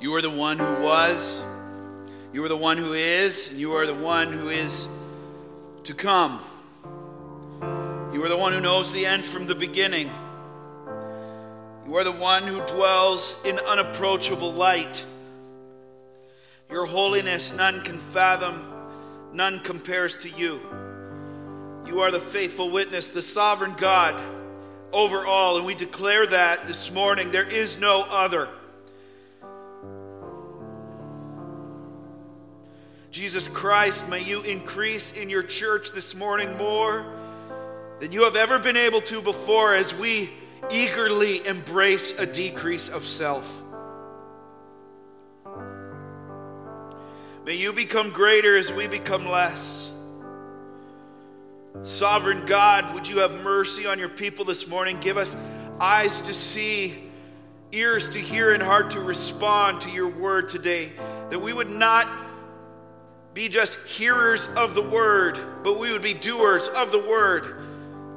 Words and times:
You 0.00 0.14
are 0.14 0.22
the 0.22 0.30
one 0.30 0.58
who 0.58 0.82
was, 0.82 1.42
you 2.32 2.42
are 2.42 2.48
the 2.48 2.56
one 2.56 2.78
who 2.78 2.94
is, 2.94 3.48
and 3.50 3.58
you 3.58 3.74
are 3.74 3.86
the 3.86 3.94
one 3.94 4.32
who 4.32 4.48
is 4.48 4.88
to 5.84 5.92
come. 5.92 6.40
You 8.14 8.24
are 8.24 8.30
the 8.30 8.36
one 8.38 8.54
who 8.54 8.62
knows 8.62 8.94
the 8.94 9.04
end 9.04 9.26
from 9.26 9.46
the 9.46 9.54
beginning. 9.54 10.10
You 11.86 11.96
are 11.96 12.04
the 12.04 12.12
one 12.12 12.44
who 12.44 12.64
dwells 12.66 13.36
in 13.44 13.58
unapproachable 13.58 14.54
light. 14.54 15.04
Your 16.70 16.86
holiness 16.86 17.52
none 17.52 17.82
can 17.82 17.98
fathom, 17.98 18.72
none 19.34 19.58
compares 19.58 20.16
to 20.18 20.30
you. 20.30 20.60
You 21.84 22.00
are 22.00 22.10
the 22.10 22.20
faithful 22.20 22.70
witness, 22.70 23.08
the 23.08 23.20
sovereign 23.20 23.74
God 23.74 24.18
over 24.94 25.26
all, 25.26 25.58
and 25.58 25.66
we 25.66 25.74
declare 25.74 26.26
that 26.26 26.66
this 26.66 26.90
morning. 26.90 27.32
There 27.32 27.46
is 27.46 27.78
no 27.78 28.02
other. 28.08 28.48
Jesus 33.10 33.48
Christ, 33.48 34.08
may 34.08 34.22
you 34.22 34.40
increase 34.42 35.12
in 35.12 35.28
your 35.28 35.42
church 35.42 35.90
this 35.90 36.14
morning 36.14 36.56
more 36.56 37.04
than 37.98 38.12
you 38.12 38.22
have 38.22 38.36
ever 38.36 38.60
been 38.60 38.76
able 38.76 39.00
to 39.00 39.20
before 39.20 39.74
as 39.74 39.92
we 39.92 40.30
eagerly 40.70 41.44
embrace 41.44 42.16
a 42.20 42.26
decrease 42.26 42.88
of 42.88 43.04
self. 43.04 43.62
May 47.44 47.56
you 47.56 47.72
become 47.72 48.10
greater 48.10 48.56
as 48.56 48.72
we 48.72 48.86
become 48.86 49.26
less. 49.26 49.90
Sovereign 51.82 52.46
God, 52.46 52.94
would 52.94 53.08
you 53.08 53.18
have 53.18 53.42
mercy 53.42 53.86
on 53.86 53.98
your 53.98 54.08
people 54.08 54.44
this 54.44 54.68
morning? 54.68 55.00
Give 55.00 55.16
us 55.16 55.36
eyes 55.80 56.20
to 56.20 56.34
see, 56.34 57.10
ears 57.72 58.08
to 58.10 58.20
hear, 58.20 58.52
and 58.52 58.62
heart 58.62 58.92
to 58.92 59.00
respond 59.00 59.80
to 59.80 59.90
your 59.90 60.08
word 60.08 60.48
today. 60.48 60.92
That 61.30 61.40
we 61.40 61.52
would 61.52 61.70
not 61.70 62.06
be 63.34 63.48
just 63.48 63.74
hearers 63.86 64.48
of 64.56 64.74
the 64.74 64.82
word, 64.82 65.38
but 65.62 65.78
we 65.78 65.92
would 65.92 66.02
be 66.02 66.14
doers 66.14 66.68
of 66.68 66.90
the 66.90 66.98
word. 66.98 67.56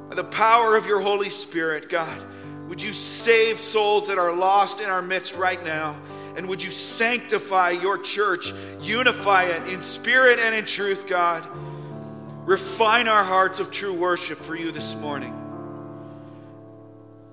By 0.08 0.16
the 0.16 0.24
power 0.24 0.76
of 0.76 0.86
your 0.86 1.00
Holy 1.00 1.30
Spirit, 1.30 1.88
God, 1.88 2.22
would 2.68 2.82
you 2.82 2.92
save 2.92 3.58
souls 3.60 4.08
that 4.08 4.18
are 4.18 4.34
lost 4.34 4.80
in 4.80 4.86
our 4.86 5.02
midst 5.02 5.36
right 5.36 5.62
now? 5.64 5.96
And 6.36 6.48
would 6.48 6.62
you 6.62 6.72
sanctify 6.72 7.70
your 7.70 7.98
church, 7.98 8.52
unify 8.80 9.44
it 9.44 9.68
in 9.68 9.80
spirit 9.80 10.40
and 10.40 10.54
in 10.54 10.64
truth, 10.64 11.06
God? 11.06 11.46
Refine 12.44 13.06
our 13.06 13.22
hearts 13.22 13.60
of 13.60 13.70
true 13.70 13.94
worship 13.94 14.38
for 14.38 14.56
you 14.56 14.72
this 14.72 14.96
morning. 14.96 15.43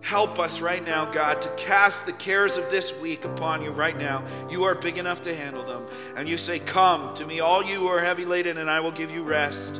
Help 0.01 0.39
us 0.39 0.61
right 0.61 0.83
now, 0.83 1.05
God, 1.05 1.41
to 1.43 1.49
cast 1.55 2.07
the 2.07 2.13
cares 2.13 2.57
of 2.57 2.69
this 2.71 2.97
week 2.99 3.23
upon 3.23 3.61
you 3.61 3.69
right 3.69 3.97
now. 3.97 4.23
You 4.49 4.63
are 4.63 4.73
big 4.73 4.97
enough 4.97 5.21
to 5.23 5.35
handle 5.35 5.63
them. 5.63 5.85
And 6.17 6.27
you 6.27 6.37
say, 6.37 6.59
Come 6.59 7.13
to 7.15 7.25
me, 7.25 7.39
all 7.39 7.63
you 7.63 7.75
who 7.75 7.87
are 7.87 7.99
heavy 7.99 8.25
laden, 8.25 8.57
and 8.57 8.69
I 8.69 8.79
will 8.79 8.91
give 8.91 9.11
you 9.11 9.21
rest. 9.21 9.79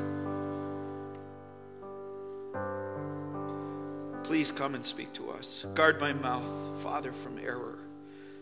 Please 4.24 4.52
come 4.52 4.76
and 4.76 4.86
speak 4.86 5.12
to 5.14 5.32
us. 5.32 5.66
Guard 5.74 6.00
my 6.00 6.14
mouth, 6.14 6.50
Father, 6.82 7.12
from 7.12 7.40
error, 7.40 7.80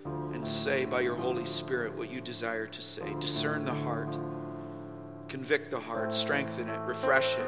and 0.05 0.45
say 0.45 0.85
by 0.85 1.01
your 1.01 1.15
Holy 1.15 1.45
Spirit 1.45 1.97
what 1.97 2.11
you 2.11 2.19
desire 2.19 2.67
to 2.67 2.81
say. 2.81 3.15
Discern 3.19 3.63
the 3.63 3.73
heart, 3.73 4.17
convict 5.29 5.71
the 5.71 5.79
heart, 5.79 6.13
strengthen 6.13 6.69
it, 6.69 6.79
refresh 6.81 7.37
it, 7.37 7.47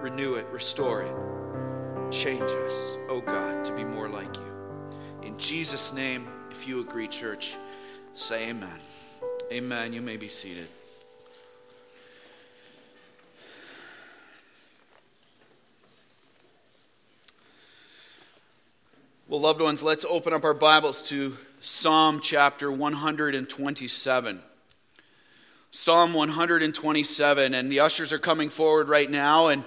renew 0.00 0.36
it, 0.36 0.46
restore 0.46 1.02
it. 1.02 1.37
Change 2.10 2.40
us, 2.40 2.96
oh 3.10 3.20
God, 3.20 3.66
to 3.66 3.76
be 3.76 3.84
more 3.84 4.08
like 4.08 4.34
you. 4.34 4.88
In 5.22 5.36
Jesus' 5.36 5.92
name, 5.92 6.26
if 6.50 6.66
you 6.66 6.80
agree, 6.80 7.06
church, 7.06 7.54
say 8.14 8.48
amen. 8.48 8.80
Amen. 9.52 9.92
You 9.92 10.00
may 10.00 10.16
be 10.16 10.28
seated. 10.28 10.68
Well, 19.28 19.40
loved 19.40 19.60
ones, 19.60 19.82
let's 19.82 20.06
open 20.06 20.32
up 20.32 20.44
our 20.44 20.54
Bibles 20.54 21.02
to 21.02 21.36
Psalm 21.60 22.20
chapter 22.22 22.72
127. 22.72 24.42
Psalm 25.70 26.14
127, 26.14 27.54
and 27.54 27.70
the 27.70 27.80
ushers 27.80 28.14
are 28.14 28.18
coming 28.18 28.48
forward 28.48 28.88
right 28.88 29.10
now, 29.10 29.48
and 29.48 29.62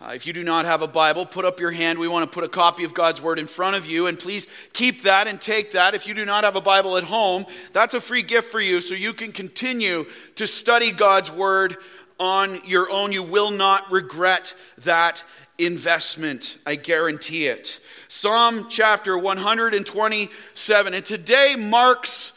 uh, 0.00 0.10
if 0.12 0.26
you 0.26 0.32
do 0.32 0.42
not 0.42 0.64
have 0.64 0.82
a 0.82 0.88
Bible, 0.88 1.24
put 1.24 1.44
up 1.44 1.60
your 1.60 1.70
hand. 1.70 1.98
We 1.98 2.08
want 2.08 2.30
to 2.30 2.34
put 2.34 2.44
a 2.44 2.48
copy 2.48 2.84
of 2.84 2.92
God's 2.92 3.22
Word 3.22 3.38
in 3.38 3.46
front 3.46 3.76
of 3.76 3.86
you. 3.86 4.06
And 4.08 4.18
please 4.18 4.46
keep 4.72 5.02
that 5.02 5.26
and 5.26 5.40
take 5.40 5.70
that. 5.72 5.94
If 5.94 6.06
you 6.06 6.14
do 6.14 6.24
not 6.24 6.44
have 6.44 6.56
a 6.56 6.60
Bible 6.60 6.96
at 6.96 7.04
home, 7.04 7.46
that's 7.72 7.94
a 7.94 8.00
free 8.00 8.22
gift 8.22 8.50
for 8.50 8.60
you 8.60 8.80
so 8.80 8.94
you 8.94 9.12
can 9.12 9.30
continue 9.30 10.04
to 10.34 10.46
study 10.46 10.90
God's 10.90 11.30
Word 11.30 11.76
on 12.18 12.60
your 12.64 12.90
own. 12.90 13.12
You 13.12 13.22
will 13.22 13.50
not 13.50 13.90
regret 13.92 14.54
that 14.78 15.22
investment. 15.58 16.58
I 16.66 16.74
guarantee 16.74 17.46
it. 17.46 17.78
Psalm 18.08 18.66
chapter 18.68 19.16
127. 19.16 20.94
And 20.94 21.04
today 21.04 21.54
marks 21.56 22.32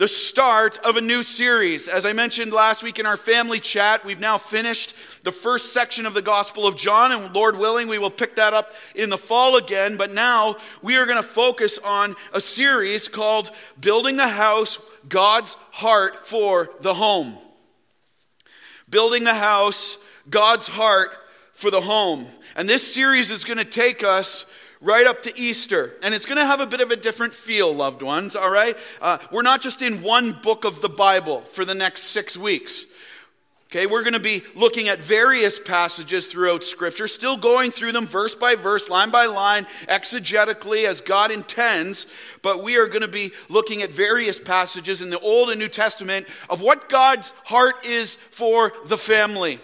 the 0.00 0.08
start 0.08 0.78
of 0.78 0.96
a 0.96 1.00
new 1.02 1.22
series. 1.22 1.86
As 1.86 2.06
I 2.06 2.14
mentioned 2.14 2.54
last 2.54 2.82
week 2.82 2.98
in 2.98 3.04
our 3.04 3.18
family 3.18 3.60
chat, 3.60 4.02
we've 4.02 4.18
now 4.18 4.38
finished 4.38 4.94
the 5.24 5.30
first 5.30 5.74
section 5.74 6.06
of 6.06 6.14
the 6.14 6.22
Gospel 6.22 6.66
of 6.66 6.74
John, 6.74 7.12
and 7.12 7.34
Lord 7.34 7.58
willing, 7.58 7.86
we 7.86 7.98
will 7.98 8.10
pick 8.10 8.36
that 8.36 8.54
up 8.54 8.72
in 8.94 9.10
the 9.10 9.18
fall 9.18 9.58
again. 9.58 9.98
But 9.98 10.10
now 10.10 10.56
we 10.80 10.96
are 10.96 11.04
going 11.04 11.18
to 11.18 11.22
focus 11.22 11.76
on 11.76 12.16
a 12.32 12.40
series 12.40 13.08
called 13.08 13.50
Building 13.78 14.16
the 14.16 14.28
House 14.28 14.78
God's 15.06 15.58
Heart 15.70 16.26
for 16.26 16.70
the 16.80 16.94
Home. 16.94 17.36
Building 18.88 19.24
the 19.24 19.34
House 19.34 19.98
God's 20.30 20.66
Heart 20.66 21.10
for 21.52 21.70
the 21.70 21.82
Home. 21.82 22.26
And 22.56 22.66
this 22.66 22.94
series 22.94 23.30
is 23.30 23.44
going 23.44 23.58
to 23.58 23.66
take 23.66 24.02
us 24.02 24.46
right 24.80 25.06
up 25.06 25.22
to 25.22 25.38
Easter. 25.38 25.94
And 26.02 26.14
it's 26.14 26.26
going 26.26 26.38
to 26.38 26.46
have 26.46 26.60
a 26.60 26.66
bit 26.66 26.80
of 26.80 26.90
a 26.90 26.96
different 26.96 27.34
feel, 27.34 27.74
loved 27.74 28.02
ones, 28.02 28.34
all 28.34 28.50
right? 28.50 28.76
Uh, 29.00 29.18
we're 29.30 29.42
not 29.42 29.60
just 29.60 29.82
in 29.82 30.02
one 30.02 30.32
book 30.42 30.64
of 30.64 30.80
the 30.80 30.88
Bible 30.88 31.42
for 31.42 31.64
the 31.64 31.74
next 31.74 32.04
six 32.04 32.36
weeks. 32.36 32.86
Okay, 33.70 33.86
we're 33.86 34.02
going 34.02 34.14
to 34.14 34.18
be 34.18 34.42
looking 34.56 34.88
at 34.88 34.98
various 34.98 35.60
passages 35.60 36.26
throughout 36.26 36.64
Scripture, 36.64 37.06
still 37.06 37.36
going 37.36 37.70
through 37.70 37.92
them 37.92 38.04
verse 38.04 38.34
by 38.34 38.56
verse, 38.56 38.88
line 38.88 39.10
by 39.10 39.26
line, 39.26 39.64
exegetically 39.86 40.86
as 40.86 41.00
God 41.00 41.30
intends. 41.30 42.08
But 42.42 42.64
we 42.64 42.78
are 42.78 42.88
going 42.88 43.02
to 43.02 43.08
be 43.08 43.30
looking 43.48 43.82
at 43.82 43.92
various 43.92 44.40
passages 44.40 45.02
in 45.02 45.10
the 45.10 45.20
Old 45.20 45.50
and 45.50 45.60
New 45.60 45.68
Testament 45.68 46.26
of 46.48 46.62
what 46.62 46.88
God's 46.88 47.32
heart 47.44 47.86
is 47.86 48.16
for 48.16 48.72
the 48.86 48.98
family. 48.98 49.60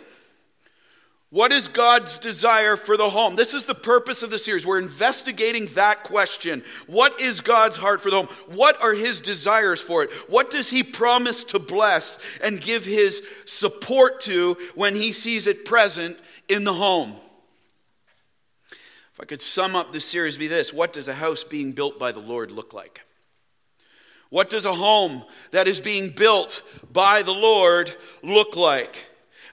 What 1.36 1.52
is 1.52 1.68
God's 1.68 2.16
desire 2.16 2.76
for 2.76 2.96
the 2.96 3.10
home? 3.10 3.36
This 3.36 3.52
is 3.52 3.66
the 3.66 3.74
purpose 3.74 4.22
of 4.22 4.30
the 4.30 4.38
series. 4.38 4.64
We're 4.64 4.78
investigating 4.78 5.66
that 5.74 6.02
question. 6.02 6.64
What 6.86 7.20
is 7.20 7.42
God's 7.42 7.76
heart 7.76 8.00
for 8.00 8.08
the 8.08 8.22
home? 8.22 8.34
What 8.46 8.82
are 8.82 8.94
his 8.94 9.20
desires 9.20 9.82
for 9.82 10.02
it? 10.02 10.10
What 10.30 10.50
does 10.50 10.70
he 10.70 10.82
promise 10.82 11.44
to 11.44 11.58
bless 11.58 12.18
and 12.42 12.58
give 12.58 12.86
his 12.86 13.22
support 13.44 14.22
to 14.22 14.56
when 14.74 14.94
he 14.94 15.12
sees 15.12 15.46
it 15.46 15.66
present 15.66 16.18
in 16.48 16.64
the 16.64 16.72
home? 16.72 17.16
If 19.12 19.20
I 19.20 19.26
could 19.26 19.42
sum 19.42 19.76
up 19.76 19.92
this 19.92 20.06
series, 20.06 20.38
be 20.38 20.48
this 20.48 20.72
What 20.72 20.94
does 20.94 21.06
a 21.06 21.12
house 21.12 21.44
being 21.44 21.72
built 21.72 21.98
by 21.98 22.12
the 22.12 22.18
Lord 22.18 22.50
look 22.50 22.72
like? 22.72 23.02
What 24.30 24.48
does 24.48 24.64
a 24.64 24.74
home 24.74 25.22
that 25.50 25.68
is 25.68 25.80
being 25.80 26.08
built 26.08 26.62
by 26.90 27.20
the 27.20 27.34
Lord 27.34 27.94
look 28.22 28.56
like? 28.56 29.06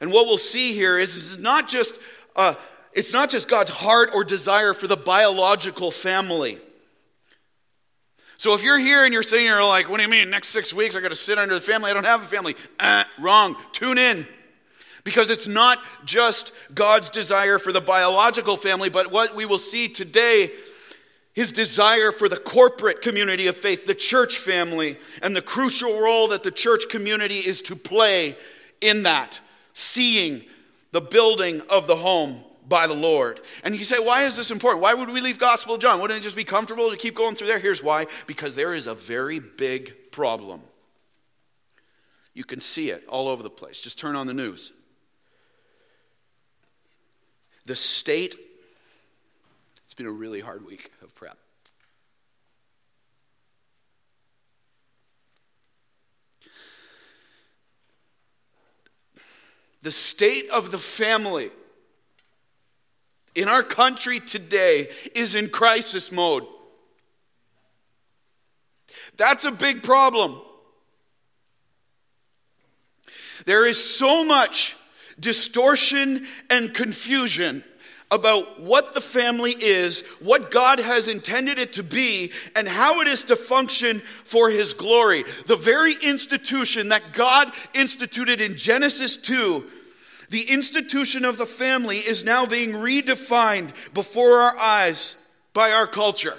And 0.03 0.11
what 0.11 0.25
we'll 0.25 0.37
see 0.37 0.73
here 0.73 0.97
is 0.97 1.15
it's 1.15 1.37
not 1.37 1.69
just, 1.69 1.97
uh, 2.35 2.55
it's 2.91 3.13
not 3.13 3.29
just 3.29 3.47
God's 3.47 3.69
heart 3.69 4.09
or 4.13 4.25
desire 4.25 4.73
for 4.73 4.85
the 4.85 4.97
biological 4.97 5.91
family. 5.91 6.57
So 8.35 8.53
if 8.53 8.63
you're 8.63 8.79
here 8.79 9.05
and 9.05 9.13
you're 9.13 9.23
sitting 9.23 9.45
you're 9.45 9.63
like, 9.63 9.89
what 9.89 9.95
do 9.95 10.03
you 10.03 10.09
mean, 10.09 10.29
next 10.29 10.49
six 10.49 10.73
weeks 10.73 10.97
I 10.97 10.99
got 10.99 11.11
to 11.11 11.15
sit 11.15 11.37
under 11.37 11.55
the 11.55 11.61
family? 11.61 11.89
I 11.89 11.93
don't 11.93 12.03
have 12.03 12.21
a 12.21 12.25
family. 12.25 12.57
Uh, 12.81 13.05
wrong. 13.17 13.55
Tune 13.71 13.97
in. 13.97 14.27
Because 15.05 15.29
it's 15.29 15.47
not 15.47 15.79
just 16.03 16.51
God's 16.75 17.09
desire 17.09 17.57
for 17.57 17.71
the 17.71 17.79
biological 17.79 18.57
family, 18.57 18.89
but 18.89 19.09
what 19.09 19.33
we 19.33 19.45
will 19.45 19.57
see 19.57 19.87
today 19.87 20.51
his 21.31 21.53
desire 21.53 22.11
for 22.11 22.27
the 22.27 22.35
corporate 22.35 23.01
community 23.01 23.47
of 23.47 23.55
faith, 23.55 23.87
the 23.87 23.95
church 23.95 24.37
family, 24.37 24.97
and 25.21 25.33
the 25.33 25.41
crucial 25.41 25.97
role 26.01 26.27
that 26.27 26.43
the 26.43 26.51
church 26.51 26.89
community 26.89 27.39
is 27.39 27.61
to 27.61 27.77
play 27.77 28.35
in 28.81 29.03
that 29.03 29.39
seeing 29.73 30.43
the 30.91 31.01
building 31.01 31.61
of 31.69 31.87
the 31.87 31.95
home 31.95 32.43
by 32.67 32.87
the 32.87 32.93
Lord. 32.93 33.41
And 33.63 33.75
you 33.75 33.83
say, 33.83 33.99
why 33.99 34.23
is 34.25 34.37
this 34.37 34.51
important? 34.51 34.81
Why 34.81 34.93
would 34.93 35.09
we 35.09 35.21
leave 35.21 35.37
Gospel 35.37 35.75
of 35.75 35.81
John? 35.81 35.99
Wouldn't 35.99 36.19
it 36.19 36.23
just 36.23 36.35
be 36.35 36.43
comfortable 36.43 36.89
to 36.89 36.97
keep 36.97 37.15
going 37.15 37.35
through 37.35 37.47
there? 37.47 37.59
Here's 37.59 37.83
why 37.83 38.07
because 38.27 38.55
there 38.55 38.73
is 38.73 38.87
a 38.87 38.95
very 38.95 39.39
big 39.39 40.11
problem. 40.11 40.61
You 42.33 42.43
can 42.43 42.59
see 42.59 42.89
it 42.89 43.03
all 43.07 43.27
over 43.27 43.43
the 43.43 43.49
place. 43.49 43.81
Just 43.81 43.99
turn 43.99 44.15
on 44.15 44.27
the 44.27 44.33
news. 44.33 44.71
The 47.65 47.75
state, 47.75 48.35
it's 49.85 49.93
been 49.93 50.05
a 50.05 50.11
really 50.11 50.41
hard 50.41 50.65
week 50.65 50.91
of 51.01 51.15
prep. 51.15 51.37
The 59.83 59.91
state 59.91 60.49
of 60.49 60.71
the 60.71 60.77
family 60.79 61.51
in 63.35 63.49
our 63.49 63.63
country 63.63 64.19
today 64.19 64.89
is 65.13 65.35
in 65.35 65.49
crisis 65.49 66.09
mode. 66.09 66.47
That's 69.17 69.43
a 69.43 69.51
big 69.51 69.83
problem. 69.83 70.39
There 73.45 73.65
is 73.65 73.83
so 73.83 74.23
much 74.23 74.77
distortion 75.19 76.27
and 76.49 76.73
confusion 76.73 77.63
about 78.13 78.59
what 78.59 78.93
the 78.93 79.01
family 79.01 79.55
is, 79.59 80.01
what 80.21 80.51
God 80.51 80.77
has 80.77 81.07
intended 81.07 81.57
it 81.57 81.73
to 81.73 81.83
be, 81.83 82.31
and 82.55 82.67
how 82.67 83.01
it 83.01 83.07
is 83.07 83.23
to 83.23 83.35
function 83.35 84.03
for 84.23 84.51
His 84.51 84.71
glory. 84.73 85.25
The 85.47 85.55
very 85.55 85.95
institution 85.95 86.89
that 86.89 87.11
God 87.11 87.51
instituted 87.73 88.39
in 88.39 88.55
Genesis 88.55 89.17
2, 89.17 89.65
the 90.29 90.43
institution 90.43 91.25
of 91.25 91.39
the 91.39 91.47
family, 91.47 91.97
is 91.97 92.23
now 92.23 92.45
being 92.45 92.73
redefined 92.73 93.71
before 93.95 94.41
our 94.41 94.55
eyes 94.59 95.15
by 95.53 95.71
our 95.71 95.87
culture. 95.87 96.37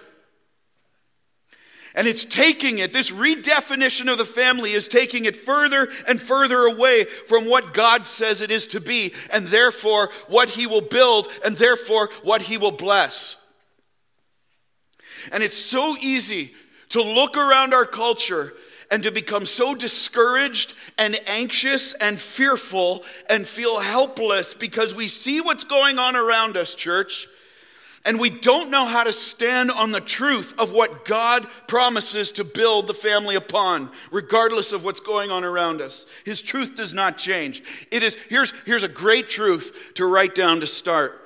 And 1.95 2.09
it's 2.09 2.25
taking 2.25 2.79
it, 2.79 2.93
this 2.93 3.13
redefinition 3.13 4.11
of 4.11 4.19
the 4.19 4.25
family 4.25 4.73
is 4.73 4.89
taking 4.89 5.27
it 5.27 5.37
further 5.37 5.89
and 6.09 6.21
further 6.21 6.65
away 6.65 7.05
from 7.05 7.47
what 7.47 7.73
God 7.73 8.05
says 8.05 8.41
it 8.41 8.51
is 8.51 8.67
to 8.69 8.81
be, 8.81 9.15
and 9.31 9.47
therefore 9.47 10.11
what 10.27 10.51
He 10.51 10.67
will 10.67 10.81
build, 10.81 11.29
and 11.45 11.57
therefore 11.57 12.11
what 12.23 12.43
He 12.43 12.59
will 12.59 12.73
bless. 12.73 13.37
And 15.31 15.43
it's 15.43 15.57
so 15.57 15.97
easy 16.01 16.53
to 16.91 17.01
look 17.01 17.37
around 17.37 17.73
our 17.73 17.87
culture 17.87 18.55
and 18.91 19.05
to 19.05 19.13
become 19.13 19.47
so 19.47 19.75
discouraged 19.75 20.75
and 20.99 21.19
anxious 21.27 21.95
and 21.95 22.21
fearful 22.21 23.05
and 23.31 23.47
feel 23.47 23.79
helpless 23.79 24.53
because 24.53 24.95
we 24.95 25.07
see 25.07 25.41
what's 25.41 25.65
going 25.65 25.99
on 26.01 26.17
around 26.17 26.57
us, 26.57 26.75
church 26.75 27.29
and 28.05 28.21
we 28.21 28.29
don't 28.29 28.71
know 28.71 28.85
how 28.85 29.05
to 29.05 29.13
stand 29.13 29.71
on 29.71 29.91
the 29.91 30.01
truth 30.01 30.55
of 30.59 30.73
what 30.73 31.05
God 31.05 31.47
promises 31.67 32.31
to 32.33 32.45
build 32.45 32.87
the 32.87 32.95
family 32.95 33.35
upon, 33.35 33.91
regardless 34.11 34.73
of 34.73 34.85
what's 34.85 35.01
going 35.01 35.31
on 35.31 35.43
around 35.43 35.81
us. 35.81 36.05
His 36.25 36.43
truth 36.43 36.75
does 36.75 36.93
not 36.93 37.17
change. 37.17 37.63
It 37.91 38.03
is, 38.03 38.17
here's, 38.29 38.53
here's 38.67 38.83
a 38.83 38.89
great 38.89 39.29
truth 39.29 39.93
to 39.95 40.05
write 40.05 40.35
down 40.35 40.61
to 40.61 40.67
start. 40.67 41.23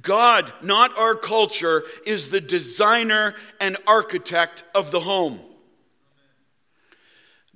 God, 0.00 0.52
not 0.62 0.98
our 0.98 1.14
culture, 1.14 1.84
is 2.06 2.30
the 2.30 2.40
designer 2.40 3.34
and 3.60 3.76
architect 3.86 4.64
of 4.74 4.90
the 4.90 5.00
home. 5.00 5.40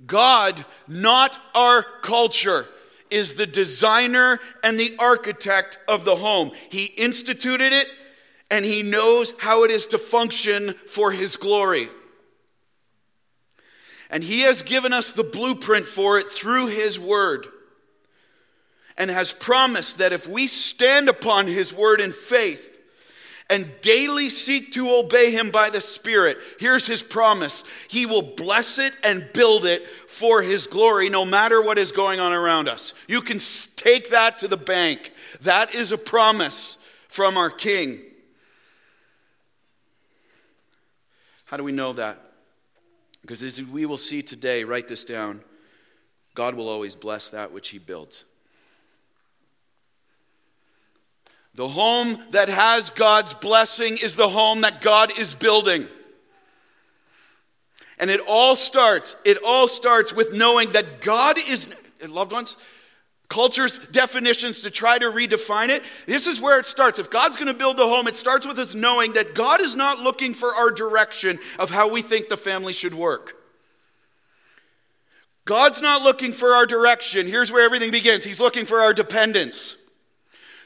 God, 0.05 0.63
not 0.87 1.37
our 1.55 1.83
culture, 2.01 2.65
is 3.09 3.33
the 3.33 3.47
designer 3.47 4.39
and 4.63 4.79
the 4.79 4.95
architect 4.99 5.79
of 5.87 6.05
the 6.05 6.15
home. 6.15 6.51
He 6.69 6.85
instituted 6.85 7.73
it, 7.73 7.87
and 8.51 8.65
he 8.65 8.83
knows 8.83 9.33
how 9.39 9.63
it 9.63 9.71
is 9.71 9.87
to 9.87 9.97
function 9.97 10.75
for 10.87 11.11
his 11.11 11.35
glory. 11.35 11.89
And 14.09 14.23
he 14.23 14.41
has 14.41 14.63
given 14.63 14.91
us 14.91 15.11
the 15.11 15.23
blueprint 15.23 15.85
for 15.85 16.17
it 16.17 16.27
through 16.27 16.67
his 16.67 16.99
word. 16.99 17.47
And 18.97 19.09
has 19.11 19.31
promised 19.31 19.99
that 19.99 20.11
if 20.11 20.27
we 20.27 20.47
stand 20.47 21.07
upon 21.07 21.47
his 21.47 21.73
word 21.73 22.01
in 22.01 22.11
faith 22.11 22.81
and 23.49 23.71
daily 23.81 24.29
seek 24.29 24.73
to 24.73 24.89
obey 24.89 25.31
him 25.31 25.51
by 25.51 25.69
the 25.69 25.79
Spirit, 25.79 26.37
here's 26.59 26.85
his 26.85 27.01
promise 27.01 27.63
He 27.87 28.05
will 28.05 28.21
bless 28.21 28.77
it 28.77 28.93
and 29.03 29.31
build 29.33 29.65
it 29.65 29.87
for 29.87 30.41
his 30.41 30.67
glory, 30.67 31.07
no 31.07 31.23
matter 31.23 31.61
what 31.61 31.77
is 31.77 31.91
going 31.91 32.19
on 32.19 32.33
around 32.33 32.67
us. 32.67 32.93
You 33.07 33.21
can 33.21 33.39
take 33.77 34.09
that 34.09 34.39
to 34.39 34.47
the 34.47 34.57
bank. 34.57 35.13
That 35.41 35.73
is 35.73 35.91
a 35.91 35.97
promise 35.97 36.77
from 37.07 37.37
our 37.37 37.49
King. 37.49 38.01
How 41.49 41.57
do 41.57 41.63
we 41.63 41.71
know 41.71 41.93
that? 41.93 42.19
Because 43.21 43.41
as 43.41 43.59
we 43.59 43.87
will 43.87 43.97
see 43.97 44.21
today, 44.21 44.63
write 44.63 44.87
this 44.87 45.03
down 45.03 45.41
God 46.35 46.53
will 46.53 46.69
always 46.69 46.95
bless 46.95 47.29
that 47.31 47.51
which 47.51 47.69
He 47.69 47.79
builds. 47.79 48.23
The 51.55 51.67
home 51.67 52.21
that 52.29 52.49
has 52.49 52.91
God's 52.91 53.33
blessing 53.33 53.97
is 53.97 54.15
the 54.15 54.29
home 54.29 54.61
that 54.61 54.79
God 54.79 55.17
is 55.17 55.33
building. 55.33 55.87
And 57.97 58.11
it 58.11 58.21
all 58.27 58.55
starts, 58.55 59.15
it 59.25 59.39
all 59.43 59.67
starts 59.67 60.13
with 60.13 60.31
knowing 60.31 60.69
that 60.73 61.01
God 61.01 61.39
is, 61.49 61.75
loved 62.07 62.31
ones, 62.31 62.57
culture's 63.29 63.77
definitions 63.91 64.63
to 64.63 64.71
try 64.71 64.97
to 64.97 65.05
redefine 65.05 65.69
it. 65.69 65.83
This 66.07 66.25
is 66.27 66.41
where 66.41 66.59
it 66.59 66.65
starts. 66.65 66.97
If 66.97 67.11
God's 67.11 67.35
going 67.35 67.47
to 67.47 67.53
build 67.53 67.77
the 67.77 67.87
home, 67.87 68.07
it 68.07 68.15
starts 68.15 68.45
with 68.45 68.57
us 68.57 68.73
knowing 68.73 69.13
that 69.13 69.35
God 69.35 69.61
is 69.61 69.75
not 69.75 69.99
looking 69.99 70.33
for 70.33 70.53
our 70.53 70.71
direction 70.71 71.37
of 71.59 71.69
how 71.69 71.87
we 71.87 72.01
think 72.01 72.27
the 72.27 72.37
family 72.37 72.73
should 72.73 72.95
work. 72.95 73.35
God's 75.45 75.81
not 75.81 76.01
looking 76.01 76.33
for 76.33 76.55
our 76.55 76.65
direction. 76.65 77.27
Here's 77.27 77.51
where 77.51 77.63
everything 77.63 77.91
begins 77.91 78.23
He's 78.23 78.39
looking 78.39 78.65
for 78.65 78.81
our 78.81 78.93
dependence. 78.93 79.75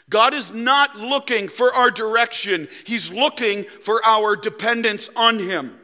God 0.09 0.33
is 0.33 0.51
not 0.51 0.97
looking 0.97 1.47
for 1.47 1.73
our 1.73 1.91
direction, 1.91 2.67
He's 2.85 3.11
looking 3.11 3.63
for 3.63 4.03
our 4.05 4.35
dependence 4.35 5.09
on 5.15 5.39
Him. 5.39 5.79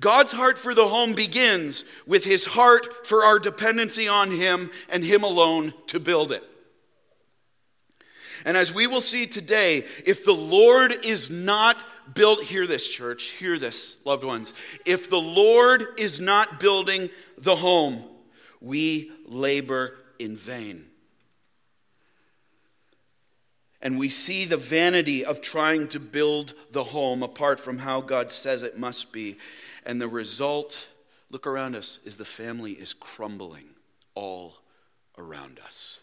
God's 0.00 0.32
heart 0.32 0.58
for 0.58 0.74
the 0.74 0.88
home 0.88 1.14
begins 1.14 1.84
with 2.06 2.24
his 2.24 2.46
heart 2.46 3.06
for 3.06 3.22
our 3.22 3.38
dependency 3.38 4.08
on 4.08 4.30
him 4.30 4.70
and 4.88 5.04
him 5.04 5.22
alone 5.22 5.74
to 5.88 6.00
build 6.00 6.32
it. 6.32 6.42
And 8.44 8.56
as 8.56 8.72
we 8.72 8.86
will 8.86 9.02
see 9.02 9.26
today, 9.26 9.84
if 10.06 10.24
the 10.24 10.32
Lord 10.32 10.94
is 11.04 11.28
not 11.28 11.84
built, 12.14 12.42
hear 12.42 12.66
this, 12.66 12.88
church, 12.88 13.24
hear 13.32 13.58
this, 13.58 13.96
loved 14.06 14.24
ones. 14.24 14.54
If 14.86 15.10
the 15.10 15.20
Lord 15.20 15.86
is 15.98 16.18
not 16.18 16.58
building 16.58 17.10
the 17.36 17.56
home, 17.56 18.02
we 18.60 19.12
labor 19.26 19.96
in 20.18 20.36
vain. 20.36 20.86
And 23.82 23.98
we 23.98 24.08
see 24.10 24.44
the 24.44 24.56
vanity 24.56 25.24
of 25.24 25.40
trying 25.40 25.88
to 25.88 26.00
build 26.00 26.54
the 26.70 26.84
home 26.84 27.22
apart 27.22 27.60
from 27.60 27.78
how 27.78 28.00
God 28.00 28.30
says 28.30 28.62
it 28.62 28.78
must 28.78 29.12
be. 29.12 29.36
And 29.84 30.00
the 30.00 30.08
result, 30.08 30.88
look 31.30 31.46
around 31.46 31.74
us, 31.74 31.98
is 32.04 32.16
the 32.16 32.24
family 32.24 32.72
is 32.72 32.92
crumbling 32.92 33.70
all 34.14 34.56
around 35.18 35.60
us. 35.64 36.00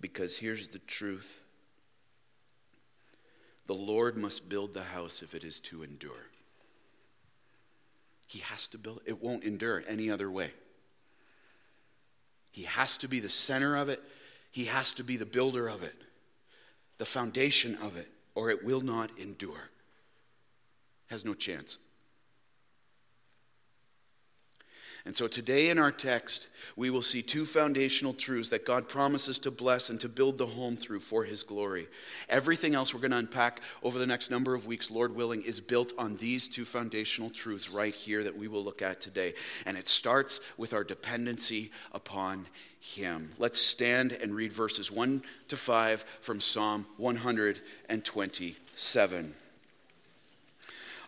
Because 0.00 0.38
here's 0.38 0.68
the 0.68 0.78
truth 0.80 1.40
the 3.66 3.74
Lord 3.74 4.16
must 4.16 4.48
build 4.48 4.74
the 4.74 4.84
house 4.84 5.22
if 5.22 5.34
it 5.34 5.42
is 5.42 5.58
to 5.60 5.82
endure. 5.82 6.30
He 8.28 8.38
has 8.40 8.68
to 8.68 8.78
build 8.78 9.00
it, 9.04 9.10
it 9.10 9.22
won't 9.22 9.42
endure 9.42 9.82
any 9.88 10.10
other 10.10 10.30
way. 10.30 10.52
He 12.52 12.62
has 12.62 12.96
to 12.98 13.08
be 13.08 13.18
the 13.18 13.28
center 13.28 13.76
of 13.76 13.88
it, 13.88 14.02
He 14.52 14.66
has 14.66 14.92
to 14.94 15.02
be 15.02 15.16
the 15.16 15.26
builder 15.26 15.66
of 15.66 15.82
it, 15.82 15.96
the 16.98 17.04
foundation 17.04 17.76
of 17.76 17.96
it 17.96 18.08
or 18.36 18.50
it 18.50 18.62
will 18.64 18.82
not 18.82 19.10
endure. 19.18 19.70
Has 21.08 21.24
no 21.24 21.34
chance. 21.34 21.78
And 25.06 25.14
so 25.14 25.28
today 25.28 25.70
in 25.70 25.78
our 25.78 25.92
text, 25.92 26.48
we 26.74 26.90
will 26.90 27.00
see 27.00 27.22
two 27.22 27.46
foundational 27.46 28.12
truths 28.12 28.48
that 28.48 28.66
God 28.66 28.88
promises 28.88 29.38
to 29.38 29.52
bless 29.52 29.88
and 29.88 30.00
to 30.00 30.08
build 30.08 30.36
the 30.36 30.46
home 30.46 30.76
through 30.76 30.98
for 30.98 31.22
his 31.22 31.44
glory. 31.44 31.86
Everything 32.28 32.74
else 32.74 32.92
we're 32.92 32.98
going 32.98 33.12
to 33.12 33.18
unpack 33.18 33.60
over 33.84 34.00
the 34.00 34.06
next 34.06 34.32
number 34.32 34.52
of 34.52 34.66
weeks, 34.66 34.90
Lord 34.90 35.14
willing, 35.14 35.42
is 35.42 35.60
built 35.60 35.92
on 35.96 36.16
these 36.16 36.48
two 36.48 36.64
foundational 36.64 37.30
truths 37.30 37.70
right 37.70 37.94
here 37.94 38.24
that 38.24 38.36
we 38.36 38.48
will 38.48 38.64
look 38.64 38.82
at 38.82 39.00
today. 39.00 39.34
And 39.64 39.78
it 39.78 39.86
starts 39.86 40.40
with 40.56 40.74
our 40.74 40.82
dependency 40.82 41.70
upon 41.92 42.48
him. 42.94 43.32
Let's 43.38 43.60
stand 43.60 44.12
and 44.12 44.34
read 44.34 44.52
verses 44.52 44.92
1 44.92 45.22
to 45.48 45.56
5 45.56 46.04
from 46.20 46.40
Psalm 46.40 46.86
127. 46.96 49.34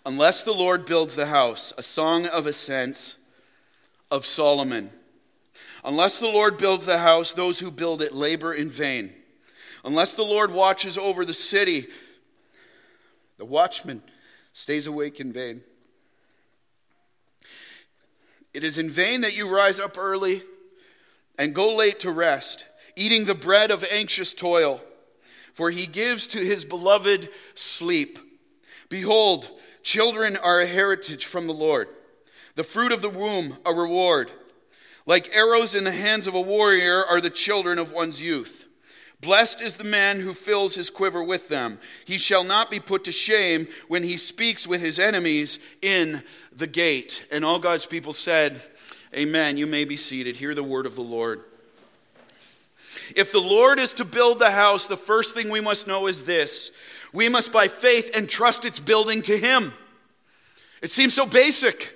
Unless 0.04 0.42
the 0.42 0.52
Lord 0.52 0.84
builds 0.84 1.14
the 1.14 1.26
house, 1.26 1.72
a 1.78 1.82
song 1.82 2.26
of 2.26 2.46
ascents 2.46 3.16
of 4.10 4.26
Solomon. 4.26 4.90
Unless 5.84 6.18
the 6.18 6.26
Lord 6.26 6.58
builds 6.58 6.86
the 6.86 6.98
house, 6.98 7.32
those 7.32 7.60
who 7.60 7.70
build 7.70 8.02
it 8.02 8.12
labor 8.12 8.52
in 8.52 8.68
vain. 8.68 9.12
Unless 9.84 10.14
the 10.14 10.24
Lord 10.24 10.50
watches 10.50 10.98
over 10.98 11.24
the 11.24 11.32
city, 11.32 11.86
the 13.36 13.44
watchman 13.44 14.02
stays 14.52 14.88
awake 14.88 15.20
in 15.20 15.32
vain. 15.32 15.62
It 18.52 18.64
is 18.64 18.78
in 18.78 18.90
vain 18.90 19.20
that 19.20 19.36
you 19.36 19.48
rise 19.48 19.78
up 19.78 19.96
early 19.96 20.42
and 21.38 21.54
go 21.54 21.74
late 21.74 22.00
to 22.00 22.10
rest, 22.10 22.66
eating 22.96 23.24
the 23.24 23.34
bread 23.34 23.70
of 23.70 23.84
anxious 23.90 24.34
toil, 24.34 24.82
for 25.52 25.70
he 25.70 25.86
gives 25.86 26.26
to 26.26 26.38
his 26.40 26.64
beloved 26.64 27.28
sleep. 27.54 28.18
Behold, 28.88 29.50
children 29.82 30.36
are 30.36 30.60
a 30.60 30.66
heritage 30.66 31.24
from 31.24 31.46
the 31.46 31.54
Lord, 31.54 31.88
the 32.56 32.64
fruit 32.64 32.92
of 32.92 33.02
the 33.02 33.08
womb 33.08 33.58
a 33.64 33.72
reward. 33.72 34.32
Like 35.06 35.34
arrows 35.34 35.74
in 35.74 35.84
the 35.84 35.92
hands 35.92 36.26
of 36.26 36.34
a 36.34 36.40
warrior 36.40 37.02
are 37.02 37.20
the 37.20 37.30
children 37.30 37.78
of 37.78 37.92
one's 37.92 38.20
youth. 38.20 38.66
Blessed 39.20 39.60
is 39.60 39.76
the 39.76 39.84
man 39.84 40.20
who 40.20 40.32
fills 40.32 40.76
his 40.76 40.90
quiver 40.90 41.22
with 41.22 41.48
them. 41.48 41.80
He 42.04 42.18
shall 42.18 42.44
not 42.44 42.70
be 42.70 42.78
put 42.78 43.02
to 43.04 43.12
shame 43.12 43.66
when 43.88 44.04
he 44.04 44.16
speaks 44.16 44.66
with 44.66 44.80
his 44.80 44.98
enemies 44.98 45.58
in 45.82 46.22
the 46.52 46.68
gate. 46.68 47.26
And 47.32 47.44
all 47.44 47.58
God's 47.58 47.86
people 47.86 48.12
said, 48.12 48.62
Amen. 49.14 49.56
You 49.56 49.66
may 49.66 49.84
be 49.84 49.96
seated. 49.96 50.36
Hear 50.36 50.54
the 50.54 50.62
word 50.62 50.86
of 50.86 50.94
the 50.94 51.02
Lord. 51.02 51.40
If 53.16 53.32
the 53.32 53.40
Lord 53.40 53.78
is 53.78 53.94
to 53.94 54.04
build 54.04 54.38
the 54.38 54.50
house, 54.50 54.86
the 54.86 54.96
first 54.96 55.34
thing 55.34 55.48
we 55.48 55.60
must 55.60 55.86
know 55.86 56.06
is 56.06 56.24
this 56.24 56.70
we 57.12 57.28
must, 57.28 57.52
by 57.52 57.68
faith, 57.68 58.14
entrust 58.14 58.64
its 58.64 58.80
building 58.80 59.22
to 59.22 59.38
Him. 59.38 59.72
It 60.82 60.90
seems 60.90 61.14
so 61.14 61.26
basic. 61.26 61.94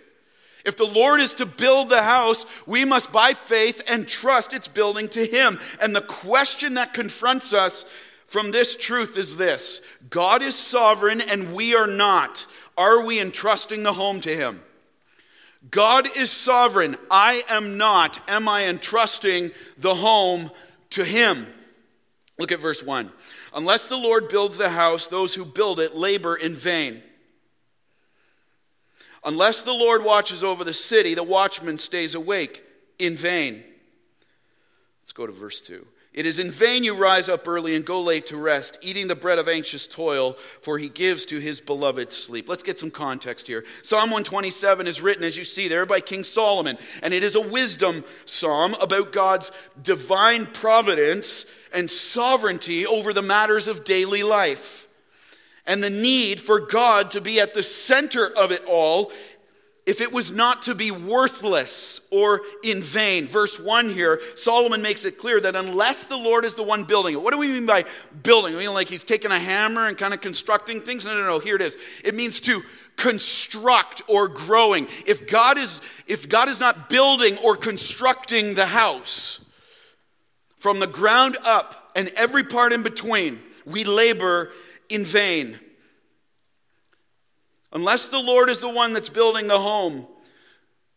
If 0.65 0.77
the 0.77 0.85
Lord 0.85 1.21
is 1.21 1.35
to 1.35 1.47
build 1.47 1.89
the 1.89 2.03
house, 2.03 2.47
we 2.67 2.85
must, 2.85 3.13
by 3.13 3.35
faith, 3.35 3.83
entrust 3.91 4.53
its 4.53 4.69
building 4.69 5.09
to 5.09 5.27
Him. 5.27 5.59
And 5.81 5.95
the 5.95 6.01
question 6.01 6.75
that 6.75 6.95
confronts 6.95 7.53
us 7.53 7.85
from 8.27 8.53
this 8.53 8.77
truth 8.77 9.19
is 9.19 9.37
this 9.37 9.81
God 10.09 10.41
is 10.41 10.55
sovereign 10.55 11.21
and 11.21 11.55
we 11.55 11.75
are 11.75 11.87
not. 11.87 12.47
Are 12.79 13.05
we 13.05 13.21
entrusting 13.21 13.83
the 13.83 13.93
home 13.93 14.21
to 14.23 14.35
Him? 14.35 14.63
God 15.71 16.17
is 16.17 16.31
sovereign. 16.31 16.97
I 17.11 17.45
am 17.49 17.77
not. 17.77 18.19
Am 18.29 18.49
I 18.49 18.67
entrusting 18.67 19.53
the 19.79 19.95
home 19.95 20.51
to 20.91 21.05
Him? 21.05 21.47
Look 22.39 22.53
at 22.53 22.61
verse 22.61 22.83
1. 22.83 23.13
Unless 23.55 23.87
the 23.87 23.97
Lord 23.97 24.29
builds 24.29 24.57
the 24.57 24.71
house, 24.71 25.07
those 25.07 25.35
who 25.35 25.45
build 25.45 25.79
it 25.79 25.95
labor 25.95 26.35
in 26.35 26.55
vain. 26.55 27.03
Unless 29.25 29.63
the 29.63 29.73
Lord 29.73 30.03
watches 30.03 30.43
over 30.43 30.65
the 30.65 30.75
city, 30.75 31.15
the 31.15 31.23
watchman 31.23 31.79
stays 31.79 32.15
awake 32.15 32.65
in 32.99 33.15
vain. 33.15 33.63
Let's 35.03 35.13
go 35.13 35.27
to 35.27 35.33
verse 35.33 35.61
2. 35.61 35.87
It 36.15 36.27
is 36.27 36.39
in 36.39 36.51
vain 36.51 36.85
you 36.85 36.95
rise 36.95 37.31
up 37.31 37.49
early 37.49 37.75
and 37.75 37.87
go 37.87 38.03
late 38.03 38.27
to 38.27 38.37
rest, 38.37 38.77
eating 38.83 39.09
the 39.09 39.15
bread 39.15 39.39
of 39.39 39.49
anxious 39.49 39.87
toil, 39.87 40.37
for 40.61 40.77
he 40.77 40.91
gives 40.91 41.25
to 41.27 41.39
his 41.39 41.61
beloved 41.61 42.13
sleep. 42.13 42.51
Let's 42.51 42.63
get 42.63 42.79
some 42.79 42.91
context 42.91 43.47
here. 43.47 43.65
Psalm 43.83 44.11
127 44.11 44.87
is 44.87 45.01
written, 45.01 45.25
as 45.25 45.39
you 45.39 45.45
see 45.45 45.69
there, 45.69 45.87
by 45.87 46.01
King 46.01 46.23
Solomon, 46.23 46.77
and 47.03 47.15
it 47.15 47.23
is 47.23 47.35
a 47.35 47.41
wisdom 47.41 48.05
psalm 48.27 48.75
about 48.81 49.13
God's 49.13 49.53
divine 49.83 50.45
providence 50.45 51.47
and 51.73 51.91
sovereignty 51.91 52.85
over 52.85 53.15
the 53.15 53.23
matters 53.23 53.67
of 53.67 53.85
daily 53.85 54.23
life 54.23 54.89
and 55.67 55.83
the 55.83 55.91
need 55.91 56.41
for 56.41 56.61
God 56.61 57.11
to 57.13 57.21
be 57.21 57.41
at 57.41 57.55
the 57.55 57.63
center 57.63 58.27
of 58.27 58.51
it 58.51 58.65
all 58.67 59.13
if 59.85 60.01
it 60.01 60.13
was 60.13 60.31
not 60.31 60.63
to 60.63 60.75
be 60.75 60.91
worthless 60.91 62.01
or 62.13 62.43
in 62.63 62.83
vain. 62.83 63.27
Verse 63.27 63.59
1 63.59 63.91
here, 63.91 64.21
Solomon 64.37 64.81
makes 64.81 65.05
it 65.05 65.19
clear 65.19 65.41
that 65.41 65.57
unless 65.57 66.07
the 66.07 66.17
Lord 66.17 66.45
is 66.45 66.55
the 66.55 66.63
one 66.63 66.85
building 66.85 67.15
it, 67.15 67.23
what 67.23 67.33
do 67.33 67.39
we 67.39 67.49
mean 67.49 67.67
by 67.67 67.85
building? 68.23 68.55
I 68.55 68.59
mean, 68.59 68.73
like 68.73 68.89
he's 68.89 69.03
taking 69.03 69.33
a 69.33 69.39
hammer 69.39 69.89
and 69.89 69.99
kind 69.99 70.15
of 70.15 70.21
constructing 70.21 70.81
things? 70.81 71.05
No, 71.05 71.15
no, 71.15 71.25
no, 71.25 71.39
here 71.41 71.57
it 71.57 71.63
is. 71.63 71.77
It 72.05 72.15
means 72.15 72.41
to 72.43 72.63
construct 72.97 74.03
or 74.07 74.29
growing. 74.29 74.87
If 75.07 75.27
God 75.27 75.59
is, 75.59 75.81
if 76.07 76.29
God 76.29 76.49
is 76.49 76.61
not 76.61 76.89
building 76.89 77.39
or 77.39 77.57
constructing 77.57 78.55
the 78.55 78.67
house 78.67 79.45
from 80.59 80.79
the 80.79 80.87
ground 80.87 81.37
up 81.43 81.91
and 81.97 82.09
every 82.15 82.45
part 82.45 82.73
in 82.73 82.85
between, 82.85 83.41
we 83.65 83.83
labor 83.83 84.51
in 84.89 85.05
vain. 85.05 85.59
Unless 87.73 88.09
the 88.09 88.19
Lord 88.19 88.51
is 88.51 88.59
the 88.59 88.69
one 88.69 88.93
that's 88.93 89.09
building 89.09 89.47
the 89.47 89.61
home, 89.61 90.07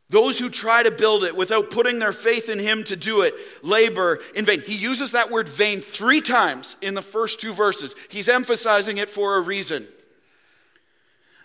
those 0.10 0.38
who 0.38 0.50
try 0.50 0.84
to 0.84 0.92
build 0.92 1.24
it 1.24 1.36
without 1.36 1.72
putting 1.72 2.00
their 2.00 2.14
faith 2.14 2.48
in 2.50 2.60
Him 2.60 2.84
to 2.86 2.96
do 2.96 3.22
it 3.22 3.34
labor 3.64 4.20
in 4.36 4.46
vain. 4.46 4.62
He 4.62 4.76
uses 4.76 5.14
that 5.14 5.32
word 5.32 5.50
vain 5.50 5.82
three 5.82 6.22
times 6.22 6.78
in 6.82 6.94
the 6.94 7.02
first 7.02 7.40
two 7.40 7.54
verses. 7.54 7.96
He's 8.10 8.30
emphasizing 8.30 8.98
it 8.98 9.10
for 9.10 9.38
a 9.38 9.42
reason. 9.42 9.88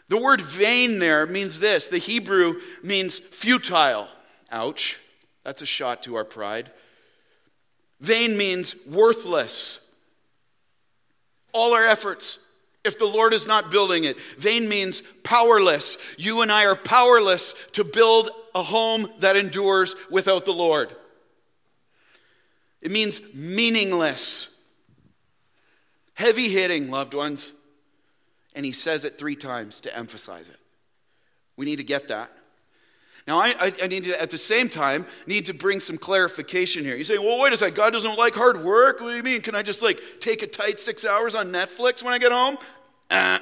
The 0.09 0.19
word 0.19 0.41
vain 0.41 0.99
there 0.99 1.25
means 1.25 1.61
this 1.61 1.87
the 1.87 1.99
Hebrew 1.99 2.61
means 2.83 3.19
futile. 3.19 4.09
Ouch. 4.51 4.99
That's 5.45 5.63
a 5.63 5.67
shot 5.67 6.03
to 6.03 6.17
our 6.17 6.25
pride. 6.25 6.71
Vain 8.01 8.37
means 8.37 8.75
worthless. 8.87 9.87
All 11.53 11.73
our 11.75 11.87
efforts, 11.87 12.45
if 12.85 12.99
the 12.99 13.07
Lord 13.07 13.35
is 13.35 13.47
not 13.47 13.71
building 13.71 14.05
it. 14.05 14.21
Vain 14.39 14.69
means 14.69 15.03
powerless. 15.23 15.99
You 16.17 16.43
and 16.43 16.51
I 16.51 16.65
are 16.65 16.77
powerless 16.77 17.55
to 17.73 17.85
build 17.85 18.31
a 18.55 18.63
home 18.63 19.09
that 19.19 19.37
endures 19.37 19.95
without 20.11 20.45
the 20.45 20.53
Lord. 20.53 20.95
It 22.81 22.91
means 22.91 23.21
meaningless. 23.35 24.57
Heavy 26.15 26.49
hitting, 26.49 26.91
loved 26.91 27.15
ones. 27.15 27.53
And 28.55 28.65
he 28.65 28.73
says 28.73 29.05
it 29.05 29.19
three 29.19 29.37
times 29.37 29.81
to 29.81 29.97
emphasize 29.97 30.49
it. 30.49 30.59
We 31.57 31.67
need 31.67 31.77
to 31.77 31.85
get 31.85 32.09
that. 32.09 32.31
Now, 33.31 33.39
I, 33.39 33.73
I, 33.81 33.87
need 33.87 34.03
to, 34.05 34.21
at 34.21 34.31
the 34.31 34.39
same 34.39 34.69
time, 34.69 35.07
need 35.25 35.45
to 35.45 35.55
bring 35.55 35.79
some 35.79 35.97
clarification 35.97 36.83
here. 36.83 36.97
You 36.97 37.05
say, 37.05 37.17
well, 37.17 37.39
wait 37.39 37.53
a 37.53 37.57
second, 37.57 37.77
God 37.77 37.93
doesn't 37.93 38.19
like 38.19 38.35
hard 38.35 38.65
work? 38.65 39.01
What 39.01 39.11
do 39.11 39.17
you 39.17 39.23
mean? 39.23 39.41
Can 39.41 39.55
I 39.55 39.63
just 39.63 39.83
like 39.83 40.03
take 40.19 40.43
a 40.43 40.49
tight 40.49 40.81
six 40.81 41.05
hours 41.05 41.37
on 41.37 41.53
Netflix 41.53 42.03
when 42.03 42.13
I 42.13 42.19
get 42.19 42.33
home? 42.33 42.59
Uh. 43.09 43.39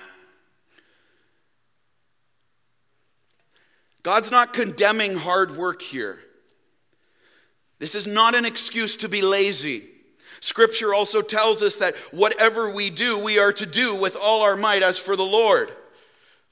God's 4.03 4.31
not 4.31 4.53
condemning 4.53 5.17
hard 5.17 5.57
work 5.57 5.81
here. 5.81 6.19
This 7.79 7.95
is 7.95 8.07
not 8.07 8.35
an 8.35 8.45
excuse 8.45 8.95
to 8.97 9.09
be 9.09 9.23
lazy. 9.23 9.85
Scripture 10.41 10.93
also 10.93 11.23
tells 11.23 11.63
us 11.63 11.77
that 11.77 11.97
whatever 12.11 12.71
we 12.71 12.91
do, 12.91 13.19
we 13.25 13.39
are 13.39 13.55
to 13.55 13.65
do 13.65 13.99
with 13.99 14.17
all 14.17 14.43
our 14.43 14.55
might 14.55 14.83
as 14.83 14.99
for 14.99 15.17
the 15.17 15.25
Lord. 15.25 15.73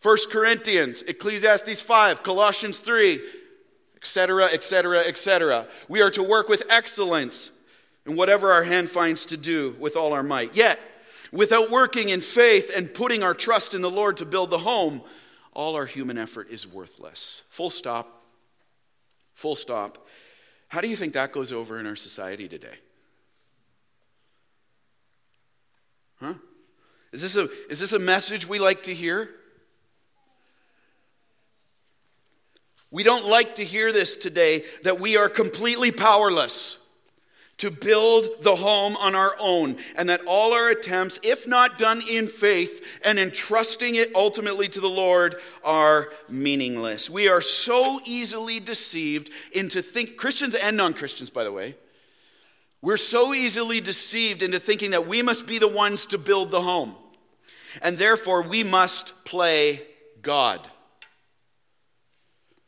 1 0.02 0.16
Corinthians, 0.30 1.02
Ecclesiastes 1.02 1.80
5, 1.80 2.22
Colossians 2.22 2.80
3, 2.80 3.20
etc., 3.96 4.46
etc., 4.46 5.00
etc. 5.00 5.66
We 5.88 6.00
are 6.00 6.10
to 6.10 6.22
work 6.22 6.48
with 6.48 6.64
excellence 6.68 7.50
in 8.04 8.16
whatever 8.16 8.52
our 8.52 8.62
hand 8.62 8.88
finds 8.88 9.26
to 9.26 9.36
do 9.36 9.74
with 9.80 9.96
all 9.96 10.12
our 10.12 10.22
might. 10.22 10.54
Yet, 10.54 10.78
without 11.32 11.70
working 11.70 12.10
in 12.10 12.20
faith 12.20 12.70
and 12.74 12.92
putting 12.92 13.22
our 13.22 13.34
trust 13.34 13.74
in 13.74 13.82
the 13.82 13.90
Lord 13.90 14.16
to 14.18 14.26
build 14.26 14.50
the 14.50 14.58
home, 14.58 15.02
all 15.52 15.74
our 15.74 15.86
human 15.86 16.18
effort 16.18 16.48
is 16.50 16.66
worthless. 16.66 17.42
Full 17.50 17.70
stop. 17.70 18.22
Full 19.34 19.56
stop. 19.56 20.06
How 20.68 20.80
do 20.80 20.88
you 20.88 20.96
think 20.96 21.14
that 21.14 21.32
goes 21.32 21.52
over 21.52 21.80
in 21.80 21.86
our 21.86 21.96
society 21.96 22.48
today? 22.48 22.74
Huh? 26.20 26.34
Is 27.12 27.22
this 27.22 27.36
a, 27.36 27.48
is 27.70 27.80
this 27.80 27.92
a 27.92 27.98
message 27.98 28.46
we 28.46 28.58
like 28.58 28.82
to 28.84 28.94
hear? 28.94 29.30
We 32.90 33.02
don't 33.02 33.26
like 33.26 33.56
to 33.56 33.64
hear 33.64 33.92
this 33.92 34.14
today 34.16 34.64
that 34.84 35.00
we 35.00 35.16
are 35.16 35.28
completely 35.28 35.92
powerless 35.92 36.78
to 37.58 37.70
build 37.70 38.28
the 38.42 38.56
home 38.56 38.96
on 38.98 39.14
our 39.14 39.34
own, 39.40 39.78
and 39.96 40.10
that 40.10 40.20
all 40.26 40.52
our 40.52 40.68
attempts, 40.68 41.18
if 41.22 41.48
not 41.48 41.78
done 41.78 42.02
in 42.10 42.26
faith 42.26 43.00
and 43.02 43.18
entrusting 43.18 43.94
it 43.94 44.14
ultimately 44.14 44.68
to 44.68 44.78
the 44.78 44.90
Lord, 44.90 45.36
are 45.64 46.12
meaningless. 46.28 47.08
We 47.08 47.28
are 47.28 47.40
so 47.40 47.98
easily 48.04 48.60
deceived 48.60 49.30
into 49.52 49.80
think 49.80 50.18
Christians 50.18 50.54
and 50.54 50.76
non-Christians, 50.76 51.30
by 51.30 51.44
the 51.44 51.52
way. 51.52 51.76
We're 52.82 52.98
so 52.98 53.32
easily 53.32 53.80
deceived 53.80 54.42
into 54.42 54.60
thinking 54.60 54.90
that 54.90 55.06
we 55.06 55.22
must 55.22 55.46
be 55.46 55.58
the 55.58 55.66
ones 55.66 56.04
to 56.06 56.18
build 56.18 56.50
the 56.50 56.60
home, 56.60 56.94
and 57.80 57.96
therefore 57.96 58.42
we 58.42 58.64
must 58.64 59.24
play 59.24 59.82
God. 60.20 60.60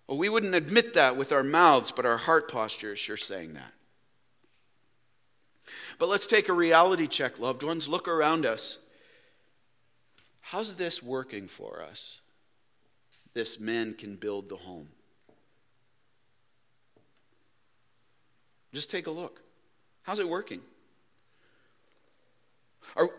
Well, 0.08 0.16
we 0.16 0.30
wouldn't 0.30 0.54
admit 0.54 0.94
that 0.94 1.16
with 1.18 1.32
our 1.32 1.44
mouths, 1.44 1.92
but 1.92 2.06
our 2.06 2.16
heart 2.16 2.50
posture 2.50 2.94
is 2.94 2.98
sure 2.98 3.18
saying 3.18 3.52
that. 3.52 3.74
But 5.98 6.08
let's 6.08 6.26
take 6.26 6.48
a 6.48 6.54
reality 6.54 7.06
check, 7.06 7.38
loved 7.38 7.62
ones. 7.62 7.88
Look 7.88 8.08
around 8.08 8.46
us. 8.46 8.78
How's 10.40 10.76
this 10.76 11.02
working 11.02 11.46
for 11.46 11.82
us? 11.82 12.20
This 13.34 13.60
man 13.60 13.92
can 13.92 14.16
build 14.16 14.48
the 14.48 14.56
home. 14.56 14.88
Just 18.72 18.90
take 18.90 19.06
a 19.06 19.10
look. 19.10 19.42
How's 20.04 20.18
it 20.18 20.28
working? 20.28 20.62
Are, 22.96 23.10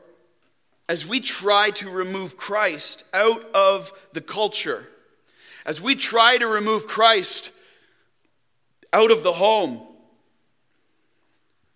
as 0.88 1.06
we 1.06 1.20
try 1.20 1.70
to 1.72 1.90
remove 1.90 2.36
Christ 2.36 3.04
out 3.14 3.44
of 3.54 3.92
the 4.14 4.22
culture, 4.22 4.88
as 5.70 5.80
we 5.80 5.94
try 5.94 6.36
to 6.36 6.48
remove 6.48 6.88
Christ 6.88 7.52
out 8.92 9.12
of 9.12 9.22
the 9.22 9.32
home, 9.32 9.80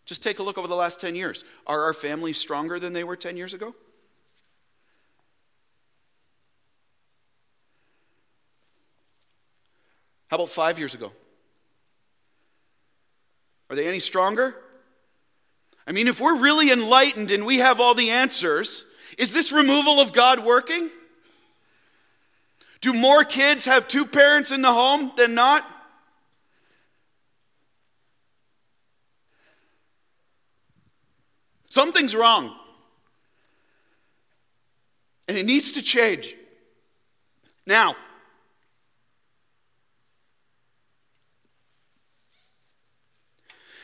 just 0.07 0.23
take 0.23 0.39
a 0.39 0.43
look 0.43 0.57
over 0.57 0.67
the 0.67 0.75
last 0.75 0.99
10 0.99 1.15
years. 1.15 1.45
Are 1.67 1.83
our 1.83 1.93
families 1.93 2.37
stronger 2.37 2.79
than 2.79 2.93
they 2.93 3.03
were 3.03 3.15
10 3.15 3.37
years 3.37 3.53
ago? 3.53 3.75
How 10.29 10.37
about 10.37 10.49
five 10.49 10.79
years 10.79 10.95
ago? 10.95 11.11
Are 13.69 13.75
they 13.75 13.87
any 13.87 13.99
stronger? 13.99 14.55
I 15.85 15.91
mean, 15.91 16.07
if 16.07 16.19
we're 16.19 16.41
really 16.41 16.71
enlightened 16.71 17.29
and 17.29 17.45
we 17.45 17.59
have 17.59 17.79
all 17.79 17.93
the 17.93 18.09
answers, 18.09 18.85
is 19.19 19.31
this 19.33 19.51
removal 19.51 19.99
of 19.99 20.13
God 20.13 20.39
working? 20.39 20.89
Do 22.83 22.91
more 22.91 23.23
kids 23.23 23.63
have 23.63 23.87
two 23.87 24.05
parents 24.05 24.51
in 24.51 24.61
the 24.61 24.73
home 24.73 25.13
than 25.15 25.33
not? 25.33 25.65
Something's 31.69 32.13
wrong. 32.13 32.53
And 35.29 35.37
it 35.37 35.45
needs 35.45 35.71
to 35.71 35.81
change. 35.81 36.35
Now, 37.65 37.95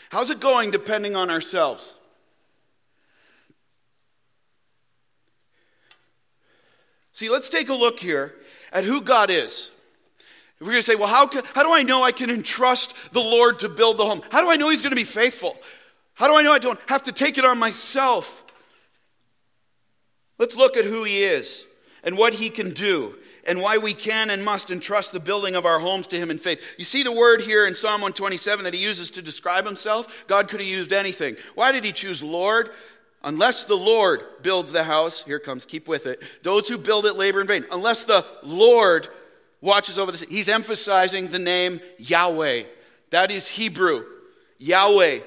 how's 0.09 0.29
it 0.29 0.41
going 0.41 0.71
depending 0.71 1.15
on 1.15 1.29
ourselves? 1.29 1.95
See, 7.19 7.29
let's 7.29 7.49
take 7.49 7.67
a 7.67 7.73
look 7.73 7.99
here 7.99 8.33
at 8.71 8.85
who 8.85 9.01
God 9.01 9.29
is. 9.29 9.71
If 10.57 10.61
we're 10.61 10.67
going 10.67 10.77
to 10.77 10.83
say, 10.83 10.95
well, 10.95 11.09
how, 11.09 11.27
can, 11.27 11.43
how 11.53 11.63
do 11.63 11.73
I 11.73 11.83
know 11.83 12.01
I 12.01 12.13
can 12.13 12.29
entrust 12.29 12.95
the 13.11 13.19
Lord 13.19 13.59
to 13.59 13.67
build 13.67 13.97
the 13.97 14.05
home? 14.05 14.21
How 14.31 14.39
do 14.39 14.49
I 14.49 14.55
know 14.55 14.69
He's 14.69 14.81
going 14.81 14.91
to 14.91 14.95
be 14.95 15.03
faithful? 15.03 15.57
How 16.13 16.27
do 16.27 16.35
I 16.35 16.43
know 16.43 16.53
I 16.53 16.59
don't 16.59 16.79
have 16.85 17.03
to 17.03 17.11
take 17.11 17.37
it 17.37 17.43
on 17.43 17.59
myself? 17.59 18.45
Let's 20.37 20.55
look 20.55 20.77
at 20.77 20.85
who 20.85 21.03
He 21.03 21.21
is 21.21 21.65
and 22.05 22.17
what 22.17 22.35
He 22.35 22.49
can 22.49 22.71
do 22.71 23.17
and 23.45 23.59
why 23.59 23.79
we 23.79 23.93
can 23.93 24.29
and 24.29 24.45
must 24.45 24.71
entrust 24.71 25.11
the 25.11 25.19
building 25.19 25.55
of 25.55 25.65
our 25.65 25.79
homes 25.79 26.07
to 26.07 26.17
Him 26.17 26.31
in 26.31 26.37
faith. 26.37 26.63
You 26.77 26.85
see 26.85 27.03
the 27.03 27.11
word 27.11 27.41
here 27.41 27.65
in 27.65 27.75
Psalm 27.75 27.99
127 27.99 28.63
that 28.63 28.73
He 28.73 28.81
uses 28.81 29.11
to 29.11 29.21
describe 29.21 29.65
Himself? 29.65 30.23
God 30.27 30.47
could 30.47 30.61
have 30.61 30.69
used 30.69 30.93
anything. 30.93 31.35
Why 31.53 31.73
did 31.73 31.83
He 31.83 31.91
choose 31.91 32.23
Lord? 32.23 32.69
Unless 33.23 33.65
the 33.65 33.75
Lord 33.75 34.23
builds 34.41 34.71
the 34.71 34.85
house, 34.85 35.23
here 35.23 35.39
comes, 35.39 35.65
keep 35.65 35.87
with 35.87 36.05
it. 36.05 36.21
Those 36.43 36.67
who 36.69 36.77
build 36.77 37.05
it 37.05 37.15
labor 37.15 37.41
in 37.41 37.47
vain. 37.47 37.65
Unless 37.71 38.05
the 38.05 38.25
Lord 38.43 39.09
watches 39.61 39.99
over 39.99 40.11
this, 40.11 40.21
he's 40.29 40.47
emphasizing 40.47 41.27
the 41.27 41.39
name 41.39 41.81
Yahweh. 41.97 42.63
That 43.09 43.29
is 43.29 43.47
Hebrew. 43.47 44.05
Yahweh. 44.57 45.19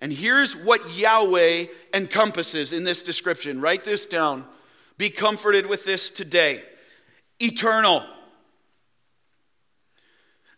And 0.00 0.12
here's 0.12 0.56
what 0.56 0.96
Yahweh 0.96 1.66
encompasses 1.92 2.72
in 2.72 2.82
this 2.82 3.00
description. 3.00 3.60
Write 3.60 3.84
this 3.84 4.06
down. 4.06 4.44
Be 4.98 5.08
comforted 5.08 5.66
with 5.66 5.84
this 5.84 6.10
today. 6.10 6.62
Eternal. 7.40 8.04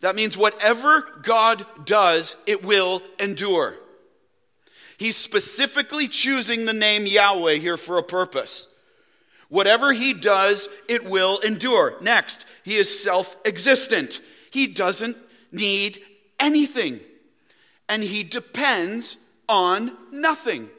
That 0.01 0.15
means 0.15 0.37
whatever 0.37 1.07
God 1.21 1.65
does, 1.85 2.35
it 2.45 2.63
will 2.63 3.01
endure. 3.19 3.75
He's 4.97 5.15
specifically 5.15 6.07
choosing 6.07 6.65
the 6.65 6.73
name 6.73 7.05
Yahweh 7.05 7.55
here 7.55 7.77
for 7.77 7.97
a 7.97 8.03
purpose. 8.03 8.73
Whatever 9.49 9.93
he 9.93 10.13
does, 10.13 10.67
it 10.89 11.05
will 11.05 11.39
endure. 11.39 11.95
Next, 12.01 12.45
he 12.63 12.75
is 12.75 12.99
self 13.01 13.37
existent. 13.45 14.19
He 14.51 14.67
doesn't 14.67 15.15
need 15.51 15.99
anything, 16.39 16.99
and 17.87 18.03
he 18.03 18.23
depends 18.23 19.17
on 19.47 19.95
nothing. 20.11 20.69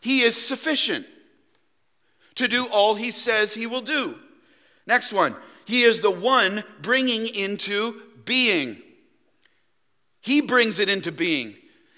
He 0.00 0.22
is 0.22 0.36
sufficient 0.36 1.06
to 2.36 2.48
do 2.48 2.66
all 2.66 2.94
he 2.94 3.10
says 3.10 3.54
he 3.54 3.66
will 3.66 3.80
do. 3.82 4.16
Next 4.86 5.12
one, 5.12 5.36
he 5.64 5.82
is 5.82 6.00
the 6.00 6.10
one 6.10 6.64
bringing 6.80 7.26
into 7.26 8.00
being. 8.24 8.82
He 10.20 10.40
brings 10.40 10.78
it 10.78 10.88
into 10.88 11.12
being. 11.12 11.56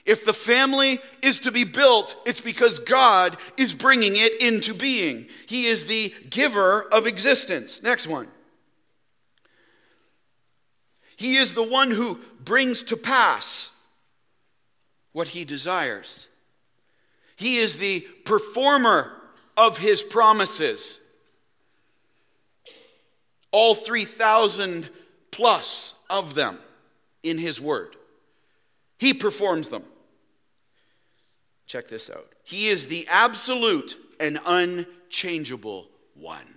If 0.09 0.25
the 0.25 0.33
family 0.33 1.01
is 1.21 1.39
to 1.41 1.53
be 1.53 1.65
built, 1.65 2.17
it's 2.25 2.41
because 2.41 2.79
God 2.79 3.37
is 3.59 3.75
bringing 3.75 4.17
it 4.17 4.41
into 4.41 4.73
being. 4.73 5.27
He 5.47 5.67
is 5.67 5.85
the 5.85 6.15
giver 6.31 6.83
of 6.83 7.07
existence. 7.07 7.83
Next 7.83 8.07
one. 8.07 8.29
He 11.19 11.37
is 11.37 11.53
the 11.53 11.63
one 11.63 11.91
who 11.91 12.21
brings 12.43 12.83
to 12.85 12.97
pass 12.97 13.77
what 15.13 15.29
he 15.29 15.45
desires. 15.45 16.27
He 17.37 17.59
is 17.59 17.77
the 17.77 18.01
performer 18.25 19.13
of 19.59 19.77
his 19.77 20.03
promises. 20.03 21.01
All 23.51 23.75
3,000 23.75 24.89
plus 25.33 25.93
of 26.09 26.35
them 26.35 26.59
in 27.23 27.37
his 27.37 27.61
word. 27.61 27.95
He 28.99 29.13
performs 29.13 29.69
them. 29.69 29.85
Check 31.69 31.89
this 31.89 32.09
out. 32.09 32.27
He 32.45 32.69
is 32.69 32.87
the 32.87 33.07
absolute 33.11 33.97
and 34.19 34.41
unchangeable 34.47 35.87
one. 36.15 36.57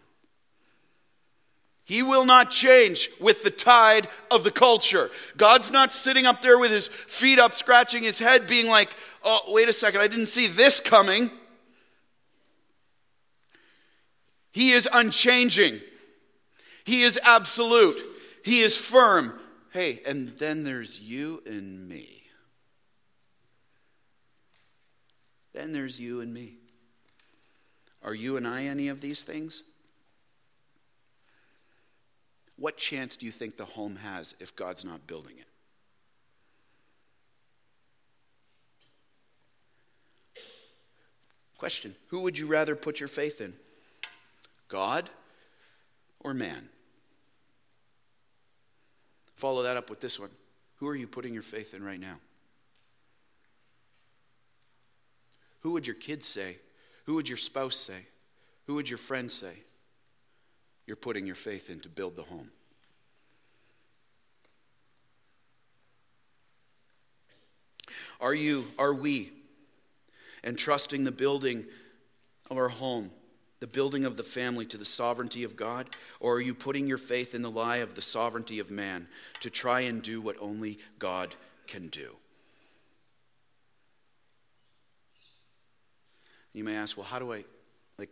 He 1.84 2.02
will 2.02 2.24
not 2.24 2.50
change 2.50 3.10
with 3.20 3.44
the 3.44 3.52
tide 3.52 4.08
of 4.32 4.46
the 4.46 4.52
culture. 4.52 5.12
God's 5.36 5.70
not 5.70 5.92
sitting 5.92 6.26
up 6.26 6.42
there 6.42 6.58
with 6.58 6.72
his 6.72 6.88
feet 6.88 7.40
up, 7.40 7.54
scratching 7.54 8.04
his 8.04 8.20
head, 8.20 8.48
being 8.48 8.68
like, 8.68 8.96
oh, 9.22 9.42
wait 9.48 9.68
a 9.68 9.74
second, 9.74 10.00
I 10.00 10.08
didn't 10.08 10.28
see 10.28 10.48
this 10.48 10.80
coming. 10.80 11.30
He 14.54 14.72
is 14.72 14.88
unchanging. 14.94 15.82
He 16.86 17.04
is 17.04 17.20
absolute. 17.22 18.00
He 18.46 18.62
is 18.62 18.78
firm. 18.78 19.38
Hey, 19.74 20.00
and 20.06 20.30
then 20.38 20.64
there's 20.64 21.02
you 21.02 21.44
and 21.46 21.90
me. 21.90 22.21
Then 25.54 25.72
there's 25.72 26.00
you 26.00 26.22
and 26.22 26.34
me. 26.34 26.56
Are 28.04 28.14
you 28.14 28.38
and 28.38 28.48
I 28.48 28.64
any 28.64 28.88
of 28.88 29.02
these 29.02 29.24
things? 29.24 29.64
What 32.56 32.78
chance 32.78 33.16
do 33.16 33.26
you 33.26 33.32
think 33.32 33.58
the 33.58 33.66
home 33.66 33.98
has 33.98 34.36
if 34.40 34.56
God's 34.56 34.86
not 34.86 35.08
building 35.08 35.36
it? 35.38 35.48
Question 41.58 41.96
Who 42.08 42.22
would 42.22 42.38
you 42.40 42.48
rather 42.48 42.76
put 42.76 43.00
your 43.00 43.10
faith 43.10 43.42
in? 43.42 43.54
God 44.68 45.10
or 46.20 46.34
man? 46.34 46.70
Follow 49.36 49.64
that 49.64 49.76
up 49.78 49.90
with 49.90 50.00
this 50.00 50.20
one. 50.20 50.30
Who 50.78 50.88
are 50.88 50.96
you 50.96 51.08
putting 51.08 51.34
your 51.34 51.44
faith 51.44 51.74
in 51.74 51.84
right 51.84 52.00
now? 52.00 52.18
Who 55.62 55.72
would 55.72 55.88
your 55.88 55.96
kids 55.96 56.28
say? 56.28 56.58
Who 57.06 57.16
would 57.16 57.30
your 57.30 57.38
spouse 57.38 57.76
say? 57.76 58.06
Who 58.68 58.76
would 58.76 58.90
your 58.90 58.98
friend 58.98 59.32
say? 59.32 59.54
You're 60.86 60.96
putting 60.96 61.26
your 61.26 61.36
faith 61.36 61.70
in 61.70 61.80
to 61.82 61.90
build 61.90 62.16
the 62.16 62.24
home. 62.24 62.50
Are 68.20 68.34
you, 68.34 68.68
are 68.78 68.94
we 68.94 69.32
entrusting 70.44 71.04
the 71.04 71.12
building 71.12 71.66
of 72.50 72.58
our 72.58 72.70
home, 72.70 73.12
the 73.60 73.68
building 73.68 74.06
of 74.06 74.16
the 74.16 74.24
family 74.24 74.66
to 74.68 74.78
the 74.78 74.86
sovereignty 74.86 75.44
of 75.44 75.56
God? 75.56 75.90
Or 76.20 76.36
are 76.36 76.42
you 76.42 76.54
putting 76.54 76.88
your 76.88 77.00
faith 77.00 77.34
in 77.34 77.42
the 77.42 77.50
lie 77.50 77.78
of 77.78 77.96
the 77.96 78.02
sovereignty 78.02 78.60
of 78.60 78.70
man 78.70 79.08
to 79.40 79.50
try 79.50 79.82
and 79.82 80.02
do 80.02 80.22
what 80.22 80.36
only 80.40 80.78
God 81.00 81.36
can 81.68 81.88
do? 81.88 82.16
You 86.54 86.64
may 86.64 86.76
ask, 86.76 86.98
well, 86.98 87.06
how 87.06 87.20
do 87.20 87.32
I, 87.32 87.46
like, 87.98 88.10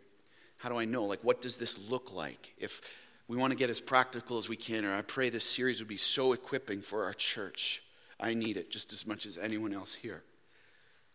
how 0.56 0.68
do 0.68 0.76
I 0.76 0.84
know? 0.84 1.04
Like, 1.04 1.22
what 1.22 1.40
does 1.40 1.56
this 1.56 1.78
look 1.90 2.12
like? 2.12 2.54
If 2.56 2.80
we 3.28 3.36
want 3.36 3.52
to 3.52 3.56
get 3.56 3.70
as 3.70 3.80
practical 3.80 4.38
as 4.38 4.48
we 4.48 4.56
can, 4.56 4.84
or 4.84 4.94
I 4.94 5.02
pray 5.02 5.30
this 5.30 5.44
series 5.44 5.78
would 5.80 5.88
be 5.88 5.96
so 5.96 6.32
equipping 6.32 6.80
for 6.82 7.04
our 7.04 7.14
church. 7.14 7.82
I 8.18 8.34
need 8.34 8.56
it 8.56 8.70
just 8.70 8.92
as 8.92 9.06
much 9.06 9.24
as 9.26 9.38
anyone 9.38 9.72
else 9.72 9.94
here. 9.94 10.22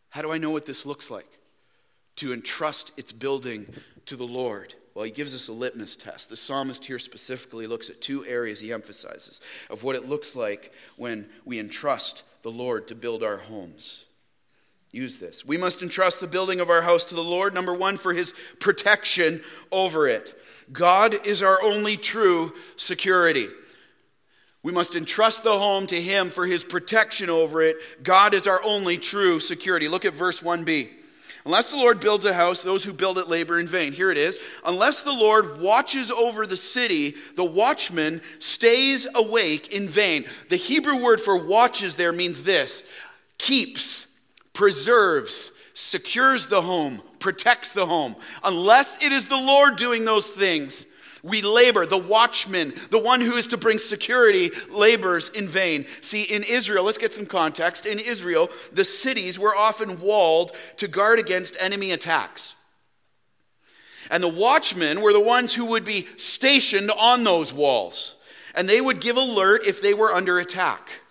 How 0.09 0.21
do 0.21 0.31
I 0.31 0.37
know 0.37 0.49
what 0.49 0.65
this 0.65 0.85
looks 0.85 1.11
like? 1.11 1.27
To 2.17 2.31
entrust 2.31 2.91
its 2.95 3.11
building 3.11 3.67
to 4.05 4.15
the 4.15 4.25
Lord. 4.25 4.75
Well, 4.93 5.03
he 5.03 5.11
gives 5.11 5.35
us 5.35 5.49
a 5.49 5.51
litmus 5.51 5.97
test. 5.97 6.29
The 6.29 6.37
psalmist 6.37 6.85
here 6.85 6.99
specifically 6.99 7.67
looks 7.67 7.89
at 7.89 7.99
two 7.99 8.25
areas 8.25 8.61
he 8.61 8.71
emphasizes 8.71 9.41
of 9.69 9.83
what 9.83 9.97
it 9.97 10.07
looks 10.07 10.37
like 10.37 10.73
when 10.95 11.27
we 11.43 11.59
entrust 11.59 12.23
the 12.43 12.51
Lord 12.51 12.87
to 12.87 12.95
build 12.95 13.23
our 13.23 13.37
homes 13.37 14.05
use 14.95 15.17
this. 15.17 15.45
We 15.45 15.57
must 15.57 15.81
entrust 15.81 16.19
the 16.19 16.27
building 16.27 16.59
of 16.59 16.69
our 16.69 16.81
house 16.81 17.03
to 17.05 17.15
the 17.15 17.23
Lord, 17.23 17.53
number 17.53 17.73
one, 17.73 17.97
for 17.97 18.13
his 18.13 18.33
protection 18.59 19.43
over 19.71 20.07
it. 20.07 20.33
God 20.71 21.27
is 21.27 21.43
our 21.43 21.61
only 21.61 21.97
true 21.97 22.53
security. 22.77 23.47
We 24.63 24.71
must 24.71 24.95
entrust 24.95 25.43
the 25.43 25.59
home 25.59 25.85
to 25.87 26.01
him 26.01 26.29
for 26.31 26.47
his 26.47 26.63
protection 26.63 27.29
over 27.29 27.61
it. 27.61 27.77
God 28.03 28.33
is 28.33 28.47
our 28.47 28.63
only 28.63 28.97
true 28.97 29.39
security. 29.39 29.87
Look 29.87 30.05
at 30.05 30.13
verse 30.13 30.41
1b. 30.41 30.89
Unless 31.45 31.69
the 31.69 31.77
Lord 31.77 31.99
builds 31.99 32.25
a 32.25 32.33
house, 32.33 32.63
those 32.63 32.83
who 32.83 32.91
build 32.91 33.19
it 33.19 33.27
labor 33.27 33.59
in 33.59 33.67
vain. 33.67 33.93
Here 33.93 34.09
it 34.09 34.17
is. 34.17 34.39
Unless 34.65 35.03
the 35.03 35.13
Lord 35.13 35.61
watches 35.61 36.09
over 36.09 36.47
the 36.47 36.57
city, 36.57 37.13
the 37.35 37.45
watchman 37.45 38.21
stays 38.39 39.07
awake 39.13 39.71
in 39.71 39.87
vain. 39.87 40.25
The 40.49 40.55
Hebrew 40.55 41.03
word 41.03 41.21
for 41.21 41.37
watches 41.37 41.95
there 41.95 42.11
means 42.11 42.41
this 42.41 42.83
keeps, 43.37 44.07
preserves, 44.55 45.51
secures 45.75 46.47
the 46.47 46.63
home, 46.63 47.03
protects 47.19 47.73
the 47.73 47.85
home. 47.85 48.15
Unless 48.43 49.03
it 49.03 49.11
is 49.11 49.25
the 49.25 49.37
Lord 49.37 49.75
doing 49.75 50.05
those 50.05 50.27
things, 50.27 50.87
we 51.21 51.41
labor. 51.41 51.85
The 51.85 51.97
watchman, 51.97 52.73
the 52.91 52.99
one 52.99 53.19
who 53.19 53.35
is 53.35 53.47
to 53.47 53.57
bring 53.57 53.79
security, 53.79 54.51
labors 54.71 55.29
in 55.29 55.47
vain. 55.47 55.85
See, 56.01 56.23
in 56.23 56.43
Israel, 56.43 56.85
let's 56.85 56.99
get 56.99 57.13
some 57.13 57.25
context. 57.25 57.85
In 57.85 57.99
Israel, 57.99 58.49
the 58.71 58.85
cities 58.85 59.39
were 59.39 59.55
often 59.55 59.99
walled 59.99 60.51
to 60.77 60.87
guard 60.87 61.19
against 61.19 61.57
enemy 61.59 61.91
attacks. 61.91 62.55
And 64.11 64.21
the 64.21 64.27
watchmen 64.27 65.01
were 65.01 65.13
the 65.13 65.19
ones 65.19 65.55
who 65.55 65.65
would 65.65 65.83
be 65.83 66.07
stationed 66.17 66.91
on 66.91 67.23
those 67.23 67.51
walls. 67.51 68.15
And 68.53 68.69
they 68.69 68.79
would 68.79 69.01
give 69.01 69.17
alert 69.17 69.65
if 69.65 69.81
they 69.81 69.95
were 69.95 70.13
under 70.13 70.37
attack. 70.37 71.01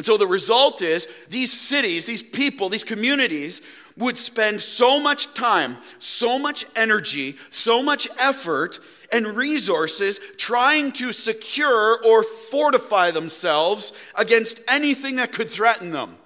And 0.00 0.06
so 0.06 0.16
the 0.16 0.26
result 0.26 0.80
is 0.80 1.06
these 1.28 1.52
cities, 1.52 2.06
these 2.06 2.22
people, 2.22 2.70
these 2.70 2.84
communities 2.84 3.60
would 3.98 4.16
spend 4.16 4.62
so 4.62 4.98
much 4.98 5.34
time, 5.34 5.76
so 5.98 6.38
much 6.38 6.64
energy, 6.74 7.36
so 7.50 7.82
much 7.82 8.08
effort 8.18 8.78
and 9.12 9.36
resources 9.36 10.18
trying 10.38 10.92
to 10.92 11.12
secure 11.12 12.02
or 12.02 12.22
fortify 12.22 13.10
themselves 13.10 13.92
against 14.14 14.60
anything 14.66 15.16
that 15.16 15.32
could 15.32 15.50
threaten 15.50 15.90
them. 15.90 16.16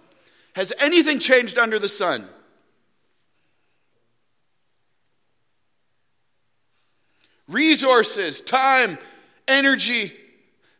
Has 0.55 0.73
anything 0.79 1.19
changed 1.19 1.59
under 1.59 1.81
the 1.81 1.89
sun? 1.89 2.29
Resources, 7.49 8.41
time, 8.41 8.99
energy, 9.49 10.13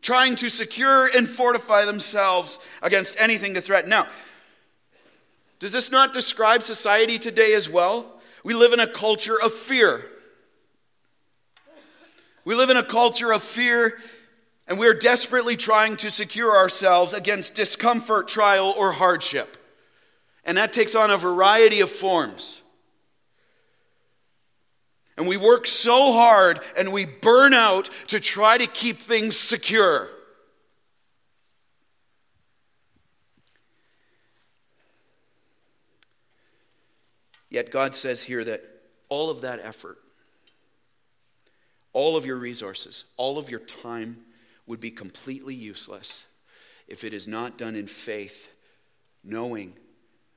trying 0.05 0.37
to 0.37 0.51
secure 0.51 1.07
and 1.07 1.27
fortify 1.27 1.87
themselves 1.87 2.59
against 2.83 3.19
anything 3.19 3.55
to 3.55 3.61
threaten. 3.61 3.89
Now, 3.89 4.07
does 5.59 5.73
this 5.73 5.91
not 5.91 6.13
describe 6.13 6.63
society 6.63 7.19
today 7.19 7.55
as 7.55 7.71
well? 7.71 8.21
We 8.45 8.55
live 8.55 8.75
in 8.75 8.81
a 8.81 8.87
culture 8.87 9.41
of 9.43 9.55
fear. 9.55 10.05
We 12.45 12.55
live 12.55 12.69
in 12.69 12.77
a 12.77 12.85
culture 12.85 13.33
of 13.33 13.43
fear, 13.43 13.99
and 14.69 14.79
we're 14.79 14.93
desperately 14.93 15.57
trying 15.57 15.97
to 15.97 16.11
secure 16.11 16.55
ourselves 16.55 17.15
against 17.15 17.55
discomfort, 17.55 18.29
trial, 18.29 18.75
or 18.77 18.93
hardship. 18.93 19.57
And 20.45 20.59
that 20.59 20.75
takes 20.75 20.95
on 20.95 21.11
a 21.11 21.17
variety 21.17 21.81
of 21.81 21.91
forms. 21.91 22.61
And 25.17 25.29
we 25.29 25.37
work 25.37 25.67
so 25.67 26.13
hard 26.13 26.61
and 26.77 26.93
we 26.93 27.05
burn 27.05 27.55
out 27.55 27.89
to 28.09 28.19
try 28.19 28.59
to 28.59 28.67
keep 28.67 29.01
things 29.01 29.39
secure. 29.39 30.09
Yet 37.49 37.71
God 37.71 37.95
says 37.95 38.25
here 38.25 38.43
that 38.43 38.65
all 39.09 39.31
of 39.31 39.43
that 39.43 39.61
effort, 39.63 39.99
all 41.93 42.17
of 42.17 42.27
your 42.27 42.35
resources, 42.35 43.05
all 43.17 43.39
of 43.39 43.49
your 43.49 43.61
time 43.61 44.25
would 44.67 44.81
be 44.81 44.91
completely 44.91 45.55
useless 45.55 46.25
if 46.89 47.05
it 47.05 47.15
is 47.15 47.29
not 47.29 47.57
done 47.57 47.77
in 47.77 47.87
faith, 47.87 48.49
knowing 49.23 49.75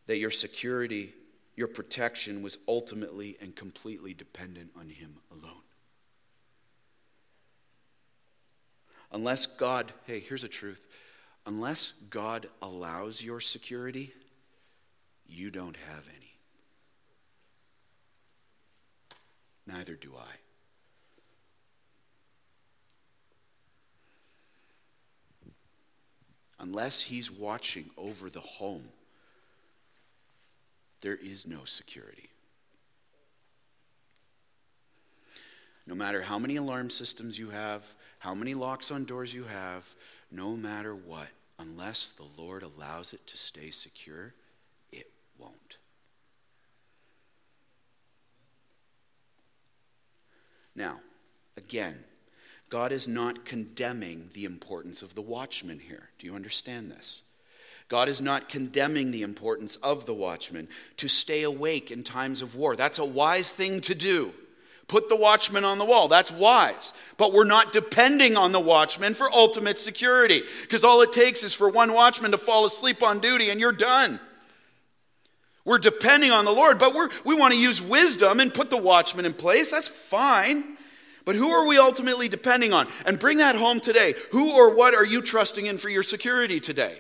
that 0.06 0.20
your 0.20 0.30
security, 0.30 1.14
your 1.58 1.68
protection 1.68 2.42
was 2.42 2.58
ultimately 2.68 3.36
and 3.42 3.54
completely 3.56 4.14
dependent 4.14 4.70
on 4.80 4.88
Him 4.88 5.16
alone. 5.32 5.64
Unless 9.12 9.48
God, 9.48 9.92
hey, 10.06 10.20
here's 10.22 10.44
the 10.44 10.48
truth 10.48 10.80
unless 11.46 11.92
God 12.10 12.48
allows 12.62 13.24
your 13.24 13.40
security, 13.40 14.14
you 15.26 15.50
don't 15.50 15.78
have 15.90 16.04
any. 16.16 16.34
Neither 19.66 19.96
do 19.96 20.14
I. 20.18 20.36
Unless 26.60 27.04
he's 27.04 27.32
watching 27.32 27.90
over 27.98 28.30
the 28.30 28.42
home, 28.42 28.90
there 31.02 31.16
is 31.16 31.46
no 31.46 31.66
security. 31.66 32.30
No 35.86 35.96
matter 35.96 36.24
how 36.24 36.38
many 36.38 36.58
alarm 36.58 36.90
systems 36.90 37.40
you 37.40 37.50
have, 37.52 37.84
how 38.20 38.34
many 38.34 38.54
locks 38.54 38.92
on 38.92 39.06
doors 39.06 39.34
you 39.34 39.46
have, 39.46 39.96
no 40.30 40.58
matter 40.58 40.94
what, 40.94 41.30
unless 41.58 42.10
the 42.10 42.26
Lord 42.38 42.62
allows 42.62 43.14
it 43.14 43.26
to 43.28 43.38
stay 43.38 43.70
secure, 43.70 44.34
it 44.92 45.12
won't. 45.38 45.78
Now, 50.76 51.00
again, 51.56 52.04
God 52.70 52.92
is 52.92 53.08
not 53.08 53.46
condemning 53.46 54.30
the 54.34 54.46
importance 54.46 55.02
of 55.02 55.16
the 55.16 55.22
watchman 55.22 55.80
here. 55.80 56.10
Do 56.20 56.28
you 56.28 56.36
understand 56.36 56.92
this? 56.92 57.24
God 57.88 58.10
is 58.10 58.20
not 58.20 58.50
condemning 58.50 59.12
the 59.12 59.24
importance 59.24 59.78
of 59.78 60.06
the 60.06 60.14
watchman 60.14 60.68
to 60.98 61.08
stay 61.08 61.44
awake 61.44 61.90
in 61.90 62.04
times 62.04 62.42
of 62.42 62.56
war. 62.56 62.76
That's 62.76 63.00
a 63.00 63.06
wise 63.06 63.52
thing 63.52 63.80
to 63.82 63.96
do. 63.96 64.34
Put 64.88 65.10
the 65.10 65.16
watchman 65.16 65.66
on 65.66 65.80
the 65.80 65.86
wall. 65.86 66.08
That's 66.08 66.32
wise. 66.32 66.94
But 67.18 67.34
we're 67.34 67.44
not 67.44 67.74
depending 67.74 68.38
on 68.38 68.54
the 68.54 68.60
watchman 68.60 69.14
for 69.14 69.32
ultimate 69.34 69.80
security 69.80 70.44
because 70.62 70.84
all 70.84 71.02
it 71.02 71.12
takes 71.12 71.44
is 71.44 71.54
for 71.54 71.70
one 71.70 71.94
watchman 71.94 72.32
to 72.32 72.38
fall 72.38 72.66
asleep 72.66 73.04
on 73.04 73.20
duty 73.20 73.50
and 73.50 73.60
you're 73.60 73.74
done. 73.74 74.20
We're 75.66 75.80
depending 75.80 76.32
on 76.32 76.46
the 76.46 76.52
Lord, 76.52 76.80
but 76.80 76.94
we're, 76.96 77.10
we 77.26 77.36
want 77.36 77.54
to 77.54 77.60
use 77.60 77.82
wisdom 77.82 78.40
and 78.40 78.54
put 78.54 78.70
the 78.70 78.78
watchman 78.78 79.26
in 79.26 79.34
place. 79.34 79.72
That's 79.72 79.90
fine. 79.90 80.78
But 81.26 81.36
who 81.36 81.52
are 81.52 81.66
we 81.66 81.78
ultimately 81.78 82.30
depending 82.30 82.72
on? 82.72 82.88
And 83.06 83.20
bring 83.20 83.40
that 83.40 83.58
home 83.58 83.82
today. 83.82 84.16
Who 84.32 84.54
or 84.54 84.74
what 84.74 84.96
are 84.96 85.04
you 85.04 85.22
trusting 85.22 85.66
in 85.66 85.78
for 85.78 85.90
your 85.90 86.04
security 86.04 86.62
today? 86.62 87.00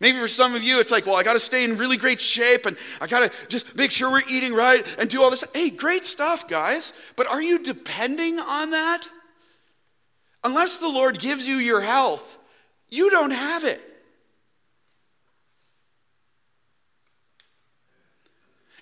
Maybe 0.00 0.18
for 0.20 0.28
some 0.28 0.54
of 0.54 0.62
you, 0.62 0.78
it's 0.78 0.92
like, 0.92 1.06
well, 1.06 1.16
I 1.16 1.24
got 1.24 1.32
to 1.32 1.40
stay 1.40 1.64
in 1.64 1.76
really 1.76 1.96
great 1.96 2.20
shape 2.20 2.66
and 2.66 2.76
I 3.00 3.08
got 3.08 3.20
to 3.20 3.46
just 3.48 3.74
make 3.76 3.90
sure 3.90 4.10
we're 4.10 4.22
eating 4.28 4.54
right 4.54 4.86
and 4.96 5.08
do 5.08 5.22
all 5.22 5.30
this. 5.30 5.42
Hey, 5.52 5.70
great 5.70 6.04
stuff, 6.04 6.46
guys. 6.46 6.92
But 7.16 7.26
are 7.26 7.42
you 7.42 7.58
depending 7.58 8.38
on 8.38 8.70
that? 8.70 9.08
Unless 10.44 10.78
the 10.78 10.88
Lord 10.88 11.18
gives 11.18 11.48
you 11.48 11.56
your 11.56 11.80
health, 11.80 12.38
you 12.88 13.10
don't 13.10 13.32
have 13.32 13.64
it. 13.64 13.82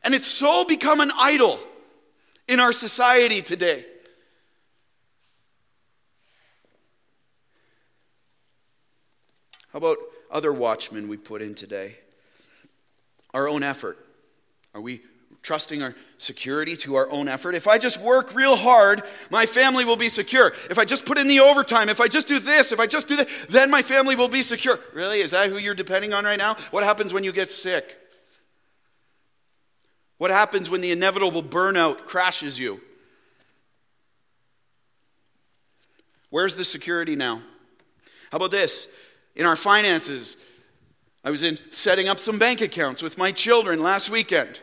And 0.03 0.15
it's 0.15 0.27
so 0.27 0.65
become 0.65 1.01
an 1.01 1.11
idol 1.19 1.59
in 2.47 2.61
our 2.61 2.73
society 2.73 3.41
today. 3.41 3.87
How 9.73 9.79
about 9.79 9.99
other 10.31 10.53
watchmen 10.53 11.09
we 11.09 11.17
put 11.17 11.43
in 11.43 11.55
today? 11.55 11.99
Our 13.35 13.49
own 13.49 13.63
effort. 13.63 13.99
Are 14.75 14.81
we 14.81 15.03
trusting 15.43 15.83
our 15.83 15.95
security 16.19 16.77
to 16.77 16.97
our 16.97 17.09
own 17.11 17.29
effort? 17.29 17.55
If 17.55 17.69
I 17.69 17.79
just 17.79 18.01
work 18.01 18.35
real 18.35 18.57
hard, 18.57 19.03
my 19.31 19.47
family 19.47 19.85
will 19.85 19.97
be 19.97 20.09
secure. 20.09 20.53
If 20.69 20.79
I 20.79 20.85
just 20.85 21.07
put 21.07 21.19
in 21.19 21.29
the 21.29 21.41
overtime, 21.41 21.89
if 21.89 22.01
I 22.01 22.09
just 22.09 22.27
do 22.27 22.41
this, 22.41 22.73
if 22.73 22.81
I 22.81 22.87
just 22.87 23.09
do 23.09 23.17
that, 23.17 23.29
then 23.49 23.71
my 23.71 23.83
family 23.83 24.17
will 24.17 24.29
be 24.29 24.43
secure. 24.43 24.81
Really? 24.93 25.21
Is 25.21 25.31
that 25.31 25.49
who 25.51 25.59
you're 25.59 25.75
depending 25.75 26.13
on 26.13 26.25
right 26.25 26.39
now? 26.39 26.57
What 26.71 26.83
happens 26.83 27.13
when 27.13 27.25
you 27.25 27.33
get 27.33 27.51
sick? 27.51 27.97
What 30.19 30.31
happens 30.31 30.71
when 30.71 30.81
the 30.81 30.91
inevitable 30.91 31.43
burnout 31.43 32.07
crashes 32.07 32.59
you? 32.59 32.81
Where's 36.31 36.57
the 36.57 36.65
security 36.65 37.17
now? 37.17 37.43
How 38.31 38.37
about 38.37 38.51
this? 38.51 38.89
In 39.37 39.45
our 39.45 39.57
finances, 39.57 40.37
I 41.23 41.31
was 41.31 41.43
in 41.43 41.59
setting 41.71 42.09
up 42.09 42.19
some 42.19 42.39
bank 42.39 42.61
accounts 42.63 43.03
with 43.03 43.19
my 43.19 43.31
children 43.31 43.83
last 43.83 44.09
weekend. 44.09 44.61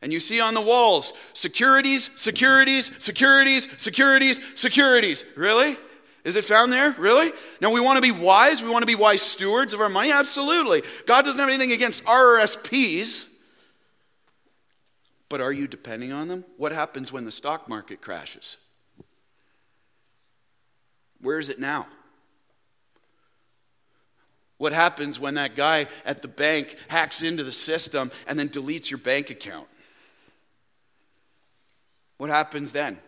And 0.00 0.12
you 0.12 0.20
see 0.20 0.40
on 0.40 0.54
the 0.54 0.60
walls 0.60 1.12
securities, 1.32 2.08
securities, 2.18 2.90
securities, 3.02 3.68
securities, 3.76 4.40
securities. 4.54 5.24
Really? 5.36 5.76
Is 6.24 6.36
it 6.36 6.44
found 6.44 6.72
there? 6.72 6.92
Really? 6.92 7.32
Now 7.60 7.72
we 7.72 7.80
want 7.80 7.96
to 7.96 8.02
be 8.02 8.12
wise. 8.12 8.62
We 8.62 8.70
want 8.70 8.82
to 8.82 8.86
be 8.86 8.94
wise 8.94 9.22
stewards 9.22 9.74
of 9.74 9.80
our 9.80 9.88
money. 9.88 10.12
Absolutely. 10.12 10.82
God 11.06 11.24
doesn't 11.24 11.40
have 11.40 11.48
anything 11.48 11.72
against 11.72 12.04
RRSPs. 12.04 13.26
But 15.28 15.40
are 15.40 15.52
you 15.52 15.66
depending 15.66 16.12
on 16.12 16.28
them? 16.28 16.44
What 16.56 16.72
happens 16.72 17.12
when 17.12 17.24
the 17.24 17.32
stock 17.32 17.68
market 17.68 18.00
crashes? 18.00 18.56
Where 21.20 21.38
is 21.38 21.48
it 21.48 21.58
now? 21.58 21.86
What 24.58 24.72
happens 24.72 25.18
when 25.18 25.34
that 25.34 25.56
guy 25.56 25.86
at 26.04 26.20
the 26.20 26.28
bank 26.28 26.76
hacks 26.88 27.22
into 27.22 27.44
the 27.44 27.52
system 27.52 28.10
and 28.26 28.38
then 28.38 28.48
deletes 28.48 28.90
your 28.90 28.98
bank 28.98 29.30
account? 29.30 29.68
What 32.18 32.30
happens 32.30 32.72
then? 32.72 32.98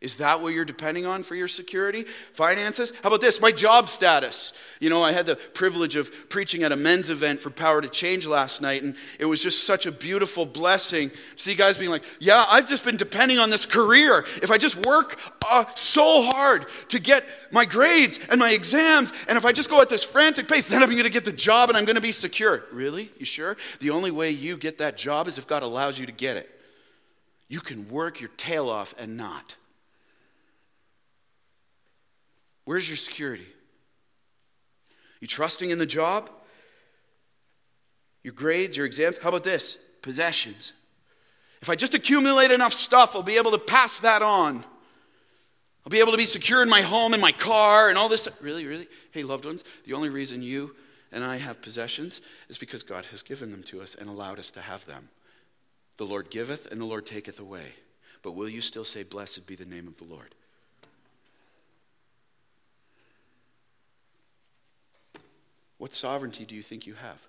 Is 0.00 0.18
that 0.18 0.40
what 0.40 0.54
you're 0.54 0.64
depending 0.64 1.06
on 1.06 1.24
for 1.24 1.34
your 1.34 1.48
security? 1.48 2.04
Finances? 2.32 2.92
How 3.02 3.08
about 3.08 3.20
this? 3.20 3.40
My 3.40 3.50
job 3.50 3.88
status. 3.88 4.52
You 4.78 4.90
know, 4.90 5.02
I 5.02 5.10
had 5.10 5.26
the 5.26 5.34
privilege 5.34 5.96
of 5.96 6.28
preaching 6.28 6.62
at 6.62 6.70
a 6.70 6.76
men's 6.76 7.10
event 7.10 7.40
for 7.40 7.50
Power 7.50 7.80
to 7.80 7.88
Change 7.88 8.24
last 8.24 8.62
night, 8.62 8.84
and 8.84 8.94
it 9.18 9.24
was 9.24 9.42
just 9.42 9.64
such 9.66 9.86
a 9.86 9.92
beautiful 9.92 10.46
blessing 10.46 11.10
see 11.34 11.56
guys 11.56 11.76
being 11.78 11.90
like, 11.90 12.04
Yeah, 12.20 12.44
I've 12.48 12.68
just 12.68 12.84
been 12.84 12.96
depending 12.96 13.40
on 13.40 13.50
this 13.50 13.66
career. 13.66 14.24
If 14.40 14.52
I 14.52 14.58
just 14.58 14.86
work 14.86 15.18
uh, 15.50 15.64
so 15.74 16.22
hard 16.22 16.66
to 16.90 17.00
get 17.00 17.24
my 17.50 17.64
grades 17.64 18.20
and 18.30 18.38
my 18.38 18.52
exams, 18.52 19.12
and 19.26 19.36
if 19.36 19.44
I 19.44 19.50
just 19.50 19.68
go 19.68 19.82
at 19.82 19.88
this 19.88 20.04
frantic 20.04 20.46
pace, 20.46 20.68
then 20.68 20.80
I'm 20.80 20.90
going 20.90 21.02
to 21.02 21.10
get 21.10 21.24
the 21.24 21.32
job 21.32 21.70
and 21.70 21.76
I'm 21.76 21.84
going 21.84 21.96
to 21.96 22.02
be 22.02 22.12
secure. 22.12 22.62
Really? 22.70 23.10
You 23.18 23.26
sure? 23.26 23.56
The 23.80 23.90
only 23.90 24.12
way 24.12 24.30
you 24.30 24.56
get 24.56 24.78
that 24.78 24.96
job 24.96 25.26
is 25.26 25.38
if 25.38 25.48
God 25.48 25.64
allows 25.64 25.98
you 25.98 26.06
to 26.06 26.12
get 26.12 26.36
it. 26.36 26.48
You 27.48 27.60
can 27.60 27.88
work 27.88 28.20
your 28.20 28.30
tail 28.36 28.68
off 28.68 28.94
and 28.96 29.16
not. 29.16 29.56
Where's 32.68 32.86
your 32.86 32.98
security? 32.98 33.46
You 35.20 35.26
trusting 35.26 35.70
in 35.70 35.78
the 35.78 35.86
job? 35.86 36.28
Your 38.22 38.34
grades, 38.34 38.76
your 38.76 38.84
exams? 38.84 39.16
How 39.16 39.30
about 39.30 39.42
this? 39.42 39.78
Possessions. 40.02 40.74
If 41.62 41.70
I 41.70 41.76
just 41.76 41.94
accumulate 41.94 42.50
enough 42.50 42.74
stuff, 42.74 43.16
I'll 43.16 43.22
be 43.22 43.38
able 43.38 43.52
to 43.52 43.58
pass 43.58 44.00
that 44.00 44.20
on. 44.20 44.56
I'll 45.86 45.90
be 45.90 46.00
able 46.00 46.12
to 46.12 46.18
be 46.18 46.26
secure 46.26 46.62
in 46.62 46.68
my 46.68 46.82
home 46.82 47.14
and 47.14 47.22
my 47.22 47.32
car 47.32 47.88
and 47.88 47.96
all 47.96 48.10
this. 48.10 48.28
Really, 48.42 48.66
really? 48.66 48.86
Hey, 49.12 49.22
loved 49.22 49.46
ones, 49.46 49.64
the 49.86 49.94
only 49.94 50.10
reason 50.10 50.42
you 50.42 50.76
and 51.10 51.24
I 51.24 51.38
have 51.38 51.62
possessions 51.62 52.20
is 52.50 52.58
because 52.58 52.82
God 52.82 53.06
has 53.06 53.22
given 53.22 53.50
them 53.50 53.62
to 53.62 53.80
us 53.80 53.94
and 53.94 54.10
allowed 54.10 54.38
us 54.38 54.50
to 54.50 54.60
have 54.60 54.84
them. 54.84 55.08
The 55.96 56.04
Lord 56.04 56.28
giveth 56.28 56.70
and 56.70 56.78
the 56.78 56.84
Lord 56.84 57.06
taketh 57.06 57.40
away. 57.40 57.76
But 58.22 58.32
will 58.32 58.50
you 58.50 58.60
still 58.60 58.84
say, 58.84 59.04
Blessed 59.04 59.46
be 59.46 59.54
the 59.54 59.64
name 59.64 59.88
of 59.88 59.96
the 59.96 60.04
Lord? 60.04 60.34
What 65.78 65.94
sovereignty 65.94 66.44
do 66.44 66.54
you 66.54 66.62
think 66.62 66.86
you 66.86 66.94
have? 66.94 67.20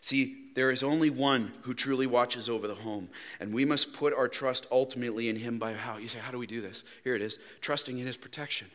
See, 0.00 0.52
there 0.54 0.70
is 0.70 0.84
only 0.84 1.10
one 1.10 1.52
who 1.62 1.74
truly 1.74 2.06
watches 2.06 2.48
over 2.48 2.68
the 2.68 2.76
home, 2.76 3.08
and 3.40 3.52
we 3.52 3.64
must 3.64 3.92
put 3.92 4.14
our 4.14 4.28
trust 4.28 4.66
ultimately 4.70 5.28
in 5.28 5.36
him 5.36 5.58
by 5.58 5.72
how? 5.72 5.96
You 5.96 6.06
say, 6.06 6.20
how 6.20 6.30
do 6.30 6.38
we 6.38 6.46
do 6.46 6.60
this? 6.60 6.84
Here 7.02 7.16
it 7.16 7.22
is 7.22 7.40
trusting 7.60 7.98
in 7.98 8.06
his 8.06 8.16
protection. 8.16 8.68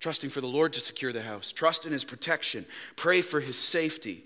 Trusting 0.00 0.30
for 0.30 0.40
the 0.40 0.46
Lord 0.46 0.72
to 0.72 0.80
secure 0.80 1.12
the 1.12 1.22
house. 1.22 1.52
Trust 1.52 1.84
in 1.84 1.92
his 1.92 2.04
protection. 2.04 2.64
Pray 2.96 3.20
for 3.20 3.40
his 3.40 3.58
safety, 3.58 4.24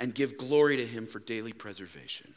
and 0.00 0.14
give 0.14 0.36
glory 0.36 0.76
to 0.78 0.86
him 0.86 1.06
for 1.06 1.20
daily 1.20 1.52
preservation. 1.52 2.34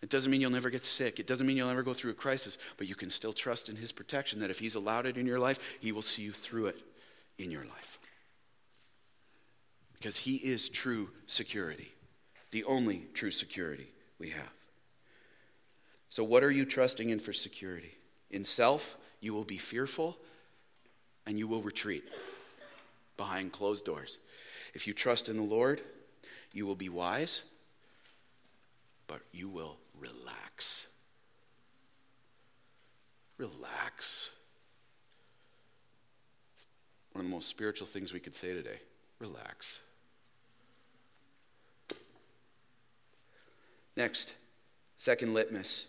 It 0.00 0.10
doesn't 0.10 0.30
mean 0.30 0.40
you'll 0.40 0.50
never 0.50 0.70
get 0.70 0.84
sick. 0.84 1.18
It 1.18 1.26
doesn't 1.26 1.46
mean 1.46 1.56
you'll 1.56 1.68
never 1.68 1.82
go 1.82 1.94
through 1.94 2.12
a 2.12 2.14
crisis, 2.14 2.56
but 2.76 2.88
you 2.88 2.94
can 2.94 3.10
still 3.10 3.32
trust 3.32 3.68
in 3.68 3.76
His 3.76 3.90
protection 3.90 4.40
that 4.40 4.50
if 4.50 4.58
He's 4.58 4.74
allowed 4.74 5.06
it 5.06 5.16
in 5.16 5.26
your 5.26 5.40
life, 5.40 5.78
He 5.80 5.92
will 5.92 6.02
see 6.02 6.22
you 6.22 6.32
through 6.32 6.66
it 6.66 6.80
in 7.36 7.50
your 7.50 7.64
life. 7.64 7.98
Because 9.94 10.18
He 10.18 10.36
is 10.36 10.68
true 10.68 11.10
security, 11.26 11.92
the 12.52 12.64
only 12.64 13.06
true 13.12 13.32
security 13.32 13.88
we 14.18 14.30
have. 14.30 14.52
So, 16.10 16.22
what 16.24 16.44
are 16.44 16.50
you 16.50 16.64
trusting 16.64 17.10
in 17.10 17.18
for 17.18 17.32
security? 17.32 17.98
In 18.30 18.44
self, 18.44 18.96
you 19.20 19.34
will 19.34 19.44
be 19.44 19.58
fearful 19.58 20.16
and 21.26 21.38
you 21.38 21.46
will 21.46 21.60
retreat 21.60 22.04
behind 23.16 23.52
closed 23.52 23.84
doors. 23.84 24.18
If 24.74 24.86
you 24.86 24.94
trust 24.94 25.28
in 25.28 25.36
the 25.36 25.42
Lord, 25.42 25.82
you 26.52 26.66
will 26.66 26.76
be 26.76 26.88
wise, 26.88 27.42
but 29.06 29.20
you 29.32 29.48
will 29.48 29.76
relax. 30.00 30.86
Relax. 33.36 34.30
It's 36.54 36.66
one 37.12 37.24
of 37.24 37.30
the 37.30 37.34
most 37.34 37.48
spiritual 37.48 37.86
things 37.86 38.12
we 38.12 38.20
could 38.20 38.34
say 38.34 38.52
today. 38.52 38.80
Relax. 39.18 39.80
Next, 43.96 44.36
second 44.96 45.34
litmus. 45.34 45.88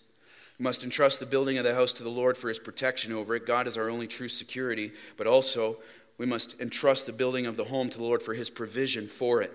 We 0.58 0.64
must 0.64 0.84
entrust 0.84 1.20
the 1.20 1.26
building 1.26 1.58
of 1.58 1.64
the 1.64 1.76
house 1.76 1.94
to 1.94 2.04
the 2.04 2.10
Lord 2.10 2.38
for 2.38 2.50
his 2.50 2.60
protection 2.60 3.14
over 3.14 3.36
it. 3.36 3.46
God 3.46 3.68
is 3.68 3.78
our 3.78 3.90
only 3.90 4.08
true 4.08 4.28
security, 4.28 4.92
but 5.16 5.28
also 5.28 5.78
we 6.18 6.26
must 6.26 6.60
entrust 6.60 7.06
the 7.06 7.14
building 7.14 7.46
of 7.46 7.56
the 7.56 7.66
home 7.66 7.90
to 7.90 7.98
the 7.98 8.04
Lord 8.04 8.22
for 8.22 8.34
his 8.34 8.50
provision 8.50 9.08
for 9.08 9.42
it. 9.42 9.54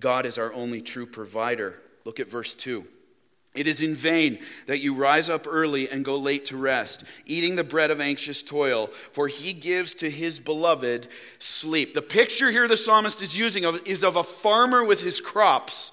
God 0.00 0.26
is 0.26 0.38
our 0.38 0.52
only 0.52 0.82
true 0.82 1.06
provider. 1.06 1.80
Look 2.04 2.20
at 2.20 2.30
verse 2.30 2.54
2. 2.54 2.84
It 3.54 3.68
is 3.68 3.80
in 3.80 3.94
vain 3.94 4.40
that 4.66 4.80
you 4.80 4.94
rise 4.94 5.28
up 5.28 5.46
early 5.48 5.88
and 5.88 6.04
go 6.04 6.18
late 6.18 6.46
to 6.46 6.56
rest, 6.56 7.04
eating 7.24 7.54
the 7.54 7.62
bread 7.62 7.92
of 7.92 8.00
anxious 8.00 8.42
toil, 8.42 8.88
for 9.12 9.28
he 9.28 9.52
gives 9.52 9.94
to 9.94 10.10
his 10.10 10.40
beloved 10.40 11.06
sleep. 11.38 11.94
The 11.94 12.02
picture 12.02 12.50
here 12.50 12.66
the 12.66 12.76
psalmist 12.76 13.22
is 13.22 13.36
using 13.36 13.64
of, 13.64 13.86
is 13.86 14.02
of 14.02 14.16
a 14.16 14.24
farmer 14.24 14.82
with 14.82 15.02
his 15.02 15.20
crops. 15.20 15.92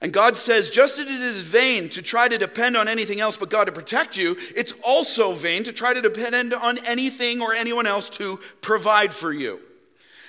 And 0.00 0.12
God 0.12 0.36
says, 0.36 0.70
just 0.70 1.00
as 1.00 1.08
it 1.08 1.12
is 1.12 1.42
vain 1.42 1.88
to 1.90 2.02
try 2.02 2.28
to 2.28 2.38
depend 2.38 2.76
on 2.76 2.86
anything 2.86 3.20
else 3.20 3.36
but 3.36 3.50
God 3.50 3.64
to 3.64 3.72
protect 3.72 4.16
you, 4.16 4.36
it's 4.54 4.74
also 4.84 5.32
vain 5.32 5.64
to 5.64 5.72
try 5.72 5.92
to 5.92 6.02
depend 6.02 6.54
on 6.54 6.78
anything 6.86 7.40
or 7.40 7.52
anyone 7.52 7.86
else 7.88 8.08
to 8.10 8.38
provide 8.60 9.12
for 9.12 9.32
you. 9.32 9.60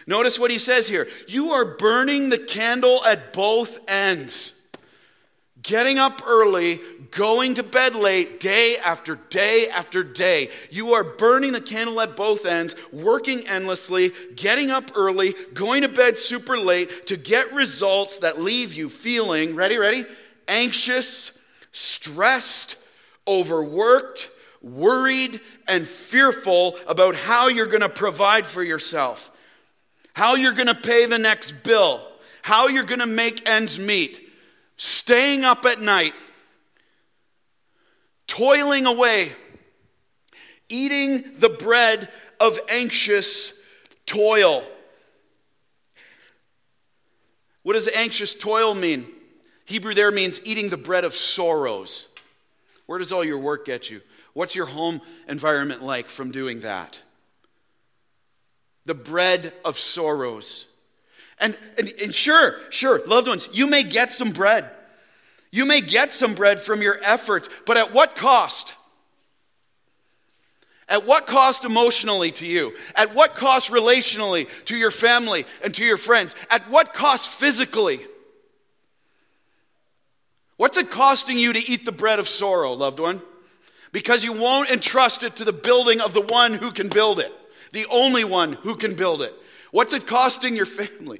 Notice 0.08 0.40
what 0.40 0.52
he 0.52 0.58
says 0.58 0.88
here 0.88 1.08
you 1.28 1.52
are 1.52 1.66
burning 1.66 2.30
the 2.30 2.38
candle 2.38 3.06
at 3.06 3.32
both 3.32 3.80
ends 3.88 4.53
getting 5.64 5.98
up 5.98 6.22
early, 6.28 6.82
going 7.12 7.56
to 7.56 7.64
bed 7.64 7.96
late, 7.96 8.40
day 8.40 8.78
after 8.78 9.16
day 9.30 9.70
after 9.70 10.04
day. 10.04 10.50
You 10.70 10.94
are 10.94 11.04
burning 11.04 11.54
the 11.54 11.62
candle 11.62 12.02
at 12.02 12.18
both 12.18 12.46
ends, 12.46 12.76
working 12.92 13.48
endlessly, 13.48 14.12
getting 14.36 14.70
up 14.70 14.92
early, 14.96 15.34
going 15.54 15.82
to 15.82 15.90
bed 15.90 16.18
super 16.18 16.58
late 16.58 17.08
to 17.08 17.18
get 17.18 17.54
results 17.54 18.20
that 18.20 18.42
leave 18.42 18.74
you 18.74 18.90
feeling, 18.90 19.56
ready, 19.56 19.78
ready, 19.78 20.06
anxious, 20.48 21.38
stressed, 21.72 22.76
overworked, 23.28 24.30
worried, 24.62 25.40
and 25.68 25.88
fearful 25.88 26.78
about 26.88 27.16
how 27.16 27.48
you're 27.48 27.68
going 27.68 27.82
to 27.82 27.90
provide 27.90 28.46
for 28.46 28.64
yourself, 28.64 29.32
how 30.14 30.36
you're 30.36 30.54
going 30.54 30.68
to 30.68 30.76
pay 30.76 31.06
the 31.06 31.18
next 31.18 31.64
bill, 31.64 32.06
how 32.42 32.68
you're 32.68 32.84
going 32.84 33.00
to 33.00 33.06
make 33.06 33.48
ends 33.48 33.80
meet 33.80 34.23
staying 34.84 35.46
up 35.46 35.64
at 35.64 35.80
night, 35.80 36.14
toiling 38.28 38.86
away, 38.86 39.32
eating 40.68 41.24
the 41.38 41.48
bread 41.48 42.10
of 42.38 42.60
anxious 42.68 43.54
toil. 44.06 44.62
What 47.62 47.74
does 47.74 47.88
anxious 47.96 48.34
toil 48.34 48.76
mean? 48.76 49.08
Hebrew 49.64 49.94
there 49.94 50.12
means 50.12 50.42
eating 50.44 50.68
the 50.68 50.76
bread 50.76 51.06
of 51.06 51.14
sorrows. 51.14 52.10
Where 52.86 53.00
does 53.00 53.14
all 53.14 53.24
your 53.24 53.40
work 53.40 53.66
get 53.66 53.90
you? 53.90 54.02
What's 54.34 54.54
your 54.54 54.66
home 54.66 55.00
environment 55.30 55.82
like 55.82 56.10
from 56.10 56.32
doing 56.32 56.60
that? 56.60 57.02
The 58.86 58.96
bread 58.96 59.54
of 59.64 59.80
sorrows. 59.80 60.66
And, 61.44 61.58
and, 61.78 61.92
and 62.02 62.16
sure, 62.16 62.56
sure, 62.70 63.06
loved 63.06 63.28
ones, 63.28 63.50
you 63.52 63.68
may 63.68 63.84
get 63.84 64.12
some 64.12 64.32
bread. 64.32 64.70
You 65.52 65.66
may 65.66 65.82
get 65.82 66.14
some 66.14 66.36
bread 66.36 66.62
from 66.62 66.82
your 66.82 66.98
efforts, 67.04 67.50
but 67.66 67.76
at 67.76 67.94
what 67.94 68.16
cost? 68.16 68.74
At 70.88 71.06
what 71.06 71.28
cost 71.28 71.66
emotionally 71.66 72.32
to 72.32 72.48
you? 72.48 72.74
At 72.96 73.14
what 73.14 73.36
cost 73.36 73.72
relationally 73.72 74.48
to 74.66 74.78
your 74.78 74.90
family 74.90 75.46
and 75.62 75.76
to 75.76 75.84
your 75.84 75.98
friends? 75.98 76.34
At 76.50 76.70
what 76.70 76.94
cost 76.94 77.28
physically? 77.28 78.00
What's 80.56 80.78
it 80.78 80.92
costing 80.92 81.38
you 81.38 81.52
to 81.52 81.70
eat 81.70 81.84
the 81.84 81.92
bread 81.92 82.20
of 82.20 82.30
sorrow, 82.30 82.72
loved 82.72 83.02
one? 83.02 83.22
Because 83.92 84.24
you 84.24 84.32
won't 84.32 84.72
entrust 84.72 85.24
it 85.24 85.36
to 85.36 85.44
the 85.44 85.52
building 85.52 86.00
of 86.00 86.14
the 86.14 86.22
one 86.22 86.54
who 86.54 86.72
can 86.72 86.88
build 86.88 87.20
it, 87.20 87.34
the 87.74 87.86
only 87.88 88.24
one 88.24 88.54
who 88.54 88.76
can 88.76 88.96
build 88.96 89.22
it. 89.22 89.34
What's 89.72 89.92
it 89.92 90.08
costing 90.08 90.56
your 90.56 90.66
family? 90.66 91.20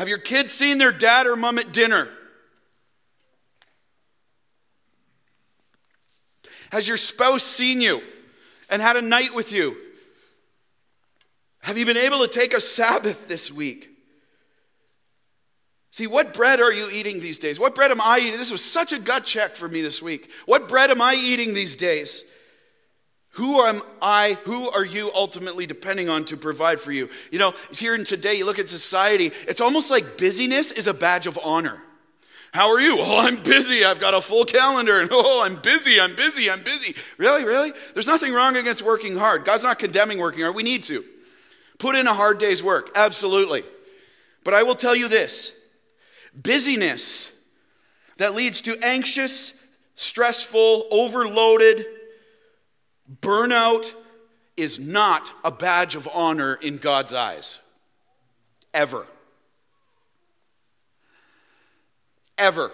Have 0.00 0.08
your 0.08 0.16
kids 0.16 0.50
seen 0.50 0.78
their 0.78 0.92
dad 0.92 1.26
or 1.26 1.36
mom 1.36 1.58
at 1.58 1.74
dinner? 1.74 2.08
Has 6.72 6.88
your 6.88 6.96
spouse 6.96 7.42
seen 7.42 7.82
you 7.82 8.00
and 8.70 8.80
had 8.80 8.96
a 8.96 9.02
night 9.02 9.34
with 9.34 9.52
you? 9.52 9.76
Have 11.60 11.76
you 11.76 11.84
been 11.84 11.98
able 11.98 12.20
to 12.20 12.28
take 12.28 12.54
a 12.54 12.62
Sabbath 12.62 13.28
this 13.28 13.52
week? 13.52 13.90
See, 15.90 16.06
what 16.06 16.32
bread 16.32 16.60
are 16.60 16.72
you 16.72 16.88
eating 16.88 17.20
these 17.20 17.38
days? 17.38 17.60
What 17.60 17.74
bread 17.74 17.90
am 17.90 18.00
I 18.00 18.20
eating? 18.20 18.38
This 18.38 18.50
was 18.50 18.64
such 18.64 18.94
a 18.94 18.98
gut 18.98 19.26
check 19.26 19.54
for 19.54 19.68
me 19.68 19.82
this 19.82 20.00
week. 20.00 20.30
What 20.46 20.66
bread 20.66 20.90
am 20.90 21.02
I 21.02 21.12
eating 21.12 21.52
these 21.52 21.76
days? 21.76 22.24
Who 23.34 23.60
am 23.62 23.82
I, 24.02 24.38
who 24.44 24.68
are 24.70 24.84
you 24.84 25.10
ultimately 25.14 25.64
depending 25.64 26.08
on 26.08 26.24
to 26.26 26.36
provide 26.36 26.80
for 26.80 26.90
you? 26.90 27.08
You 27.30 27.38
know, 27.38 27.54
here 27.72 27.94
in 27.94 28.04
today, 28.04 28.34
you 28.34 28.44
look 28.44 28.58
at 28.58 28.68
society, 28.68 29.32
it's 29.46 29.60
almost 29.60 29.90
like 29.90 30.18
busyness 30.18 30.72
is 30.72 30.86
a 30.86 30.94
badge 30.94 31.26
of 31.26 31.38
honor. 31.42 31.82
How 32.52 32.72
are 32.72 32.80
you? 32.80 32.98
Oh, 33.00 33.18
I'm 33.18 33.36
busy. 33.36 33.84
I've 33.84 34.00
got 34.00 34.14
a 34.14 34.20
full 34.20 34.44
calendar. 34.44 35.00
And 35.00 35.08
oh, 35.12 35.42
I'm 35.42 35.56
busy. 35.56 36.00
I'm 36.00 36.16
busy. 36.16 36.50
I'm 36.50 36.62
busy. 36.62 36.94
Really? 37.18 37.44
Really? 37.44 37.72
There's 37.94 38.06
nothing 38.06 38.32
wrong 38.32 38.56
against 38.56 38.82
working 38.82 39.16
hard. 39.16 39.44
God's 39.44 39.62
not 39.62 39.78
condemning 39.78 40.18
working 40.18 40.42
hard. 40.42 40.54
We 40.54 40.62
need 40.62 40.82
to. 40.84 41.04
Put 41.78 41.96
in 41.96 42.06
a 42.06 42.14
hard 42.14 42.38
day's 42.38 42.62
work. 42.62 42.90
Absolutely. 42.94 43.64
But 44.44 44.54
I 44.54 44.64
will 44.64 44.74
tell 44.74 44.94
you 44.94 45.08
this 45.08 45.52
busyness 46.34 47.32
that 48.18 48.34
leads 48.34 48.60
to 48.62 48.78
anxious, 48.84 49.54
stressful, 49.96 50.86
overloaded, 50.90 51.86
burnout 53.20 53.92
is 54.56 54.78
not 54.78 55.32
a 55.42 55.50
badge 55.50 55.94
of 55.94 56.08
honor 56.12 56.54
in 56.54 56.76
God's 56.76 57.12
eyes. 57.12 57.60
Ever. 58.72 59.06
Ever. 62.38 62.70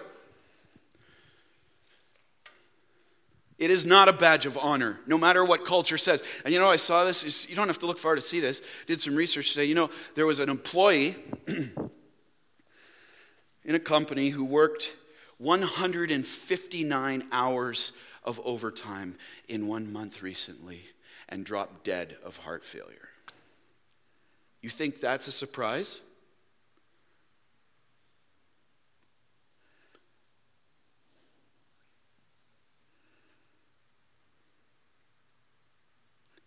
It 3.57 3.71
is 3.71 3.85
not 3.85 4.07
a 4.07 4.13
badge 4.13 4.45
of 4.45 4.55
honor, 4.57 4.99
no 5.07 5.17
matter 5.17 5.43
what 5.43 5.65
culture 5.65 5.97
says. 5.97 6.21
And 6.45 6.53
you 6.53 6.59
know, 6.59 6.69
I 6.69 6.75
saw 6.75 7.03
this. 7.05 7.49
You 7.49 7.55
don't 7.55 7.67
have 7.67 7.79
to 7.79 7.87
look 7.87 7.97
far 7.97 8.13
to 8.13 8.21
see 8.21 8.39
this. 8.39 8.61
Did 8.85 9.01
some 9.01 9.15
research 9.15 9.53
today. 9.53 9.65
You 9.65 9.73
know, 9.73 9.89
there 10.13 10.27
was 10.27 10.39
an 10.39 10.49
employee 10.49 11.15
in 13.65 13.75
a 13.75 13.79
company 13.79 14.29
who 14.29 14.45
worked 14.45 14.93
159 15.37 17.27
hours 17.31 17.93
of 18.23 18.41
overtime 18.43 19.15
in 19.47 19.67
one 19.67 19.91
month 19.91 20.21
recently 20.21 20.81
and 21.29 21.45
dropped 21.45 21.83
dead 21.83 22.17
of 22.23 22.37
heart 22.37 22.63
failure. 22.63 23.09
You 24.61 24.69
think 24.69 24.99
that's 24.99 25.27
a 25.27 25.31
surprise? 25.31 26.01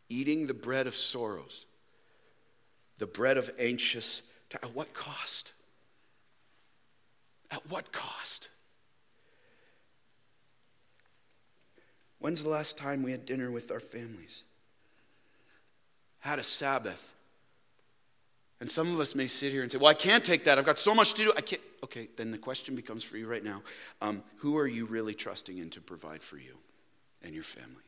Eating 0.08 0.48
the 0.48 0.54
bread 0.54 0.88
of 0.88 0.96
sorrows, 0.96 1.66
the 2.98 3.06
bread 3.06 3.38
of 3.38 3.48
anxious, 3.60 4.22
at 4.52 4.74
what 4.74 4.92
cost? 4.92 5.52
At 7.52 7.70
what 7.70 7.92
cost? 7.92 8.48
When's 12.20 12.42
the 12.42 12.50
last 12.50 12.78
time 12.78 13.02
we 13.02 13.10
had 13.10 13.26
dinner 13.26 13.50
with 13.50 13.70
our 13.70 13.80
families? 13.80 14.44
Had 16.20 16.38
a 16.38 16.44
Sabbath. 16.44 17.14
And 18.60 18.70
some 18.70 18.92
of 18.92 19.00
us 19.00 19.14
may 19.14 19.26
sit 19.26 19.52
here 19.52 19.62
and 19.62 19.72
say, 19.72 19.78
Well, 19.78 19.88
I 19.88 19.94
can't 19.94 20.24
take 20.24 20.44
that. 20.44 20.58
I've 20.58 20.66
got 20.66 20.78
so 20.78 20.94
much 20.94 21.14
to 21.14 21.24
do. 21.24 21.32
I 21.36 21.40
can't. 21.40 21.62
Okay, 21.82 22.08
then 22.16 22.30
the 22.30 22.38
question 22.38 22.76
becomes 22.76 23.02
for 23.02 23.16
you 23.16 23.26
right 23.26 23.42
now 23.42 23.62
um, 24.02 24.22
Who 24.36 24.58
are 24.58 24.66
you 24.66 24.84
really 24.84 25.14
trusting 25.14 25.56
in 25.56 25.70
to 25.70 25.80
provide 25.80 26.22
for 26.22 26.36
you 26.36 26.58
and 27.22 27.34
your 27.34 27.42
family? 27.42 27.82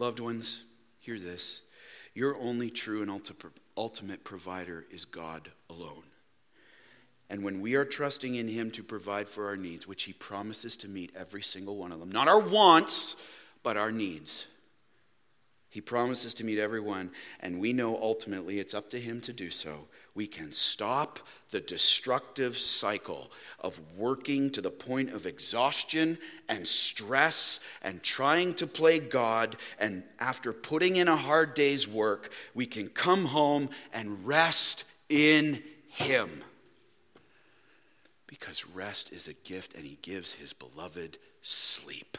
Loved 0.00 0.18
ones, 0.18 0.64
hear 0.98 1.18
this. 1.18 1.60
Your 2.14 2.36
only 2.38 2.70
true 2.70 3.02
and 3.02 3.22
ultimate 3.76 4.24
provider 4.24 4.86
is 4.90 5.04
God 5.04 5.50
alone. 5.68 6.09
And 7.30 7.44
when 7.44 7.60
we 7.60 7.76
are 7.76 7.84
trusting 7.84 8.34
in 8.34 8.48
Him 8.48 8.72
to 8.72 8.82
provide 8.82 9.28
for 9.28 9.46
our 9.46 9.56
needs, 9.56 9.86
which 9.86 10.02
He 10.02 10.12
promises 10.12 10.76
to 10.78 10.88
meet 10.88 11.12
every 11.16 11.42
single 11.42 11.76
one 11.76 11.92
of 11.92 12.00
them, 12.00 12.10
not 12.10 12.26
our 12.26 12.40
wants, 12.40 13.14
but 13.62 13.76
our 13.76 13.92
needs. 13.92 14.48
He 15.68 15.80
promises 15.80 16.34
to 16.34 16.44
meet 16.44 16.58
everyone, 16.58 17.12
and 17.38 17.60
we 17.60 17.72
know 17.72 17.96
ultimately 17.96 18.58
it's 18.58 18.74
up 18.74 18.90
to 18.90 19.00
Him 19.00 19.20
to 19.20 19.32
do 19.32 19.48
so. 19.48 19.86
We 20.16 20.26
can 20.26 20.50
stop 20.50 21.20
the 21.52 21.60
destructive 21.60 22.56
cycle 22.56 23.30
of 23.60 23.80
working 23.96 24.50
to 24.50 24.60
the 24.60 24.72
point 24.72 25.12
of 25.12 25.26
exhaustion 25.26 26.18
and 26.48 26.66
stress 26.66 27.60
and 27.80 28.02
trying 28.02 28.54
to 28.54 28.66
play 28.66 28.98
God. 28.98 29.56
And 29.78 30.02
after 30.18 30.52
putting 30.52 30.96
in 30.96 31.06
a 31.06 31.16
hard 31.16 31.54
day's 31.54 31.86
work, 31.86 32.32
we 32.54 32.66
can 32.66 32.88
come 32.88 33.26
home 33.26 33.70
and 33.92 34.26
rest 34.26 34.82
in 35.08 35.62
Him. 35.90 36.42
Because 38.40 38.66
rest 38.66 39.12
is 39.12 39.28
a 39.28 39.34
gift, 39.34 39.74
and 39.74 39.84
He 39.84 39.98
gives 40.02 40.32
His 40.32 40.52
beloved 40.52 41.18
sleep. 41.42 42.16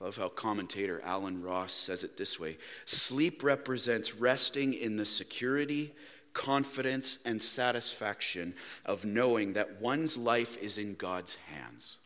I 0.00 0.04
love 0.04 0.16
how 0.16 0.28
commentator 0.28 1.00
Allen 1.04 1.42
Ross 1.42 1.72
says 1.72 2.04
it 2.04 2.16
this 2.16 2.40
way 2.40 2.58
Sleep 2.84 3.44
represents 3.44 4.14
resting 4.16 4.74
in 4.74 4.96
the 4.96 5.06
security, 5.06 5.92
confidence, 6.32 7.18
and 7.24 7.40
satisfaction 7.40 8.54
of 8.84 9.04
knowing 9.04 9.52
that 9.52 9.80
one's 9.80 10.16
life 10.16 10.58
is 10.58 10.78
in 10.78 10.94
God's 10.94 11.36
hands. 11.52 11.98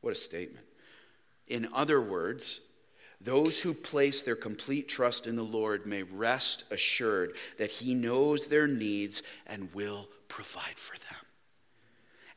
What 0.00 0.12
a 0.12 0.16
statement. 0.16 0.66
In 1.46 1.68
other 1.72 2.00
words, 2.00 2.60
those 3.24 3.60
who 3.60 3.74
place 3.74 4.22
their 4.22 4.36
complete 4.36 4.88
trust 4.88 5.26
in 5.26 5.36
the 5.36 5.42
Lord 5.42 5.86
may 5.86 6.02
rest 6.02 6.64
assured 6.70 7.36
that 7.58 7.70
He 7.70 7.94
knows 7.94 8.46
their 8.46 8.66
needs 8.66 9.22
and 9.46 9.72
will 9.74 10.08
provide 10.28 10.76
for 10.76 10.96
them. 10.98 11.26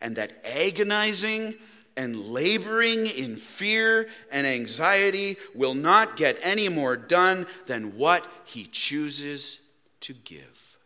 And 0.02 0.16
that 0.18 0.46
agonizing 0.46 1.56
and 1.98 2.28
laboring 2.28 3.06
in 3.08 3.38
fear 3.38 4.08
and 4.32 4.46
anxiety 4.46 5.38
will 5.54 5.74
not 5.74 6.18
get 6.18 6.38
any 6.42 6.70
more 6.70 6.98
done 6.98 7.48
than 7.68 7.98
what 7.98 8.26
he 8.46 8.66
chooses 8.66 9.60
to 10.02 10.14
give. 10.14 10.78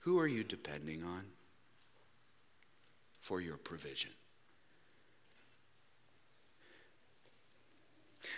Who 0.00 0.18
are 0.18 0.26
you 0.26 0.44
depending 0.44 1.02
on 1.02 1.24
for 3.20 3.40
your 3.40 3.56
provision? 3.56 4.10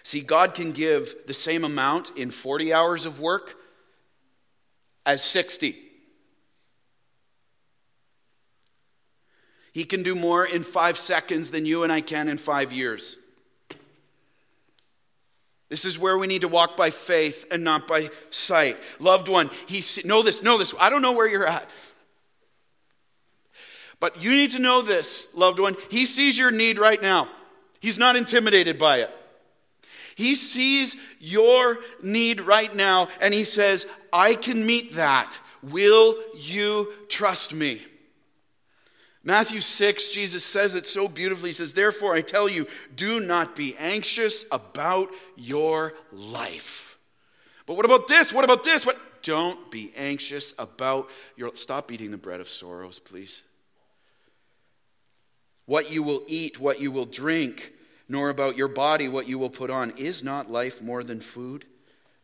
See, 0.07 0.21
God 0.21 0.55
can 0.55 0.71
give 0.71 1.16
the 1.27 1.35
same 1.35 1.64
amount 1.64 2.12
in 2.16 2.31
40 2.31 2.73
hours 2.73 3.07
of 3.07 3.19
work 3.19 3.57
as 5.05 5.21
60. 5.25 5.75
He 9.73 9.83
can 9.83 10.05
do 10.05 10.14
more 10.14 10.47
in 10.47 10.62
five 10.62 10.97
seconds 10.97 11.51
than 11.51 11.66
you 11.66 11.83
and 11.83 11.92
I 11.92 12.03
can 12.03 12.29
in 12.29 12.38
five 12.38 12.73
years. 12.73 13.16
This 15.71 15.85
is 15.85 15.99
where 15.99 16.16
we 16.16 16.29
need 16.29 16.42
to 16.42 16.49
walk 16.49 16.77
by 16.77 16.90
faith 16.90 17.45
and 17.51 17.64
not 17.64 17.88
by 17.88 18.11
sight. 18.31 18.77
Loved 19.01 19.27
one, 19.27 19.51
he 19.66 19.83
know 20.05 20.23
this, 20.23 20.40
know 20.40 20.57
this. 20.57 20.73
I 20.79 20.88
don't 20.88 21.03
know 21.03 21.11
where 21.11 21.27
you're 21.27 21.49
at. 21.49 21.69
But 23.99 24.23
you 24.23 24.31
need 24.37 24.53
to 24.53 24.61
know 24.61 24.83
this, 24.83 25.27
loved 25.35 25.59
one. 25.59 25.75
He 25.90 26.07
sees 26.07 26.38
your 26.38 26.53
need 26.53 26.79
right 26.79 27.03
now. 27.03 27.27
He's 27.81 27.99
not 27.99 28.14
intimidated 28.14 28.79
by 28.79 28.99
it. 28.99 29.11
He 30.17 30.35
sees 30.35 30.97
your 31.21 31.79
need 32.03 32.41
right 32.41 32.75
now 32.75 33.09
and 33.21 33.35
he 33.35 33.45
says, 33.45 33.87
I 34.11 34.35
can 34.35 34.65
meet 34.65 34.95
that. 34.95 35.39
Will 35.63 36.17
you 36.35 36.91
trust 37.09 37.53
me? 37.53 37.85
Matthew 39.23 39.61
6, 39.61 40.09
Jesus 40.11 40.43
says 40.43 40.75
it 40.75 40.87
so 40.87 41.07
beautifully. 41.07 41.51
He 41.51 41.55
says, 41.55 41.75
Therefore, 41.75 42.15
I 42.15 42.23
tell 42.23 42.49
you, 42.49 42.67
do 42.95 43.21
not 43.21 43.55
be 43.55 43.77
anxious 43.77 44.47
about 44.51 45.11
your 45.37 45.93
life. 46.12 46.97
But 47.67 47.77
what 47.77 47.85
about 47.85 48.09
this? 48.09 48.33
What 48.33 48.45
about 48.45 48.64
this? 48.64 48.87
What? 48.87 48.99
Don't 49.23 49.71
be 49.71 49.93
anxious 49.97 50.55
about 50.59 51.11
your. 51.37 51.55
Stop 51.57 51.93
eating 51.93 52.12
the 52.12 52.17
bread 52.17 52.41
of 52.41 52.49
sorrows, 52.49 53.01
please. 53.01 53.43
What 55.67 55.91
you 55.91 56.05
will 56.05 56.23
eat, 56.29 56.61
what 56.61 56.81
you 56.81 56.93
will 56.93 57.07
drink, 57.07 57.73
nor 58.09 58.29
about 58.29 58.57
your 58.57 58.69
body, 58.69 59.09
what 59.09 59.29
you 59.29 59.39
will 59.39 59.51
put 59.51 59.71
on. 59.71 59.91
Is 59.97 60.23
not 60.23 60.51
life 60.51 60.83
more 60.83 61.03
than 61.03 61.21
food, 61.21 61.65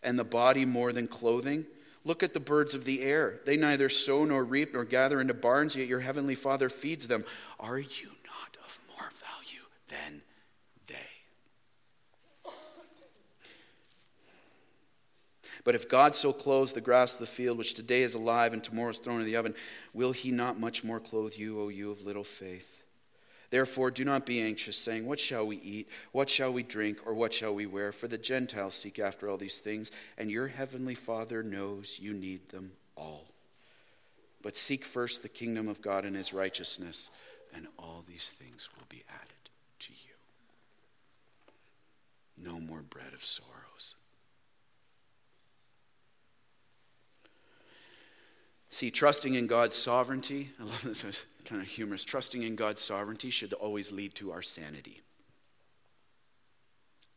and 0.02 0.18
the 0.18 0.24
body 0.24 0.64
more 0.64 0.92
than 0.92 1.08
clothing? 1.08 1.66
Look 2.04 2.22
at 2.22 2.34
the 2.34 2.40
birds 2.40 2.74
of 2.74 2.84
the 2.84 3.02
air. 3.02 3.40
They 3.46 3.56
neither 3.56 3.88
sow 3.88 4.24
nor 4.24 4.44
reap 4.44 4.72
nor 4.72 4.84
gather 4.84 5.20
into 5.20 5.34
barns, 5.34 5.76
yet 5.76 5.86
your 5.86 6.00
heavenly 6.00 6.34
Father 6.34 6.68
feeds 6.68 7.06
them. 7.06 7.24
Are 7.60 7.78
you 7.78 8.08
not 8.26 8.56
of 8.66 8.78
more 8.88 9.10
value 9.20 9.62
than 9.88 10.22
they? 10.88 12.50
But 15.64 15.76
if 15.76 15.88
God 15.88 16.16
so 16.16 16.32
clothes 16.32 16.72
the 16.72 16.80
grass 16.80 17.14
of 17.14 17.20
the 17.20 17.26
field, 17.26 17.56
which 17.56 17.74
today 17.74 18.02
is 18.02 18.14
alive 18.14 18.52
and 18.52 18.64
tomorrow 18.64 18.90
is 18.90 18.98
thrown 18.98 19.20
in 19.20 19.26
the 19.26 19.36
oven, 19.36 19.54
will 19.94 20.10
he 20.10 20.32
not 20.32 20.58
much 20.58 20.82
more 20.82 20.98
clothe 20.98 21.34
you, 21.36 21.60
O 21.60 21.68
you 21.68 21.92
of 21.92 22.02
little 22.02 22.24
faith? 22.24 22.71
Therefore, 23.52 23.90
do 23.90 24.02
not 24.02 24.24
be 24.24 24.40
anxious, 24.40 24.78
saying, 24.78 25.04
What 25.04 25.20
shall 25.20 25.46
we 25.46 25.58
eat? 25.58 25.86
What 26.12 26.30
shall 26.30 26.50
we 26.50 26.62
drink? 26.62 27.00
Or 27.04 27.12
what 27.12 27.34
shall 27.34 27.54
we 27.54 27.66
wear? 27.66 27.92
For 27.92 28.08
the 28.08 28.16
Gentiles 28.16 28.74
seek 28.74 28.98
after 28.98 29.28
all 29.28 29.36
these 29.36 29.58
things, 29.58 29.90
and 30.16 30.30
your 30.30 30.48
heavenly 30.48 30.94
Father 30.94 31.42
knows 31.42 31.98
you 32.00 32.14
need 32.14 32.48
them 32.48 32.72
all. 32.96 33.26
But 34.40 34.56
seek 34.56 34.86
first 34.86 35.22
the 35.22 35.28
kingdom 35.28 35.68
of 35.68 35.82
God 35.82 36.06
and 36.06 36.16
his 36.16 36.32
righteousness, 36.32 37.10
and 37.54 37.66
all 37.78 38.02
these 38.08 38.30
things 38.30 38.70
will 38.74 38.86
be 38.88 39.04
added 39.10 39.50
to 39.80 39.92
you. 39.92 40.14
No 42.42 42.58
more 42.58 42.80
bread 42.80 43.12
of 43.12 43.22
sorrows. 43.22 43.96
See, 48.70 48.90
trusting 48.90 49.34
in 49.34 49.46
God's 49.46 49.74
sovereignty, 49.74 50.52
I 50.58 50.62
love 50.62 50.84
this, 50.84 51.26
kind 51.42 51.60
of 51.60 51.68
humorous. 51.68 52.04
Trusting 52.04 52.42
in 52.42 52.56
God's 52.56 52.80
sovereignty 52.80 53.30
should 53.30 53.52
always 53.52 53.92
lead 53.92 54.14
to 54.16 54.32
our 54.32 54.42
sanity. 54.42 55.02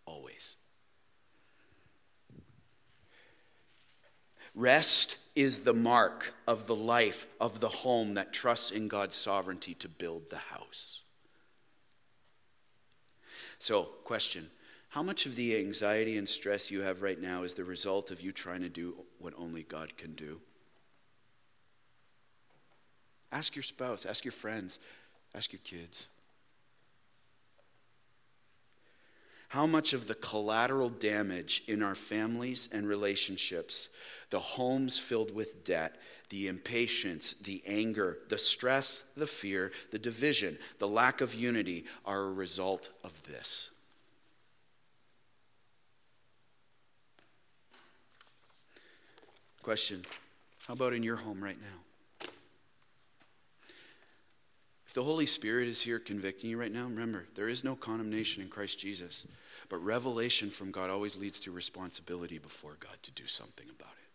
Always. 0.05 0.55
Rest 4.53 5.17
is 5.36 5.59
the 5.59 5.73
mark 5.73 6.34
of 6.47 6.65
the 6.65 6.76
life 6.76 7.28
of 7.41 7.59
the 7.59 7.67
home 7.69 8.13
that 8.13 8.32
trusts 8.32 8.71
in 8.71 8.88
God's 8.88 9.15
sovereignty 9.15 9.73
to 9.76 9.89
build 9.89 10.30
the 10.30 10.38
house. 10.38 11.01
So, 13.59 13.84
question 14.03 14.49
How 14.89 15.03
much 15.03 15.26
of 15.26 15.36
the 15.36 15.57
anxiety 15.57 16.17
and 16.17 16.28
stress 16.28 16.71
you 16.71 16.82
have 16.82 17.01
right 17.01 17.19
now 17.19 17.43
is 17.43 17.53
the 17.53 17.65
result 17.65 18.11
of 18.11 18.21
you 18.21 18.32
trying 18.32 18.61
to 18.61 18.69
do 18.69 18.95
what 19.19 19.34
only 19.38 19.63
God 19.63 19.97
can 19.97 20.13
do? 20.13 20.39
Ask 23.32 23.55
your 23.55 23.63
spouse, 23.63 24.05
ask 24.05 24.23
your 24.23 24.32
friends, 24.32 24.80
ask 25.34 25.51
your 25.51 25.61
kids. 25.63 26.07
How 29.49 29.65
much 29.65 29.93
of 29.93 30.07
the 30.07 30.15
collateral 30.15 30.89
damage 30.89 31.63
in 31.67 31.82
our 31.82 31.95
families 31.95 32.67
and 32.71 32.88
relationships, 32.88 33.88
the 34.30 34.39
homes 34.39 34.99
filled 34.99 35.34
with 35.34 35.63
debt, 35.63 35.95
the 36.30 36.47
impatience, 36.47 37.34
the 37.34 37.61
anger, 37.65 38.17
the 38.28 38.38
stress, 38.38 39.03
the 39.15 39.28
fear, 39.28 39.71
the 39.91 39.99
division, 39.99 40.57
the 40.80 40.88
lack 40.88 41.21
of 41.21 41.34
unity 41.34 41.86
are 42.05 42.23
a 42.23 42.34
result 42.34 42.89
of 43.03 43.23
this? 43.23 43.69
Question 49.61 50.01
How 50.67 50.73
about 50.73 50.93
in 50.93 51.01
your 51.01 51.15
home 51.15 51.43
right 51.43 51.59
now? 51.59 51.84
The 54.95 55.03
Holy 55.03 55.25
Spirit 55.25 55.67
is 55.67 55.81
here 55.81 55.99
convicting 55.99 56.49
you 56.49 56.57
right 56.57 56.71
now, 56.71 56.85
remember, 56.85 57.25
there 57.35 57.49
is 57.49 57.65
no 57.65 57.75
condemnation 57.75 58.41
in 58.41 58.47
Christ 58.47 58.79
Jesus. 58.79 59.27
But 59.67 59.83
revelation 59.83 60.49
from 60.49 60.71
God 60.71 60.89
always 60.89 61.17
leads 61.17 61.41
to 61.41 61.51
responsibility 61.51 62.37
before 62.37 62.77
God 62.79 62.95
to 63.03 63.11
do 63.11 63.27
something 63.27 63.65
about 63.77 63.91
it. 63.91 64.09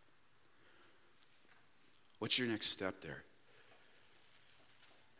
What's 2.18 2.38
your 2.38 2.48
next 2.48 2.70
step 2.70 3.02
there? 3.02 3.24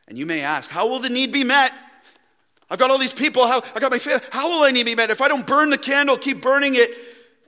And 0.08 0.16
you 0.16 0.24
may 0.24 0.40
ask, 0.40 0.70
how 0.70 0.88
will 0.88 0.98
the 0.98 1.10
need 1.10 1.30
be 1.30 1.44
met? 1.44 1.72
I've 2.70 2.78
got 2.78 2.90
all 2.90 2.98
these 2.98 3.12
people, 3.12 3.46
how, 3.46 3.62
I 3.74 3.80
got 3.80 3.90
my 3.90 3.98
family, 3.98 4.24
how 4.32 4.48
will 4.48 4.64
I 4.64 4.70
need 4.70 4.84
be 4.84 4.94
met? 4.94 5.10
If 5.10 5.20
I 5.20 5.28
don't 5.28 5.46
burn 5.46 5.68
the 5.68 5.78
candle, 5.78 6.16
keep 6.16 6.40
burning 6.40 6.76
it, 6.76 6.96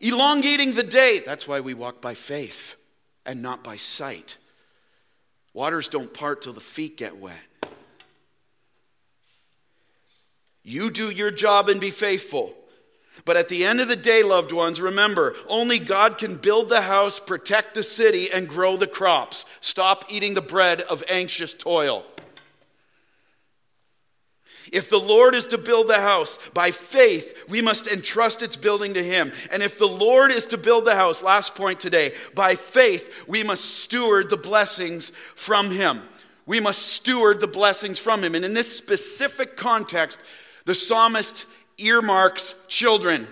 elongating 0.00 0.74
the 0.74 0.82
day. 0.82 1.20
That's 1.24 1.48
why 1.48 1.60
we 1.60 1.72
walk 1.72 2.02
by 2.02 2.12
faith 2.12 2.76
and 3.24 3.40
not 3.40 3.64
by 3.64 3.76
sight. 3.76 4.36
Waters 5.54 5.88
don't 5.88 6.12
part 6.12 6.42
till 6.42 6.52
the 6.52 6.60
feet 6.60 6.98
get 6.98 7.16
wet. 7.16 7.38
You 10.62 10.90
do 10.90 11.10
your 11.10 11.30
job 11.30 11.68
and 11.68 11.80
be 11.80 11.90
faithful. 11.90 12.54
But 13.24 13.36
at 13.36 13.48
the 13.48 13.64
end 13.64 13.80
of 13.80 13.88
the 13.88 13.96
day, 13.96 14.22
loved 14.22 14.52
ones, 14.52 14.80
remember 14.80 15.34
only 15.46 15.78
God 15.78 16.16
can 16.16 16.36
build 16.36 16.68
the 16.68 16.82
house, 16.82 17.20
protect 17.20 17.74
the 17.74 17.82
city, 17.82 18.30
and 18.32 18.48
grow 18.48 18.76
the 18.76 18.86
crops. 18.86 19.44
Stop 19.60 20.04
eating 20.08 20.34
the 20.34 20.40
bread 20.40 20.80
of 20.82 21.04
anxious 21.08 21.54
toil. 21.54 22.04
If 24.72 24.88
the 24.88 24.98
Lord 24.98 25.34
is 25.34 25.46
to 25.48 25.58
build 25.58 25.88
the 25.88 26.00
house 26.00 26.38
by 26.54 26.70
faith, 26.70 27.44
we 27.46 27.60
must 27.60 27.86
entrust 27.86 28.40
its 28.40 28.56
building 28.56 28.94
to 28.94 29.04
Him. 29.04 29.32
And 29.50 29.62
if 29.62 29.78
the 29.78 29.86
Lord 29.86 30.32
is 30.32 30.46
to 30.46 30.56
build 30.56 30.86
the 30.86 30.94
house, 30.94 31.22
last 31.22 31.54
point 31.54 31.78
today, 31.78 32.14
by 32.34 32.54
faith, 32.54 33.24
we 33.28 33.42
must 33.42 33.64
steward 33.64 34.30
the 34.30 34.38
blessings 34.38 35.10
from 35.34 35.70
Him. 35.70 36.02
We 36.46 36.58
must 36.58 36.80
steward 36.80 37.40
the 37.40 37.46
blessings 37.46 37.98
from 37.98 38.24
Him. 38.24 38.34
And 38.34 38.46
in 38.46 38.54
this 38.54 38.74
specific 38.74 39.58
context, 39.58 40.18
the 40.64 40.74
psalmist 40.74 41.46
earmarks 41.78 42.54
children. 42.68 43.26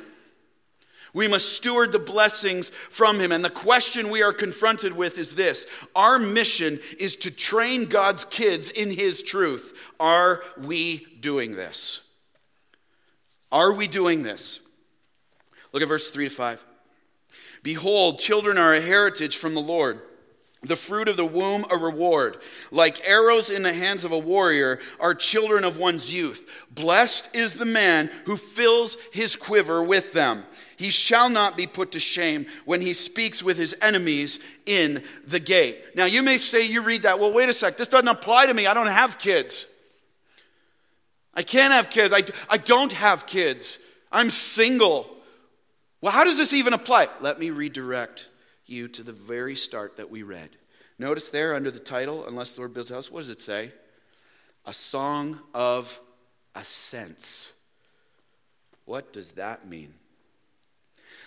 We 1.13 1.27
must 1.27 1.53
steward 1.55 1.93
the 1.93 1.99
blessings 1.99 2.71
from 2.71 3.19
him. 3.19 3.33
And 3.33 3.45
the 3.45 3.51
question 3.51 4.11
we 4.11 4.23
are 4.23 4.33
confronted 4.33 4.97
with 4.97 5.19
is 5.19 5.35
this 5.35 5.67
Our 5.95 6.19
mission 6.19 6.81
is 6.99 7.17
to 7.17 7.31
train 7.31 7.87
God's 7.87 8.25
kids 8.25 8.71
in 8.71 8.91
his 8.91 9.23
truth. 9.23 9.75
Are 9.99 10.43
we 10.59 11.07
doing 11.21 11.57
this? 11.57 12.07
Are 13.53 13.73
we 13.73 13.89
doing 13.89 14.23
this? 14.23 14.61
Look 15.73 15.83
at 15.83 15.89
verse 15.89 16.11
3 16.11 16.29
to 16.29 16.35
5. 16.35 16.65
Behold, 17.63 18.19
children 18.19 18.57
are 18.57 18.75
a 18.75 18.81
heritage 18.81 19.37
from 19.37 19.55
the 19.55 19.61
Lord 19.61 20.01
the 20.63 20.77
fruit 20.77 21.09
of 21.09 21.17
the 21.17 21.25
womb 21.25 21.65
a 21.71 21.77
reward. 21.77 22.37
Like 22.71 23.07
arrows 23.09 23.49
in 23.49 23.63
the 23.63 23.73
hands 23.73 24.05
of 24.05 24.13
a 24.13 24.19
warrior 24.19 24.79
are 24.99 25.15
children 25.15 25.65
of 25.65 25.79
one's 25.79 26.13
youth. 26.13 26.67
Blessed 26.71 27.35
is 27.35 27.55
the 27.55 27.65
man 27.65 28.11
who 28.27 28.37
fills 28.37 28.99
his 29.13 29.37
quiver 29.37 29.83
with 29.83 30.13
them. 30.13 30.45
He 30.77 30.91
shall 30.91 31.31
not 31.31 31.57
be 31.57 31.67
put 31.67 31.93
to 31.93 32.01
shame 32.01 32.47
when 32.65 32.81
he 32.83 32.93
speaks 32.93 33.43
with 33.43 33.57
his 33.57 33.77
enemies 33.81 34.39
in 34.67 35.03
the 35.27 35.41
gate. 35.41 35.79
Now, 35.95 36.05
you 36.05 36.23
may 36.23 36.37
say, 36.39 36.65
you 36.65 36.83
read 36.83 37.03
that, 37.03 37.19
well, 37.19 37.33
wait 37.33 37.49
a 37.49 37.53
sec, 37.53 37.77
this 37.77 37.89
doesn't 37.89 38.09
apply 38.09 38.47
to 38.47 38.55
me. 38.55 38.67
I 38.67 38.75
don't 38.75 38.87
have 38.87 39.19
kids. 39.19 39.67
I 41.35 41.43
can't 41.43 41.73
have 41.73 41.91
kids. 41.91 42.13
I, 42.13 42.23
I 42.49 42.59
don't 42.59 42.93
have 42.93 43.27
kids. 43.27 43.79
I'm 44.13 44.31
single. 44.31 45.07
Well, 46.03 46.13
how 46.13 46.25
does 46.25 46.37
this 46.37 46.53
even 46.53 46.73
apply? 46.73 47.09
Let 47.21 47.39
me 47.39 47.51
redirect 47.51 48.30
you 48.71 48.89
to 48.89 49.03
the 49.03 49.13
very 49.13 49.57
start 49.57 49.97
that 49.97 50.11
we 50.11 50.23
read. 50.23 50.51
Notice 50.99 51.29
there 51.31 51.55
under 51.55 51.71
the 51.71 51.79
title, 51.79 52.27
Unless 52.27 52.55
the 52.55 52.61
Lord 52.61 52.75
Builds 52.75 52.91
a 52.91 52.95
House, 52.95 53.11
what 53.11 53.21
does 53.21 53.31
it 53.31 53.41
say? 53.41 53.73
A 54.67 54.73
song 54.73 55.41
of 55.55 55.99
ascents. 56.55 57.53
What 58.85 59.13
does 59.13 59.33
that 59.33 59.67
mean? 59.67 59.95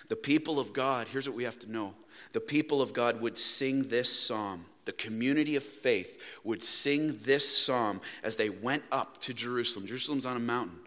The 0.10 0.16
people 0.16 0.60
of 0.60 0.74
God, 0.74 1.08
here's 1.08 1.28
what 1.28 1.36
we 1.38 1.46
have 1.46 1.60
to 1.60 1.72
know 1.72 1.96
the 2.34 2.40
people 2.40 2.82
of 2.82 2.94
God 2.94 3.22
would 3.22 3.38
sing 3.38 3.88
this 3.88 4.12
psalm. 4.12 4.66
The 4.86 4.92
community 4.92 5.56
of 5.56 5.64
faith 5.64 6.22
would 6.44 6.62
sing 6.62 7.20
this 7.24 7.58
psalm 7.58 8.02
as 8.22 8.36
they 8.36 8.50
went 8.50 8.84
up 8.92 9.20
to 9.22 9.34
Jerusalem. 9.34 9.88
Jerusalem's 9.88 10.26
on 10.26 10.36
a 10.36 10.42
mountain. 10.42 10.78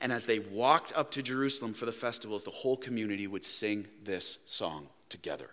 And 0.00 0.12
as 0.12 0.24
they 0.24 0.38
walked 0.38 0.92
up 0.94 1.10
to 1.12 1.22
Jerusalem 1.22 1.74
for 1.74 1.84
the 1.84 1.92
festivals, 1.92 2.44
the 2.44 2.50
whole 2.50 2.76
community 2.76 3.26
would 3.26 3.44
sing 3.44 3.86
this 4.04 4.38
song 4.46 4.86
together. 5.08 5.50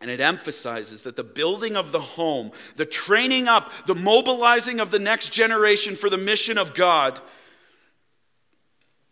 And 0.00 0.10
it 0.10 0.20
emphasizes 0.20 1.02
that 1.02 1.16
the 1.16 1.24
building 1.24 1.76
of 1.76 1.92
the 1.92 2.00
home, 2.00 2.52
the 2.76 2.84
training 2.84 3.48
up, 3.48 3.70
the 3.86 3.94
mobilizing 3.94 4.80
of 4.80 4.90
the 4.90 4.98
next 4.98 5.30
generation 5.30 5.96
for 5.96 6.10
the 6.10 6.18
mission 6.18 6.58
of 6.58 6.74
God 6.74 7.20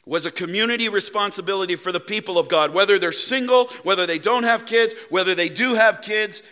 was 0.05 0.27
a 0.27 0.31
community 0.31 0.89
responsibility 0.89 1.77
for 1.77 1.93
the 1.93 2.01
people 2.01 2.37
of 2.37 2.49
God, 2.49 2.75
whether 2.75 2.99
they're 2.99 3.13
single, 3.13 3.69
whether 3.85 4.07
they 4.07 4.19
don't 4.19 4.43
have 4.43 4.67
kids, 4.67 4.95
whether 5.11 5.35
they 5.35 5.49
do 5.49 5.75
have 5.75 6.03
kids. 6.03 6.43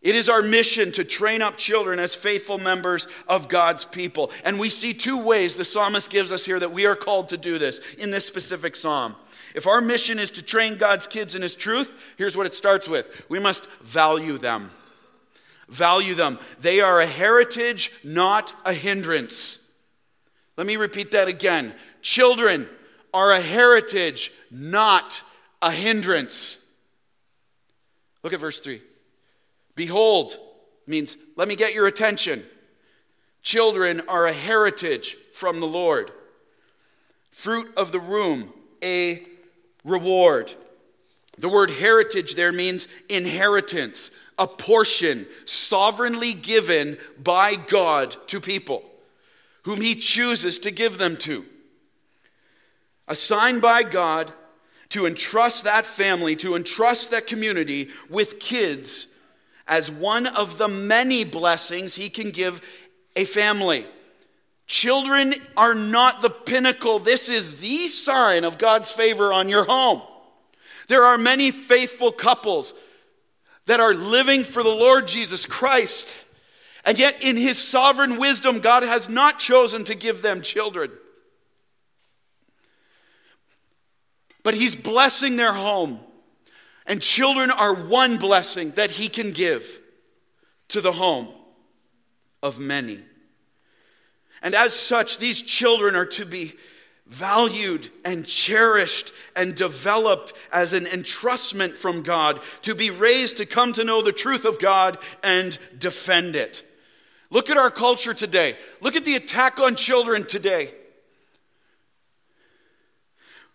It 0.00 0.14
is 0.14 0.28
our 0.28 0.42
mission 0.42 0.92
to 0.92 1.04
train 1.04 1.42
up 1.42 1.56
children 1.56 1.98
as 1.98 2.14
faithful 2.14 2.58
members 2.58 3.08
of 3.28 3.48
God's 3.48 3.84
people. 3.84 4.30
And 4.44 4.58
we 4.58 4.68
see 4.68 4.94
two 4.94 5.18
ways 5.18 5.56
the 5.56 5.64
psalmist 5.64 6.10
gives 6.10 6.32
us 6.32 6.44
here 6.44 6.60
that 6.60 6.72
we 6.72 6.86
are 6.86 6.96
called 6.96 7.30
to 7.30 7.36
do 7.36 7.58
this 7.58 7.80
in 7.98 8.10
this 8.10 8.26
specific 8.26 8.76
psalm. 8.76 9.16
If 9.54 9.68
our 9.68 9.80
mission 9.80 10.18
is 10.18 10.32
to 10.32 10.42
train 10.42 10.76
God's 10.76 11.06
kids 11.06 11.36
in 11.36 11.42
His 11.42 11.54
truth, 11.54 12.12
here's 12.18 12.36
what 12.36 12.46
it 12.46 12.54
starts 12.54 12.88
with 12.88 13.24
we 13.28 13.38
must 13.38 13.66
value 13.76 14.36
them. 14.36 14.70
Value 15.68 16.14
them. 16.14 16.38
They 16.60 16.80
are 16.80 17.00
a 17.00 17.06
heritage, 17.06 17.90
not 18.02 18.52
a 18.64 18.74
hindrance. 18.74 19.60
Let 20.56 20.66
me 20.66 20.76
repeat 20.76 21.12
that 21.12 21.28
again. 21.28 21.74
Children 22.02 22.68
are 23.14 23.32
a 23.32 23.40
heritage, 23.40 24.32
not 24.50 25.22
a 25.62 25.70
hindrance. 25.70 26.58
Look 28.22 28.32
at 28.32 28.40
verse 28.40 28.60
3. 28.60 28.82
Behold 29.74 30.36
means, 30.86 31.16
let 31.36 31.48
me 31.48 31.56
get 31.56 31.74
your 31.74 31.86
attention. 31.86 32.44
Children 33.42 34.02
are 34.08 34.26
a 34.26 34.32
heritage 34.32 35.16
from 35.32 35.60
the 35.60 35.66
Lord. 35.66 36.10
Fruit 37.30 37.72
of 37.76 37.90
the 37.92 38.00
womb, 38.00 38.52
a 38.82 39.24
reward. 39.84 40.52
The 41.38 41.48
word 41.48 41.70
heritage 41.70 42.34
there 42.34 42.52
means 42.52 42.88
inheritance, 43.08 44.10
a 44.38 44.46
portion 44.46 45.26
sovereignly 45.44 46.34
given 46.34 46.98
by 47.22 47.54
God 47.54 48.16
to 48.28 48.40
people 48.40 48.84
whom 49.64 49.80
he 49.80 49.94
chooses 49.94 50.58
to 50.58 50.70
give 50.70 50.98
them 50.98 51.16
to. 51.16 51.44
Assigned 53.08 53.60
by 53.60 53.82
God 53.82 54.32
to 54.90 55.06
entrust 55.06 55.64
that 55.64 55.84
family, 55.84 56.36
to 56.36 56.54
entrust 56.54 57.10
that 57.10 57.26
community 57.26 57.88
with 58.08 58.38
kids 58.38 59.08
as 59.66 59.90
one 59.90 60.26
of 60.26 60.58
the 60.58 60.68
many 60.68 61.24
blessings 61.24 61.94
he 61.94 62.08
can 62.08 62.30
give 62.30 62.62
a 63.16 63.24
family. 63.24 63.86
Children 64.66 65.34
are 65.56 65.74
not 65.74 66.22
the 66.22 66.30
pinnacle. 66.30 66.98
This 66.98 67.28
is 67.28 67.60
the 67.60 67.88
sign 67.88 68.44
of 68.44 68.58
God's 68.58 68.90
favor 68.90 69.32
on 69.32 69.48
your 69.48 69.64
home. 69.64 70.02
There 70.88 71.04
are 71.04 71.18
many 71.18 71.50
faithful 71.50 72.12
couples 72.12 72.74
that 73.66 73.80
are 73.80 73.94
living 73.94 74.42
for 74.42 74.62
the 74.62 74.68
Lord 74.68 75.06
Jesus 75.08 75.46
Christ. 75.46 76.14
And 76.84 76.98
yet, 76.98 77.22
in 77.22 77.36
His 77.36 77.62
sovereign 77.62 78.18
wisdom, 78.18 78.60
God 78.60 78.82
has 78.82 79.08
not 79.08 79.38
chosen 79.38 79.84
to 79.84 79.94
give 79.94 80.22
them 80.22 80.42
children. 80.42 80.90
But 84.42 84.54
He's 84.54 84.76
blessing 84.76 85.36
their 85.36 85.54
home. 85.54 86.00
And 86.86 87.00
children 87.00 87.50
are 87.50 87.74
one 87.74 88.18
blessing 88.18 88.72
that 88.72 88.90
He 88.92 89.08
can 89.08 89.32
give 89.32 89.80
to 90.68 90.82
the 90.82 90.92
home 90.92 91.28
of 92.42 92.58
many. 92.58 93.00
And 94.44 94.54
as 94.54 94.74
such, 94.74 95.18
these 95.18 95.40
children 95.40 95.96
are 95.96 96.04
to 96.06 96.26
be 96.26 96.52
valued 97.06 97.88
and 98.04 98.26
cherished 98.26 99.10
and 99.34 99.54
developed 99.54 100.34
as 100.52 100.74
an 100.74 100.84
entrustment 100.84 101.76
from 101.76 102.02
God, 102.02 102.40
to 102.62 102.74
be 102.74 102.90
raised 102.90 103.38
to 103.38 103.46
come 103.46 103.72
to 103.72 103.84
know 103.84 104.02
the 104.02 104.12
truth 104.12 104.44
of 104.44 104.60
God 104.60 104.98
and 105.22 105.58
defend 105.78 106.36
it. 106.36 106.62
Look 107.30 107.48
at 107.48 107.56
our 107.56 107.70
culture 107.70 108.12
today. 108.12 108.56
Look 108.82 108.96
at 108.96 109.06
the 109.06 109.16
attack 109.16 109.58
on 109.58 109.76
children 109.76 110.26
today. 110.26 110.74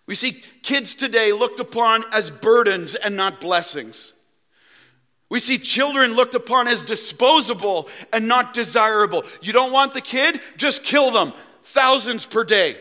We 0.08 0.16
see 0.16 0.42
kids 0.64 0.96
today 0.96 1.34
looked 1.34 1.60
upon 1.60 2.04
as 2.12 2.32
burdens 2.32 2.96
and 2.96 3.16
not 3.16 3.40
blessings. 3.40 4.14
We 5.30 5.40
see 5.40 5.60
children 5.60 6.14
looked 6.14 6.34
upon 6.34 6.68
as 6.68 6.82
disposable 6.82 7.88
and 8.12 8.28
not 8.28 8.54
desirable. 8.54 9.24
You 9.42 9.54
don't 9.54 9.72
want 9.72 9.94
the 9.94 10.02
kid? 10.02 10.42
Just 10.58 10.84
kill 10.84 11.12
them. 11.12 11.34
Thousands 11.62 12.26
per 12.26 12.44
day 12.44 12.78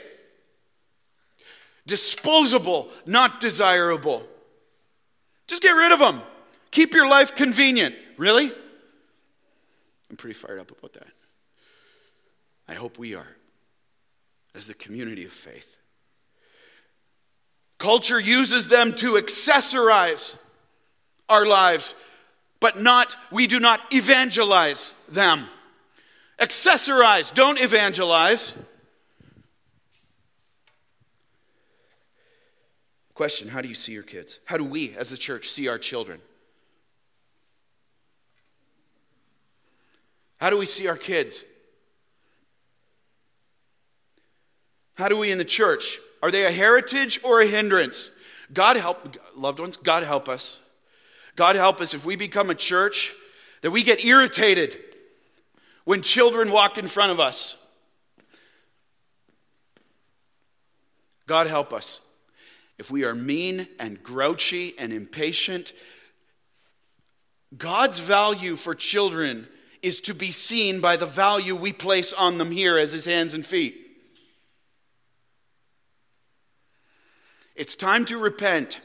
disposable, 1.89 2.91
not 3.05 3.41
desirable. 3.41 4.23
Just 5.49 5.63
get 5.63 5.71
rid 5.71 5.91
of 5.91 5.99
them. 5.99 6.23
Keep 6.71 6.93
your 6.95 7.09
life 7.09 7.35
convenient. 7.35 7.97
Really? 8.17 8.53
I'm 10.11 10.17
pretty 10.17 10.35
fired 10.35 10.61
up 10.61 10.71
about 10.71 10.93
that. 10.93 11.09
I 12.69 12.75
hope 12.75 12.99
we 12.99 13.15
are, 13.15 13.37
as 14.55 14.67
the 14.67 14.75
community 14.75 15.25
of 15.25 15.33
faith. 15.33 15.77
Culture 17.79 18.21
uses 18.21 18.69
them 18.69 18.93
to 18.95 19.15
accessorize 19.15 20.37
our 21.29 21.47
lives, 21.47 21.95
but 22.61 22.81
not, 22.81 23.17
we 23.31 23.47
do 23.47 23.61
not 23.61 23.81
evangelize 23.93 24.95
them. 25.09 25.47
Accessorize, 26.39 27.33
don't 27.33 27.61
evangelize. 27.61 28.55
Question 33.15 33.49
How 33.49 33.61
do 33.61 33.69
you 33.69 33.75
see 33.75 33.93
your 33.93 34.05
kids? 34.05 34.39
How 34.45 34.57
do 34.57 34.65
we, 34.65 34.95
as 34.97 35.11
the 35.11 35.17
church, 35.17 35.49
see 35.49 35.67
our 35.69 35.79
children? 35.79 36.21
How 40.39 40.51
do 40.51 40.57
we 40.57 40.67
see 40.67 40.87
our 40.87 40.97
kids? 40.97 41.45
How 44.95 45.09
do 45.09 45.17
we 45.17 45.31
in 45.31 45.39
the 45.39 45.45
church? 45.45 45.99
Are 46.23 46.31
they 46.31 46.45
a 46.45 46.53
heritage 46.53 47.21
or 47.25 47.41
a 47.41 47.47
hindrance? 47.47 48.11
God 48.53 48.77
help, 48.77 49.17
loved 49.37 49.61
ones, 49.61 49.77
God 49.77 50.05
help 50.05 50.29
us. 50.29 50.61
God 51.39 51.55
help 51.55 51.81
us 51.81 51.95
if 51.95 52.05
we 52.05 52.17
become 52.17 52.51
a 52.51 52.55
church 52.55 53.15
that 53.61 53.71
we 53.71 53.85
get 53.85 54.05
irritated 54.05 54.77
when 55.85 56.03
children 56.03 56.51
walk 56.51 56.79
in 56.79 56.89
front 56.89 57.13
of 57.13 57.21
us. 57.21 57.55
God 61.29 61.47
help 61.47 61.73
us 61.73 62.01
if 62.77 62.91
we 62.91 63.05
are 63.05 63.15
mean 63.15 63.69
and 63.79 64.03
grouchy 64.03 64.75
and 64.81 64.93
impatient, 64.93 65.73
God's 67.57 68.01
value 68.01 68.57
for 68.57 68.75
children 68.75 69.47
is 69.81 70.01
to 70.01 70.15
be 70.15 70.33
seen 70.33 70.81
by 70.81 70.97
the 70.97 71.07
value 71.07 71.55
we 71.55 71.73
place 71.73 72.13
on 72.13 72.39
them 72.39 72.51
here 72.51 72.77
as 72.77 72.91
his 72.91 73.05
hands 73.05 73.33
and 73.35 73.47
feet. 73.47 73.77
It's 77.55 77.77
time 77.77 78.05
to 78.07 78.19
repent. 78.19 78.81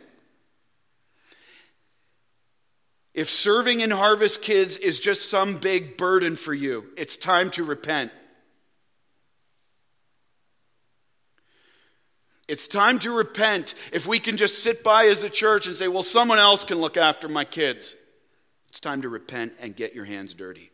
If 3.14 3.30
serving 3.30 3.82
in 3.82 3.92
Harvest 3.92 4.42
Kids 4.42 4.78
is 4.78 5.00
just 5.00 5.30
some 5.30 5.58
big 5.60 5.98
burden 5.98 6.36
for 6.36 6.54
you, 6.54 6.86
it's 6.98 7.16
time 7.16 7.52
to 7.52 7.64
repent. 7.64 8.12
It's 12.48 12.68
time 12.68 13.00
to 13.00 13.12
repent 13.12 13.74
if 13.92 14.06
we 14.06 14.20
can 14.20 14.36
just 14.36 14.64
sit 14.64 14.84
by 14.84 15.06
as 15.06 15.24
a 15.24 15.30
church 15.30 15.68
and 15.68 15.76
say, 15.76 15.88
well, 15.88 16.04
someone 16.04 16.40
else 16.40 16.64
can 16.64 16.80
look 16.80 16.98
after 16.98 17.30
my 17.30 17.46
kids. 17.46 17.96
It's 18.68 18.80
time 18.80 19.02
to 19.04 19.10
repent 19.10 19.54
and 19.60 19.76
get 19.76 19.94
your 19.94 20.06
hands 20.06 20.34
dirty. 20.34 20.73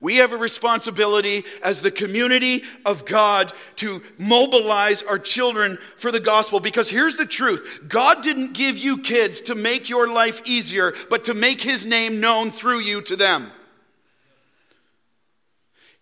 We 0.00 0.16
have 0.16 0.32
a 0.32 0.36
responsibility 0.36 1.44
as 1.62 1.80
the 1.80 1.90
community 1.90 2.64
of 2.84 3.06
God 3.06 3.52
to 3.76 4.02
mobilize 4.18 5.02
our 5.02 5.18
children 5.18 5.78
for 5.96 6.12
the 6.12 6.20
gospel 6.20 6.60
because 6.60 6.90
here's 6.90 7.16
the 7.16 7.24
truth 7.24 7.84
God 7.88 8.22
didn't 8.22 8.52
give 8.52 8.76
you 8.76 8.98
kids 8.98 9.40
to 9.42 9.54
make 9.54 9.88
your 9.88 10.08
life 10.08 10.42
easier, 10.44 10.94
but 11.08 11.24
to 11.24 11.34
make 11.34 11.62
his 11.62 11.86
name 11.86 12.20
known 12.20 12.50
through 12.50 12.80
you 12.80 13.00
to 13.02 13.16
them. 13.16 13.50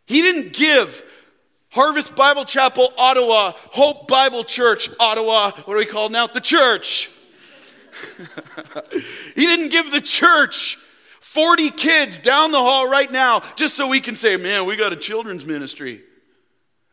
He 0.06 0.20
didn't 0.22 0.52
give 0.52 1.02
Harvest 1.70 2.14
Bible 2.14 2.44
Chapel, 2.44 2.92
Ottawa, 2.98 3.52
Hope 3.56 4.06
Bible 4.08 4.44
Church, 4.44 4.88
Ottawa. 5.00 5.52
What 5.52 5.74
are 5.74 5.78
we 5.78 5.86
called 5.86 6.12
now? 6.12 6.26
The 6.26 6.40
church. 6.40 7.10
he 9.34 9.46
didn't 9.46 9.70
give 9.70 9.92
the 9.92 10.00
church 10.00 10.78
40 11.34 11.70
kids 11.70 12.20
down 12.20 12.52
the 12.52 12.60
hall 12.60 12.88
right 12.88 13.10
now 13.10 13.42
just 13.56 13.74
so 13.74 13.88
we 13.88 14.00
can 14.00 14.14
say, 14.14 14.36
man, 14.36 14.66
we 14.66 14.76
got 14.76 14.92
a 14.92 14.96
children's 14.96 15.44
ministry. 15.44 16.00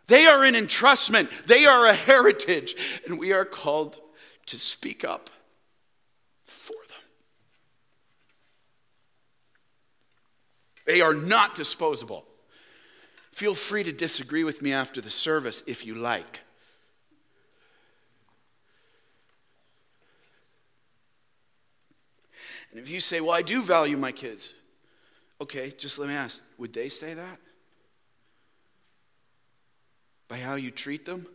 They 0.07 0.25
are 0.25 0.43
an 0.43 0.55
entrustment, 0.55 1.45
they 1.45 1.67
are 1.67 1.85
a 1.85 1.93
heritage, 1.93 2.75
and 3.05 3.19
we 3.19 3.33
are 3.33 3.45
called 3.45 3.99
to 4.47 4.57
speak 4.57 5.05
up 5.05 5.29
for 6.41 6.73
them. 6.89 6.97
They 10.87 11.01
are 11.01 11.13
not 11.13 11.53
disposable. 11.53 12.25
Feel 13.31 13.53
free 13.53 13.83
to 13.83 13.91
disagree 13.91 14.43
with 14.43 14.63
me 14.63 14.73
after 14.73 15.01
the 15.01 15.11
service 15.11 15.61
if 15.67 15.85
you 15.85 15.93
like. 15.93 16.39
And 22.71 22.79
if 22.79 22.89
you 22.89 22.99
say, 22.99 23.21
Well, 23.21 23.31
I 23.31 23.41
do 23.41 23.61
value 23.61 23.97
my 23.97 24.11
kids, 24.11 24.53
okay, 25.39 25.73
just 25.77 25.99
let 25.99 26.07
me 26.07 26.15
ask 26.15 26.41
would 26.57 26.73
they 26.73 26.89
say 26.89 27.13
that? 27.13 27.39
By 30.27 30.37
how 30.37 30.55
you 30.55 30.71
treat 30.71 31.05
them? 31.05 31.27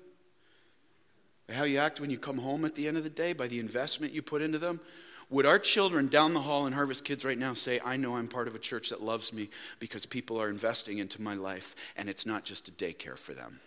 By 1.47 1.55
how 1.55 1.64
you 1.64 1.78
act 1.78 2.01
when 2.01 2.11
you 2.11 2.18
come 2.18 2.39
home 2.39 2.64
at 2.64 2.74
the 2.74 2.89
end 2.89 2.97
of 2.97 3.05
the 3.05 3.11
day? 3.11 3.32
By 3.32 3.47
the 3.47 3.61
investment 3.61 4.12
you 4.12 4.22
put 4.22 4.41
into 4.41 4.59
them? 4.59 4.80
Would 5.28 5.45
our 5.45 5.59
children 5.59 6.07
down 6.07 6.34
the 6.34 6.41
hall 6.41 6.66
in 6.66 6.72
Harvest 6.72 7.05
Kids 7.05 7.24
right 7.24 7.37
now 7.37 7.53
say, 7.53 7.80
I 7.84 7.97
know 7.97 8.16
I'm 8.16 8.28
part 8.28 8.47
of 8.47 8.55
a 8.55 8.61
church 8.61 8.91
that 8.91 9.03
loves 9.03 9.32
me 9.32 9.51
because 9.80 10.07
people 10.07 10.41
are 10.41 10.49
investing 10.49 10.99
into 10.99 11.20
my 11.20 11.34
life 11.34 11.74
and 11.97 12.09
it's 12.09 12.24
not 12.24 12.45
just 12.45 12.68
a 12.68 12.70
daycare 12.70 13.18
for 13.18 13.34
them? 13.34 13.59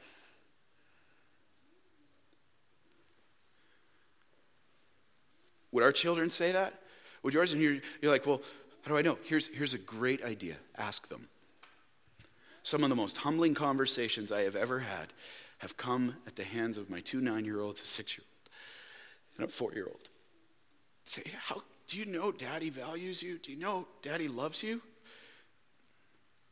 Would 5.71 5.83
our 5.83 5.91
children 5.91 6.29
say 6.29 6.53
that? 6.53 6.73
Would 7.23 7.33
yours? 7.33 7.53
And 7.53 7.61
you're, 7.61 7.77
you're 8.01 8.11
like, 8.11 8.25
well, 8.25 8.41
how 8.81 8.91
do 8.91 8.97
I 8.97 9.01
know? 9.01 9.17
Here's, 9.23 9.47
here's 9.47 9.73
a 9.73 9.79
great 9.79 10.23
idea. 10.23 10.55
Ask 10.77 11.09
them. 11.09 11.27
Some 12.63 12.83
of 12.83 12.89
the 12.89 12.95
most 12.95 13.17
humbling 13.17 13.53
conversations 13.53 14.31
I 14.31 14.41
have 14.41 14.55
ever 14.55 14.79
had 14.79 15.13
have 15.59 15.77
come 15.77 16.15
at 16.27 16.35
the 16.35 16.43
hands 16.43 16.77
of 16.77 16.89
my 16.89 16.99
two 16.99 17.21
nine 17.21 17.45
year 17.45 17.59
olds, 17.59 17.81
a 17.81 17.85
six 17.85 18.17
year 18.17 18.23
old, 18.25 18.49
and 19.37 19.45
a 19.45 19.51
four 19.51 19.73
year 19.73 19.85
old. 19.85 20.09
Say, 21.03 21.23
how 21.39 21.63
do 21.87 21.97
you 21.97 22.05
know 22.05 22.31
daddy 22.31 22.69
values 22.69 23.23
you? 23.23 23.37
Do 23.37 23.51
you 23.51 23.57
know 23.57 23.87
daddy 24.01 24.27
loves 24.27 24.61
you? 24.63 24.81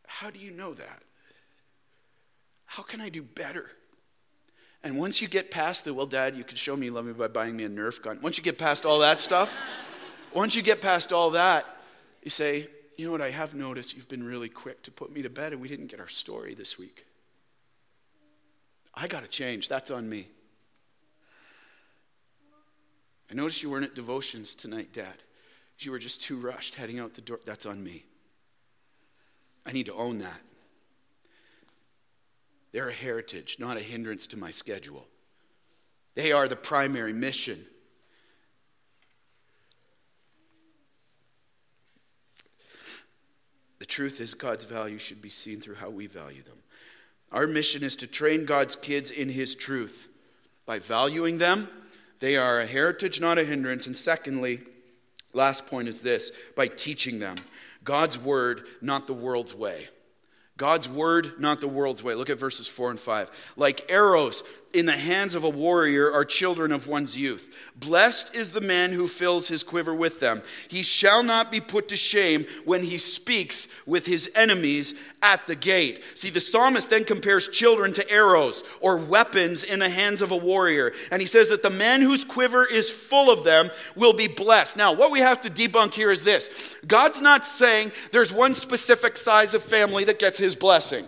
How 0.08 0.30
do 0.30 0.40
you 0.40 0.52
know 0.52 0.74
that? 0.74 1.04
How 2.66 2.84
can 2.84 3.00
I 3.02 3.10
do 3.10 3.22
better? 3.22 3.70
And 4.84 4.98
once 4.98 5.22
you 5.22 5.28
get 5.28 5.52
past 5.52 5.86
the, 5.86 5.94
well, 5.94 6.06
Dad, 6.06 6.36
you 6.36 6.44
could 6.44 6.58
show 6.58 6.76
me 6.76 6.86
you 6.88 6.92
love 6.92 7.06
me 7.06 7.14
by 7.14 7.28
buying 7.28 7.56
me 7.58 7.64
a 7.64 7.70
Nerf 7.70 8.02
gun. 8.02 8.20
Once 8.22 8.38
you 8.38 8.44
get 8.44 8.58
past 8.58 8.86
all 8.86 9.00
that 9.00 9.20
stuff, 9.20 9.58
once 10.34 10.56
you 10.56 10.62
get 10.62 10.82
past 10.82 11.12
all 11.12 11.32
that, 11.32 11.66
you 12.24 12.30
say, 12.30 12.70
you 12.98 13.06
know 13.06 13.12
what, 13.12 13.22
I 13.22 13.32
have 13.32 13.56
noticed 13.56 13.96
you've 13.96 14.10
been 14.10 14.24
really 14.24 14.50
quick 14.50 14.84
to 14.84 14.92
put 14.92 15.12
me 15.12 15.22
to 15.22 15.30
bed 15.30 15.54
and 15.54 15.62
we 15.62 15.68
didn't 15.68 15.88
get 15.88 16.00
our 16.00 16.08
story 16.08 16.54
this 16.54 16.78
week. 16.78 17.06
I 18.94 19.08
got 19.08 19.22
to 19.22 19.28
change. 19.28 19.70
That's 19.70 19.92
on 19.92 20.10
me. 20.10 20.28
I 23.30 23.36
noticed 23.36 23.62
you 23.62 23.70
weren't 23.70 23.86
at 23.86 23.96
devotions 23.96 24.56
tonight, 24.56 24.94
Dad. 24.94 25.16
You 25.80 25.92
were 25.92 26.00
just 26.00 26.22
too 26.22 26.38
rushed 26.38 26.76
heading 26.76 27.00
out 27.00 27.14
the 27.14 27.22
door. 27.22 27.40
That's 27.46 27.66
on 27.66 27.84
me. 27.84 28.06
I 29.66 29.72
need 29.74 29.86
to 29.88 29.94
own 29.94 30.18
that. 30.20 30.42
They're 32.72 32.90
a 32.90 32.94
heritage, 32.94 33.58
not 33.60 33.78
a 33.78 33.82
hindrance 33.82 34.28
to 34.28 34.38
my 34.38 34.50
schedule. 34.50 35.06
They 36.16 36.32
are 36.32 36.48
the 36.48 36.56
primary 36.56 37.14
mission. 37.14 37.66
Truth 43.88 44.22
is, 44.22 44.34
God's 44.34 44.64
value 44.64 44.98
should 44.98 45.22
be 45.22 45.30
seen 45.30 45.62
through 45.62 45.76
how 45.76 45.90
we 45.90 46.08
value 46.08 46.44
them. 46.44 46.58
Our 47.32 47.48
mission 47.48 47.84
is 47.84 47.96
to 47.98 48.08
train 48.08 48.46
God's 48.46 48.76
kids 48.76 49.12
in 49.12 49.30
His 49.30 49.56
truth 49.56 50.08
by 50.66 50.80
valuing 50.80 51.38
them. 51.38 51.68
They 52.20 52.36
are 52.36 52.60
a 52.60 52.66
heritage, 52.66 53.20
not 53.20 53.38
a 53.38 53.44
hindrance. 53.44 53.88
And 53.88 53.98
secondly, 53.98 54.62
last 55.34 55.68
point 55.68 55.88
is 55.88 56.02
this 56.02 56.32
by 56.56 56.68
teaching 56.68 57.20
them 57.20 57.38
God's 57.84 58.18
word, 58.18 58.68
not 58.82 59.08
the 59.08 59.14
world's 59.14 59.54
way. 59.54 59.90
God's 60.58 60.90
word, 60.90 61.40
not 61.40 61.62
the 61.62 61.68
world's 61.68 62.02
way. 62.02 62.16
Look 62.16 62.32
at 62.32 62.40
verses 62.40 62.68
4 62.68 62.90
and 62.90 63.00
5. 63.00 63.54
Like 63.56 63.86
arrows 63.90 64.44
in 64.74 64.86
the 64.86 64.98
hands 64.98 65.36
of 65.36 65.44
a 65.44 65.50
warrior 65.50 66.12
are 66.12 66.26
children 66.26 66.72
of 66.72 66.88
one's 66.88 67.18
youth. 67.18 67.56
Blessed 67.76 68.36
is 68.36 68.52
the 68.52 68.62
man 68.62 68.92
who 68.92 69.08
fills 69.08 69.48
his 69.48 69.64
quiver 69.64 69.94
with 69.94 70.20
them. 70.20 70.42
He 70.68 70.84
shall 70.84 71.24
not 71.24 71.52
be 71.52 71.62
put 71.62 71.88
to 71.90 71.98
shame 71.98 72.46
when 72.66 72.84
he 72.84 72.98
speaks 72.98 73.68
with 73.86 74.06
his 74.06 74.32
enemies 74.36 74.94
at 75.22 75.48
the 75.48 75.56
gate. 75.56 76.04
See, 76.16 76.30
the 76.30 76.42
psalmist 76.42 76.90
then 76.90 77.06
compares 77.06 77.48
children 77.48 77.94
to 77.94 78.10
arrows 78.10 78.64
or 78.82 78.98
weapons 78.98 79.64
in 79.64 79.80
the 79.80 79.90
hands 79.90 80.22
of 80.22 80.32
a 80.32 80.38
warrior. 80.38 80.94
And 81.12 81.22
he 81.22 81.28
says 81.28 81.50
that 81.50 81.64
the 81.64 81.70
man 81.70 82.02
whose 82.02 82.24
quiver 82.24 82.66
is 82.66 82.90
full 82.90 83.32
of 83.32 83.44
them 83.44 83.70
will 83.96 84.14
be 84.14 84.28
blessed. 84.28 84.78
Now, 84.78 84.94
what 84.94 85.12
we 85.12 85.20
have 85.20 85.42
to 85.42 85.50
debunk 85.50 85.94
here 85.94 86.12
is 86.12 86.24
this 86.24 86.76
God's 86.86 87.22
not 87.22 87.46
saying 87.46 87.92
there's 88.12 88.34
one 88.34 88.54
specific 88.54 89.18
size 89.18 89.54
of 89.54 89.64
family 89.64 90.04
that 90.06 90.20
gets 90.20 90.38
his 90.38 90.56
blessing. 90.56 91.06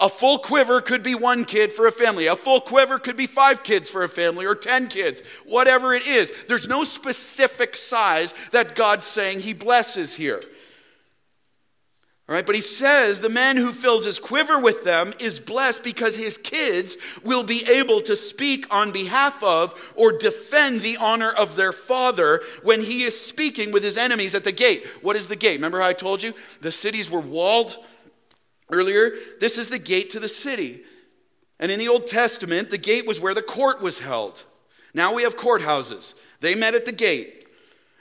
A 0.00 0.08
full 0.08 0.38
quiver 0.38 0.80
could 0.80 1.02
be 1.02 1.14
one 1.14 1.44
kid 1.44 1.72
for 1.72 1.86
a 1.86 1.92
family. 1.92 2.26
A 2.26 2.36
full 2.36 2.60
quiver 2.60 2.98
could 2.98 3.16
be 3.16 3.26
five 3.26 3.64
kids 3.64 3.88
for 3.88 4.02
a 4.02 4.08
family 4.08 4.46
or 4.46 4.54
10 4.54 4.88
kids, 4.88 5.22
whatever 5.44 5.92
it 5.92 6.06
is. 6.06 6.32
There's 6.46 6.68
no 6.68 6.84
specific 6.84 7.74
size 7.74 8.32
that 8.52 8.76
God's 8.76 9.06
saying 9.06 9.40
He 9.40 9.52
blesses 9.54 10.14
here. 10.14 10.40
All 12.28 12.34
right, 12.34 12.44
but 12.44 12.54
he 12.54 12.60
says 12.60 13.20
the 13.20 13.30
man 13.30 13.56
who 13.56 13.72
fills 13.72 14.04
his 14.04 14.18
quiver 14.18 14.58
with 14.58 14.84
them 14.84 15.14
is 15.18 15.40
blessed 15.40 15.82
because 15.82 16.14
his 16.14 16.36
kids 16.36 16.98
will 17.24 17.42
be 17.42 17.64
able 17.66 18.02
to 18.02 18.16
speak 18.16 18.66
on 18.70 18.92
behalf 18.92 19.42
of 19.42 19.94
or 19.96 20.12
defend 20.12 20.82
the 20.82 20.98
honor 20.98 21.30
of 21.30 21.56
their 21.56 21.72
father 21.72 22.42
when 22.62 22.82
he 22.82 23.02
is 23.02 23.18
speaking 23.18 23.72
with 23.72 23.82
his 23.82 23.96
enemies 23.96 24.34
at 24.34 24.44
the 24.44 24.52
gate. 24.52 24.86
What 25.00 25.16
is 25.16 25.28
the 25.28 25.36
gate? 25.36 25.54
Remember 25.54 25.80
how 25.80 25.88
I 25.88 25.94
told 25.94 26.22
you 26.22 26.34
the 26.60 26.70
cities 26.70 27.10
were 27.10 27.18
walled 27.18 27.78
earlier? 28.70 29.12
This 29.40 29.58
is 29.58 29.68
the 29.68 29.78
gate 29.78 30.10
to 30.10 30.20
the 30.20 30.28
city. 30.28 30.82
And 31.60 31.72
in 31.72 31.78
the 31.78 31.88
Old 31.88 32.06
Testament, 32.06 32.70
the 32.70 32.78
gate 32.78 33.06
was 33.06 33.20
where 33.20 33.34
the 33.34 33.42
court 33.42 33.80
was 33.80 34.00
held. 34.00 34.44
Now 34.94 35.12
we 35.12 35.22
have 35.22 35.36
courthouses. 35.36 36.14
They 36.40 36.54
met 36.54 36.74
at 36.74 36.84
the 36.84 36.92
gate. 36.92 37.46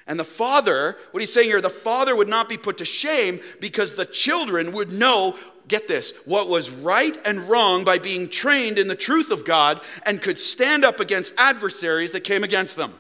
And 0.06 0.20
the 0.20 0.24
father, 0.24 0.96
what 1.12 1.20
he's 1.20 1.34
saying 1.34 1.50
here, 1.50 1.60
the 1.60 1.70
father 1.70 2.16
would 2.16 2.30
not 2.30 2.48
be 2.48 2.58
put 2.58 2.78
to 2.78 2.86
shame 2.86 3.42
because 3.60 3.94
the 3.94 4.06
children 4.06 4.72
would 4.72 4.92
know, 4.92 5.36
get 5.68 5.88
this, 5.88 6.14
what 6.24 6.48
was 6.48 6.70
right 6.70 7.18
and 7.26 7.50
wrong 7.50 7.84
by 7.84 8.00
being 8.00 8.30
trained 8.30 8.80
in 8.80 8.88
the 8.88 8.96
truth 8.96 9.32
of 9.32 9.44
God 9.44 9.82
and 10.06 10.22
could 10.22 10.40
stand 10.40 10.86
up 10.86 11.02
against 11.02 11.34
adversaries 11.38 12.12
that 12.12 12.24
came 12.24 12.44
against 12.44 12.78
them. 12.78 12.94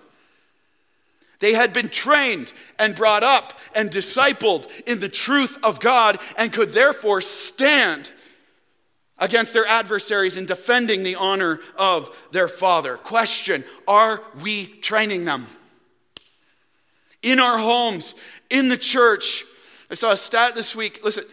They 1.39 1.53
had 1.53 1.73
been 1.73 1.89
trained 1.89 2.53
and 2.79 2.95
brought 2.95 3.23
up 3.23 3.59
and 3.75 3.91
discipled 3.91 4.67
in 4.87 4.99
the 4.99 5.09
truth 5.09 5.57
of 5.63 5.79
God 5.79 6.19
and 6.37 6.51
could 6.51 6.71
therefore 6.71 7.21
stand 7.21 8.11
against 9.19 9.53
their 9.53 9.67
adversaries 9.67 10.37
in 10.37 10.45
defending 10.45 11.03
the 11.03 11.15
honor 11.15 11.59
of 11.77 12.15
their 12.31 12.47
father. 12.47 12.97
Question 12.97 13.63
Are 13.87 14.23
we 14.41 14.67
training 14.67 15.25
them? 15.25 15.47
in 17.21 17.39
our 17.39 17.57
homes, 17.57 18.15
in 18.49 18.69
the 18.69 18.77
church. 18.77 19.43
I 19.89 19.95
saw 19.95 20.11
a 20.11 20.17
stat 20.17 20.55
this 20.55 20.75
week. 20.75 21.01
Listen, 21.03 21.23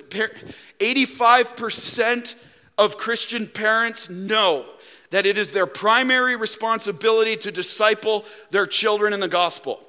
85% 0.80 2.34
of 2.78 2.98
Christian 2.98 3.46
parents 3.46 4.10
know 4.10 4.66
that 5.10 5.26
it 5.26 5.38
is 5.38 5.52
their 5.52 5.66
primary 5.66 6.34
responsibility 6.36 7.36
to 7.36 7.52
disciple 7.52 8.24
their 8.50 8.66
children 8.66 9.12
in 9.12 9.20
the 9.20 9.28
gospel. 9.28 9.80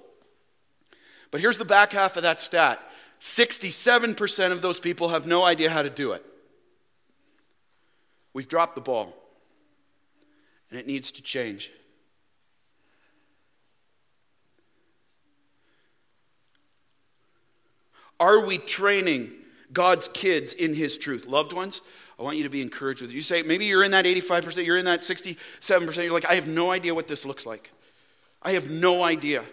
But 1.35 1.41
here's 1.41 1.57
the 1.57 1.65
back 1.65 1.91
half 1.91 2.15
of 2.15 2.23
that 2.23 2.39
stat 2.39 2.79
67% 3.19 4.51
of 4.53 4.61
those 4.61 4.79
people 4.79 5.09
have 5.09 5.27
no 5.27 5.43
idea 5.43 5.69
how 5.69 5.83
to 5.83 5.89
do 5.89 6.13
it. 6.13 6.25
We've 8.31 8.47
dropped 8.47 8.75
the 8.75 8.79
ball, 8.79 9.13
and 10.69 10.79
it 10.79 10.87
needs 10.87 11.11
to 11.11 11.21
change. 11.21 11.71
Are 18.17 18.45
we 18.45 18.57
training 18.57 19.33
God's 19.73 20.07
kids 20.07 20.53
in 20.53 20.73
His 20.73 20.97
truth? 20.97 21.27
Loved 21.27 21.51
ones, 21.51 21.81
I 22.17 22.23
want 22.23 22.37
you 22.37 22.43
to 22.43 22.49
be 22.49 22.61
encouraged 22.61 23.01
with 23.01 23.11
it. 23.11 23.13
You 23.13 23.21
say, 23.21 23.41
maybe 23.41 23.65
you're 23.65 23.83
in 23.83 23.91
that 23.91 24.05
85%, 24.05 24.65
you're 24.65 24.77
in 24.77 24.85
that 24.85 25.01
67%, 25.01 25.37
you're 26.01 26.13
like, 26.13 26.23
I 26.23 26.35
have 26.35 26.47
no 26.47 26.71
idea 26.71 26.95
what 26.95 27.09
this 27.09 27.25
looks 27.25 27.45
like. 27.45 27.71
I 28.41 28.53
have 28.53 28.69
no 28.69 29.03
idea. 29.03 29.43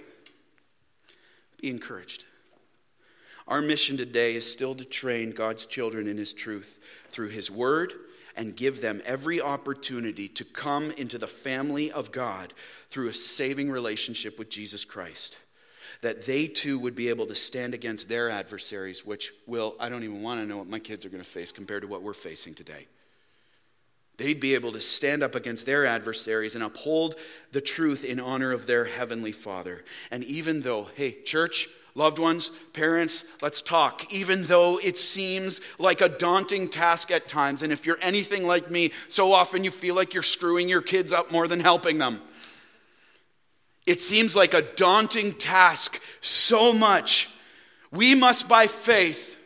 Be 1.62 1.70
encouraged. 1.70 2.24
Our 3.46 3.62
mission 3.62 3.96
today 3.96 4.34
is 4.34 4.50
still 4.50 4.74
to 4.74 4.84
train 4.84 5.30
God's 5.30 5.64
children 5.64 6.08
in 6.08 6.18
His 6.18 6.32
truth 6.32 6.80
through 7.08 7.28
His 7.28 7.50
Word 7.50 7.92
and 8.36 8.56
give 8.56 8.80
them 8.80 9.00
every 9.04 9.40
opportunity 9.40 10.26
to 10.26 10.44
come 10.44 10.90
into 10.92 11.18
the 11.18 11.28
family 11.28 11.92
of 11.92 12.10
God 12.10 12.52
through 12.88 13.08
a 13.08 13.12
saving 13.12 13.70
relationship 13.70 14.38
with 14.38 14.50
Jesus 14.50 14.84
Christ 14.84 15.38
that 16.00 16.26
they 16.26 16.48
too 16.48 16.78
would 16.80 16.96
be 16.96 17.08
able 17.08 17.26
to 17.26 17.34
stand 17.34 17.74
against 17.74 18.08
their 18.08 18.28
adversaries, 18.28 19.06
which 19.06 19.32
will, 19.46 19.76
I 19.78 19.88
don't 19.88 20.02
even 20.02 20.22
want 20.22 20.40
to 20.40 20.46
know 20.46 20.56
what 20.56 20.68
my 20.68 20.78
kids 20.80 21.04
are 21.04 21.10
going 21.10 21.22
to 21.22 21.28
face 21.28 21.52
compared 21.52 21.82
to 21.82 21.88
what 21.88 22.02
we're 22.02 22.12
facing 22.12 22.54
today. 22.54 22.88
They'd 24.18 24.40
be 24.40 24.54
able 24.54 24.72
to 24.72 24.80
stand 24.80 25.22
up 25.22 25.34
against 25.34 25.66
their 25.66 25.86
adversaries 25.86 26.54
and 26.54 26.62
uphold 26.62 27.16
the 27.50 27.60
truth 27.60 28.04
in 28.04 28.20
honor 28.20 28.52
of 28.52 28.66
their 28.66 28.84
heavenly 28.84 29.32
Father. 29.32 29.84
And 30.10 30.22
even 30.24 30.60
though, 30.60 30.88
hey, 30.94 31.22
church, 31.22 31.68
loved 31.94 32.18
ones, 32.18 32.50
parents, 32.72 33.24
let's 33.40 33.60
talk. 33.60 34.12
Even 34.12 34.44
though 34.44 34.78
it 34.78 34.96
seems 34.96 35.60
like 35.78 36.00
a 36.00 36.08
daunting 36.08 36.68
task 36.68 37.10
at 37.10 37.28
times, 37.28 37.62
and 37.62 37.72
if 37.72 37.86
you're 37.86 37.98
anything 38.02 38.46
like 38.46 38.70
me, 38.70 38.92
so 39.08 39.32
often 39.32 39.64
you 39.64 39.70
feel 39.70 39.94
like 39.94 40.14
you're 40.14 40.22
screwing 40.22 40.68
your 40.68 40.82
kids 40.82 41.12
up 41.12 41.32
more 41.32 41.48
than 41.48 41.60
helping 41.60 41.98
them. 41.98 42.20
It 43.86 44.00
seems 44.00 44.36
like 44.36 44.54
a 44.54 44.62
daunting 44.62 45.32
task 45.32 46.00
so 46.20 46.72
much. 46.72 47.28
We 47.90 48.14
must, 48.14 48.48
by 48.48 48.68
faith, 48.68 49.36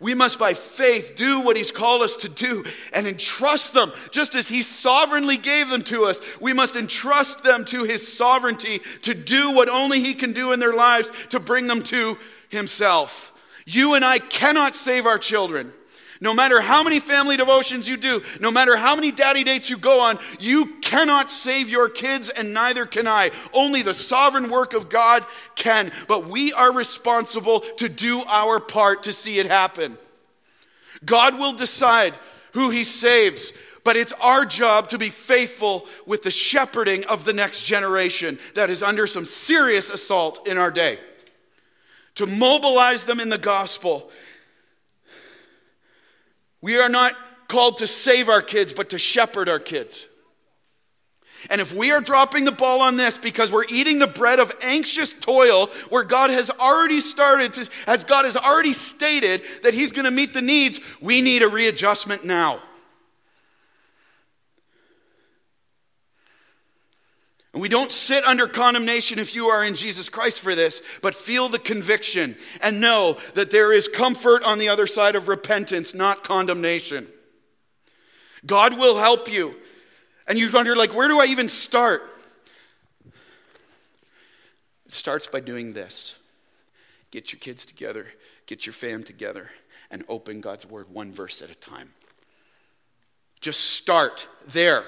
we 0.00 0.14
must, 0.14 0.38
by 0.38 0.52
faith, 0.54 1.14
do 1.16 1.40
what 1.40 1.56
He's 1.56 1.70
called 1.70 2.02
us 2.02 2.16
to 2.16 2.28
do 2.28 2.64
and 2.92 3.06
entrust 3.06 3.72
them, 3.72 3.92
just 4.10 4.34
as 4.34 4.48
He 4.48 4.62
sovereignly 4.62 5.38
gave 5.38 5.68
them 5.68 5.82
to 5.82 6.04
us. 6.04 6.20
We 6.40 6.52
must 6.52 6.76
entrust 6.76 7.42
them 7.42 7.64
to 7.66 7.84
His 7.84 8.06
sovereignty 8.06 8.80
to 9.02 9.14
do 9.14 9.52
what 9.52 9.68
only 9.68 10.00
He 10.00 10.14
can 10.14 10.32
do 10.32 10.52
in 10.52 10.60
their 10.60 10.74
lives 10.74 11.10
to 11.30 11.40
bring 11.40 11.66
them 11.66 11.82
to 11.84 12.18
Himself. 12.50 13.32
You 13.64 13.94
and 13.94 14.04
I 14.04 14.18
cannot 14.18 14.76
save 14.76 15.06
our 15.06 15.18
children. 15.18 15.72
No 16.20 16.32
matter 16.32 16.60
how 16.60 16.82
many 16.82 17.00
family 17.00 17.36
devotions 17.36 17.88
you 17.88 17.96
do, 17.96 18.22
no 18.40 18.50
matter 18.50 18.76
how 18.76 18.94
many 18.94 19.12
daddy 19.12 19.44
dates 19.44 19.68
you 19.68 19.76
go 19.76 20.00
on, 20.00 20.18
you 20.40 20.76
cannot 20.80 21.30
save 21.30 21.68
your 21.68 21.88
kids, 21.88 22.28
and 22.28 22.54
neither 22.54 22.86
can 22.86 23.06
I. 23.06 23.32
Only 23.52 23.82
the 23.82 23.94
sovereign 23.94 24.50
work 24.50 24.72
of 24.72 24.88
God 24.88 25.26
can. 25.54 25.92
But 26.08 26.26
we 26.26 26.52
are 26.52 26.72
responsible 26.72 27.60
to 27.60 27.88
do 27.88 28.22
our 28.24 28.60
part 28.60 29.02
to 29.04 29.12
see 29.12 29.38
it 29.38 29.46
happen. 29.46 29.98
God 31.04 31.38
will 31.38 31.52
decide 31.52 32.14
who 32.52 32.70
He 32.70 32.84
saves, 32.84 33.52
but 33.84 33.96
it's 33.96 34.12
our 34.14 34.46
job 34.46 34.88
to 34.88 34.98
be 34.98 35.10
faithful 35.10 35.86
with 36.06 36.22
the 36.22 36.30
shepherding 36.30 37.04
of 37.04 37.24
the 37.24 37.34
next 37.34 37.64
generation 37.64 38.38
that 38.54 38.70
is 38.70 38.82
under 38.82 39.06
some 39.06 39.26
serious 39.26 39.90
assault 39.90 40.46
in 40.48 40.56
our 40.56 40.70
day. 40.70 40.98
To 42.16 42.26
mobilize 42.26 43.04
them 43.04 43.20
in 43.20 43.28
the 43.28 43.36
gospel 43.36 44.10
we 46.66 46.76
are 46.78 46.88
not 46.88 47.14
called 47.46 47.76
to 47.76 47.86
save 47.86 48.28
our 48.28 48.42
kids, 48.42 48.72
but 48.72 48.90
to 48.90 48.98
shepherd 48.98 49.48
our 49.48 49.60
kids. 49.60 50.08
And 51.48 51.60
if 51.60 51.72
we 51.72 51.92
are 51.92 52.00
dropping 52.00 52.44
the 52.44 52.50
ball 52.50 52.80
on 52.80 52.96
this 52.96 53.16
because 53.16 53.52
we're 53.52 53.68
eating 53.70 54.00
the 54.00 54.08
bread 54.08 54.40
of 54.40 54.50
anxious 54.62 55.12
toil 55.12 55.68
where 55.90 56.02
God 56.02 56.30
has 56.30 56.50
already 56.50 57.00
started 57.00 57.52
to, 57.52 57.68
as 57.86 58.02
God 58.02 58.24
has 58.24 58.36
already 58.36 58.72
stated 58.72 59.42
that 59.62 59.74
He's 59.74 59.92
going 59.92 60.06
to 60.06 60.10
meet 60.10 60.34
the 60.34 60.42
needs, 60.42 60.80
we 61.00 61.20
need 61.20 61.42
a 61.42 61.48
readjustment 61.48 62.24
now. 62.24 62.58
And 67.56 67.62
we 67.62 67.70
don't 67.70 67.90
sit 67.90 68.22
under 68.26 68.46
condemnation 68.48 69.18
if 69.18 69.34
you 69.34 69.46
are 69.46 69.64
in 69.64 69.74
Jesus 69.74 70.10
Christ 70.10 70.40
for 70.40 70.54
this, 70.54 70.82
but 71.00 71.14
feel 71.14 71.48
the 71.48 71.58
conviction 71.58 72.36
and 72.60 72.82
know 72.82 73.16
that 73.32 73.50
there 73.50 73.72
is 73.72 73.88
comfort 73.88 74.42
on 74.42 74.58
the 74.58 74.68
other 74.68 74.86
side 74.86 75.16
of 75.16 75.26
repentance, 75.26 75.94
not 75.94 76.22
condemnation. 76.22 77.06
God 78.44 78.78
will 78.78 78.98
help 78.98 79.32
you. 79.32 79.54
And 80.28 80.38
you 80.38 80.52
wonder, 80.52 80.76
like, 80.76 80.94
where 80.94 81.08
do 81.08 81.18
I 81.18 81.24
even 81.24 81.48
start? 81.48 82.02
It 84.84 84.92
starts 84.92 85.26
by 85.26 85.40
doing 85.40 85.72
this 85.72 86.16
get 87.10 87.32
your 87.32 87.40
kids 87.40 87.64
together, 87.64 88.06
get 88.44 88.66
your 88.66 88.74
fam 88.74 89.02
together, 89.02 89.50
and 89.90 90.04
open 90.10 90.42
God's 90.42 90.66
word 90.66 90.90
one 90.90 91.10
verse 91.10 91.40
at 91.40 91.48
a 91.48 91.54
time. 91.54 91.94
Just 93.40 93.70
start 93.70 94.28
there. 94.46 94.84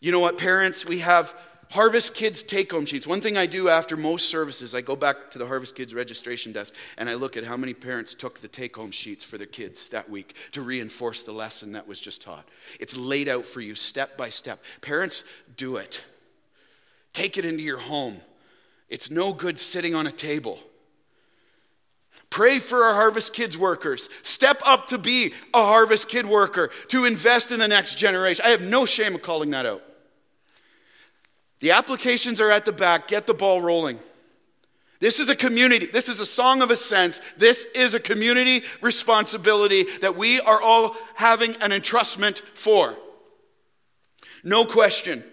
You 0.00 0.10
know 0.10 0.20
what, 0.20 0.38
parents? 0.38 0.86
We 0.86 1.00
have 1.00 1.34
Harvest 1.70 2.14
Kids 2.14 2.42
take 2.42 2.72
home 2.72 2.84
sheets. 2.84 3.06
One 3.06 3.20
thing 3.20 3.36
I 3.36 3.46
do 3.46 3.68
after 3.68 3.96
most 3.96 4.28
services, 4.28 4.74
I 4.74 4.80
go 4.80 4.96
back 4.96 5.30
to 5.30 5.38
the 5.38 5.46
Harvest 5.46 5.76
Kids 5.76 5.94
registration 5.94 6.50
desk 6.50 6.74
and 6.96 7.08
I 7.08 7.14
look 7.14 7.36
at 7.36 7.44
how 7.44 7.56
many 7.56 7.74
parents 7.74 8.12
took 8.12 8.40
the 8.40 8.48
take 8.48 8.74
home 8.74 8.90
sheets 8.90 9.22
for 9.22 9.38
their 9.38 9.46
kids 9.46 9.88
that 9.90 10.10
week 10.10 10.34
to 10.50 10.62
reinforce 10.62 11.22
the 11.22 11.32
lesson 11.32 11.72
that 11.72 11.86
was 11.86 12.00
just 12.00 12.22
taught. 12.22 12.48
It's 12.80 12.96
laid 12.96 13.28
out 13.28 13.46
for 13.46 13.60
you 13.60 13.76
step 13.76 14.16
by 14.16 14.30
step. 14.30 14.60
Parents, 14.80 15.22
do 15.56 15.76
it. 15.76 16.02
Take 17.12 17.38
it 17.38 17.44
into 17.44 17.62
your 17.62 17.78
home. 17.78 18.20
It's 18.88 19.08
no 19.08 19.32
good 19.32 19.58
sitting 19.58 19.94
on 19.94 20.08
a 20.08 20.12
table. 20.12 20.58
Pray 22.30 22.58
for 22.58 22.82
our 22.82 22.94
Harvest 22.94 23.32
Kids 23.32 23.56
workers. 23.56 24.08
Step 24.22 24.60
up 24.66 24.88
to 24.88 24.98
be 24.98 25.34
a 25.54 25.64
Harvest 25.64 26.08
Kid 26.08 26.26
worker, 26.26 26.70
to 26.88 27.04
invest 27.04 27.52
in 27.52 27.60
the 27.60 27.68
next 27.68 27.96
generation. 27.96 28.44
I 28.44 28.50
have 28.50 28.62
no 28.62 28.86
shame 28.86 29.14
of 29.14 29.22
calling 29.22 29.50
that 29.50 29.66
out. 29.66 29.84
The 31.60 31.72
applications 31.72 32.40
are 32.40 32.50
at 32.50 32.64
the 32.64 32.72
back. 32.72 33.08
Get 33.08 33.26
the 33.26 33.34
ball 33.34 33.60
rolling. 33.60 33.98
This 34.98 35.18
is 35.18 35.30
a 35.30 35.36
community. 35.36 35.86
This 35.86 36.08
is 36.08 36.20
a 36.20 36.26
song 36.26 36.60
of 36.60 36.70
ascents. 36.70 37.20
This 37.36 37.64
is 37.74 37.94
a 37.94 38.00
community 38.00 38.64
responsibility 38.82 39.86
that 40.00 40.16
we 40.16 40.40
are 40.40 40.60
all 40.60 40.94
having 41.14 41.54
an 41.56 41.70
entrustment 41.70 42.40
for. 42.54 42.96
No 44.44 44.64
question. 44.64 45.24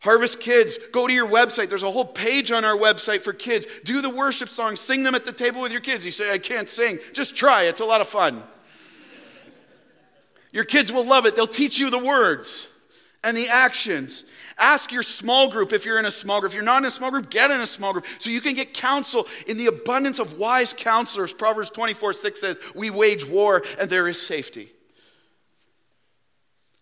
Harvest 0.00 0.40
Kids, 0.40 0.78
go 0.92 1.06
to 1.06 1.12
your 1.12 1.28
website. 1.28 1.68
There's 1.68 1.84
a 1.84 1.90
whole 1.90 2.04
page 2.04 2.50
on 2.50 2.64
our 2.64 2.76
website 2.76 3.20
for 3.20 3.32
kids. 3.32 3.66
Do 3.84 4.02
the 4.02 4.10
worship 4.10 4.48
songs, 4.48 4.80
sing 4.80 5.04
them 5.04 5.14
at 5.14 5.24
the 5.24 5.32
table 5.32 5.60
with 5.60 5.72
your 5.72 5.80
kids. 5.80 6.04
You 6.04 6.10
say, 6.10 6.32
I 6.32 6.38
can't 6.38 6.68
sing. 6.68 6.98
Just 7.12 7.36
try, 7.36 7.64
it's 7.64 7.80
a 7.80 7.84
lot 7.84 8.00
of 8.00 8.08
fun. 8.08 8.42
Your 10.50 10.64
kids 10.64 10.90
will 10.90 11.06
love 11.06 11.24
it. 11.24 11.36
They'll 11.36 11.46
teach 11.46 11.78
you 11.78 11.88
the 11.88 11.98
words 11.98 12.68
and 13.24 13.36
the 13.36 13.48
actions. 13.48 14.24
Ask 14.58 14.92
your 14.92 15.02
small 15.02 15.48
group 15.48 15.72
if 15.72 15.84
you're 15.84 15.98
in 15.98 16.06
a 16.06 16.10
small 16.10 16.40
group. 16.40 16.50
If 16.52 16.54
you're 16.54 16.64
not 16.64 16.78
in 16.78 16.84
a 16.84 16.90
small 16.90 17.10
group, 17.10 17.30
get 17.30 17.50
in 17.50 17.60
a 17.60 17.66
small 17.66 17.92
group 17.92 18.06
so 18.18 18.30
you 18.30 18.40
can 18.40 18.54
get 18.54 18.74
counsel 18.74 19.26
in 19.46 19.56
the 19.56 19.66
abundance 19.66 20.18
of 20.18 20.38
wise 20.38 20.72
counselors. 20.72 21.32
Proverbs 21.32 21.70
24 21.70 22.12
6 22.12 22.40
says, 22.40 22.58
We 22.74 22.90
wage 22.90 23.26
war 23.26 23.62
and 23.78 23.88
there 23.88 24.08
is 24.08 24.24
safety. 24.24 24.68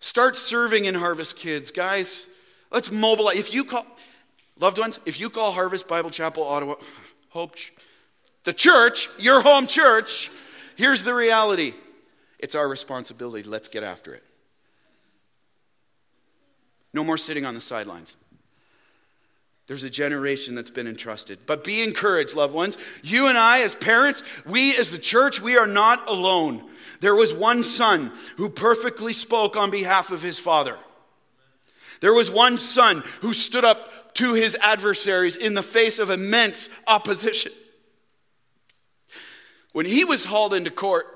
Start 0.00 0.36
serving 0.36 0.86
in 0.86 0.94
Harvest 0.94 1.36
Kids, 1.36 1.70
guys. 1.70 2.26
Let's 2.70 2.90
mobilize. 2.90 3.38
If 3.38 3.52
you 3.52 3.64
call, 3.64 3.86
loved 4.58 4.78
ones, 4.78 4.98
if 5.04 5.20
you 5.20 5.28
call 5.28 5.52
Harvest 5.52 5.86
Bible 5.88 6.10
Chapel 6.10 6.42
Ottawa, 6.42 6.76
Hope, 7.30 7.56
the 8.44 8.52
church, 8.52 9.08
your 9.18 9.42
home 9.42 9.66
church, 9.66 10.30
here's 10.76 11.04
the 11.04 11.14
reality 11.14 11.74
it's 12.38 12.54
our 12.54 12.66
responsibility. 12.66 13.46
Let's 13.46 13.68
get 13.68 13.82
after 13.84 14.14
it. 14.14 14.24
No 16.92 17.04
more 17.04 17.18
sitting 17.18 17.44
on 17.44 17.54
the 17.54 17.60
sidelines. 17.60 18.16
There's 19.66 19.84
a 19.84 19.90
generation 19.90 20.56
that's 20.56 20.70
been 20.70 20.88
entrusted. 20.88 21.38
But 21.46 21.62
be 21.62 21.82
encouraged, 21.82 22.34
loved 22.34 22.54
ones. 22.54 22.76
You 23.02 23.28
and 23.28 23.38
I, 23.38 23.60
as 23.60 23.74
parents, 23.74 24.24
we 24.44 24.76
as 24.76 24.90
the 24.90 24.98
church, 24.98 25.40
we 25.40 25.56
are 25.56 25.66
not 25.66 26.08
alone. 26.08 26.68
There 27.00 27.14
was 27.14 27.32
one 27.32 27.62
son 27.62 28.12
who 28.36 28.48
perfectly 28.48 29.12
spoke 29.12 29.56
on 29.56 29.70
behalf 29.70 30.10
of 30.10 30.22
his 30.22 30.38
father. 30.38 30.76
There 32.00 32.12
was 32.12 32.30
one 32.30 32.58
son 32.58 33.04
who 33.20 33.32
stood 33.32 33.64
up 33.64 34.14
to 34.14 34.34
his 34.34 34.56
adversaries 34.60 35.36
in 35.36 35.54
the 35.54 35.62
face 35.62 35.98
of 35.98 36.10
immense 36.10 36.68
opposition. 36.88 37.52
When 39.72 39.86
he 39.86 40.04
was 40.04 40.24
hauled 40.24 40.52
into 40.52 40.70
court, 40.70 41.06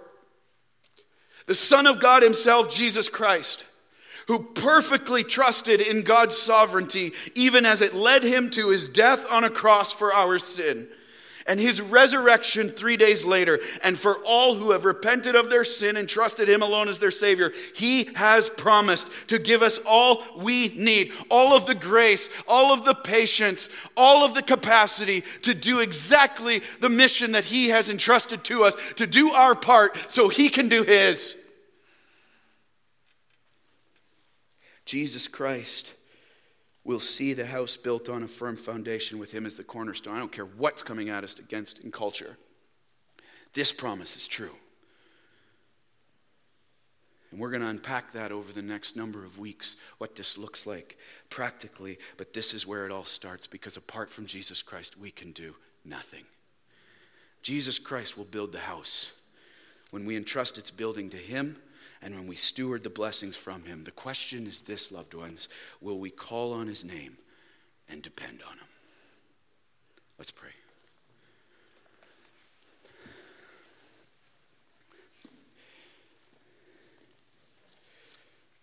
the 1.46 1.54
Son 1.54 1.86
of 1.86 2.00
God 2.00 2.22
Himself, 2.22 2.70
Jesus 2.70 3.08
Christ, 3.08 3.66
who 4.26 4.42
perfectly 4.42 5.24
trusted 5.24 5.80
in 5.80 6.02
God's 6.02 6.36
sovereignty, 6.36 7.12
even 7.34 7.66
as 7.66 7.80
it 7.80 7.94
led 7.94 8.22
him 8.22 8.50
to 8.50 8.70
his 8.70 8.88
death 8.88 9.30
on 9.30 9.44
a 9.44 9.50
cross 9.50 9.92
for 9.92 10.12
our 10.12 10.38
sin, 10.38 10.88
and 11.46 11.60
his 11.60 11.78
resurrection 11.78 12.70
three 12.70 12.96
days 12.96 13.22
later. 13.22 13.60
And 13.82 13.98
for 13.98 14.16
all 14.24 14.54
who 14.54 14.70
have 14.70 14.86
repented 14.86 15.36
of 15.36 15.50
their 15.50 15.64
sin 15.64 15.98
and 15.98 16.08
trusted 16.08 16.48
him 16.48 16.62
alone 16.62 16.88
as 16.88 17.00
their 17.00 17.10
Savior, 17.10 17.52
he 17.74 18.04
has 18.14 18.48
promised 18.48 19.08
to 19.26 19.38
give 19.38 19.60
us 19.60 19.78
all 19.86 20.24
we 20.38 20.68
need 20.68 21.12
all 21.30 21.54
of 21.54 21.66
the 21.66 21.74
grace, 21.74 22.30
all 22.48 22.72
of 22.72 22.86
the 22.86 22.94
patience, 22.94 23.68
all 23.94 24.24
of 24.24 24.32
the 24.32 24.42
capacity 24.42 25.22
to 25.42 25.52
do 25.52 25.80
exactly 25.80 26.62
the 26.80 26.88
mission 26.88 27.32
that 27.32 27.44
he 27.44 27.68
has 27.68 27.90
entrusted 27.90 28.42
to 28.44 28.64
us, 28.64 28.74
to 28.96 29.06
do 29.06 29.30
our 29.32 29.54
part 29.54 30.10
so 30.10 30.30
he 30.30 30.48
can 30.48 30.70
do 30.70 30.82
his. 30.82 31.36
Jesus 34.84 35.28
Christ 35.28 35.94
will 36.84 37.00
see 37.00 37.32
the 37.32 37.46
house 37.46 37.76
built 37.76 38.08
on 38.08 38.22
a 38.22 38.28
firm 38.28 38.56
foundation 38.56 39.18
with 39.18 39.32
him 39.32 39.46
as 39.46 39.56
the 39.56 39.64
cornerstone. 39.64 40.16
I 40.16 40.18
don't 40.18 40.32
care 40.32 40.44
what's 40.44 40.82
coming 40.82 41.08
at 41.08 41.24
us 41.24 41.38
against 41.38 41.78
in 41.78 41.90
culture. 41.90 42.36
This 43.54 43.72
promise 43.72 44.16
is 44.16 44.26
true. 44.26 44.50
And 47.30 47.40
we're 47.40 47.50
going 47.50 47.62
to 47.62 47.68
unpack 47.68 48.12
that 48.12 48.30
over 48.30 48.52
the 48.52 48.62
next 48.62 48.96
number 48.96 49.24
of 49.24 49.38
weeks, 49.38 49.76
what 49.98 50.14
this 50.14 50.38
looks 50.38 50.66
like 50.66 50.98
practically. 51.30 51.98
But 52.16 52.32
this 52.32 52.54
is 52.54 52.66
where 52.66 52.84
it 52.84 52.92
all 52.92 53.04
starts 53.04 53.46
because 53.46 53.76
apart 53.76 54.10
from 54.10 54.26
Jesus 54.26 54.62
Christ, 54.62 54.98
we 54.98 55.10
can 55.10 55.32
do 55.32 55.56
nothing. 55.84 56.24
Jesus 57.42 57.78
Christ 57.78 58.16
will 58.16 58.24
build 58.24 58.52
the 58.52 58.60
house. 58.60 59.12
When 59.90 60.04
we 60.04 60.16
entrust 60.16 60.58
its 60.58 60.70
building 60.70 61.10
to 61.10 61.16
Him, 61.16 61.56
and 62.04 62.14
when 62.14 62.26
we 62.26 62.36
steward 62.36 62.84
the 62.84 62.90
blessings 62.90 63.34
from 63.34 63.64
him, 63.64 63.84
the 63.84 63.90
question 63.90 64.46
is 64.46 64.60
this, 64.60 64.92
loved 64.92 65.14
ones 65.14 65.48
will 65.80 65.98
we 65.98 66.10
call 66.10 66.52
on 66.52 66.66
his 66.66 66.84
name 66.84 67.16
and 67.88 68.02
depend 68.02 68.42
on 68.46 68.58
him? 68.58 68.66
Let's 70.18 70.30
pray. 70.30 70.50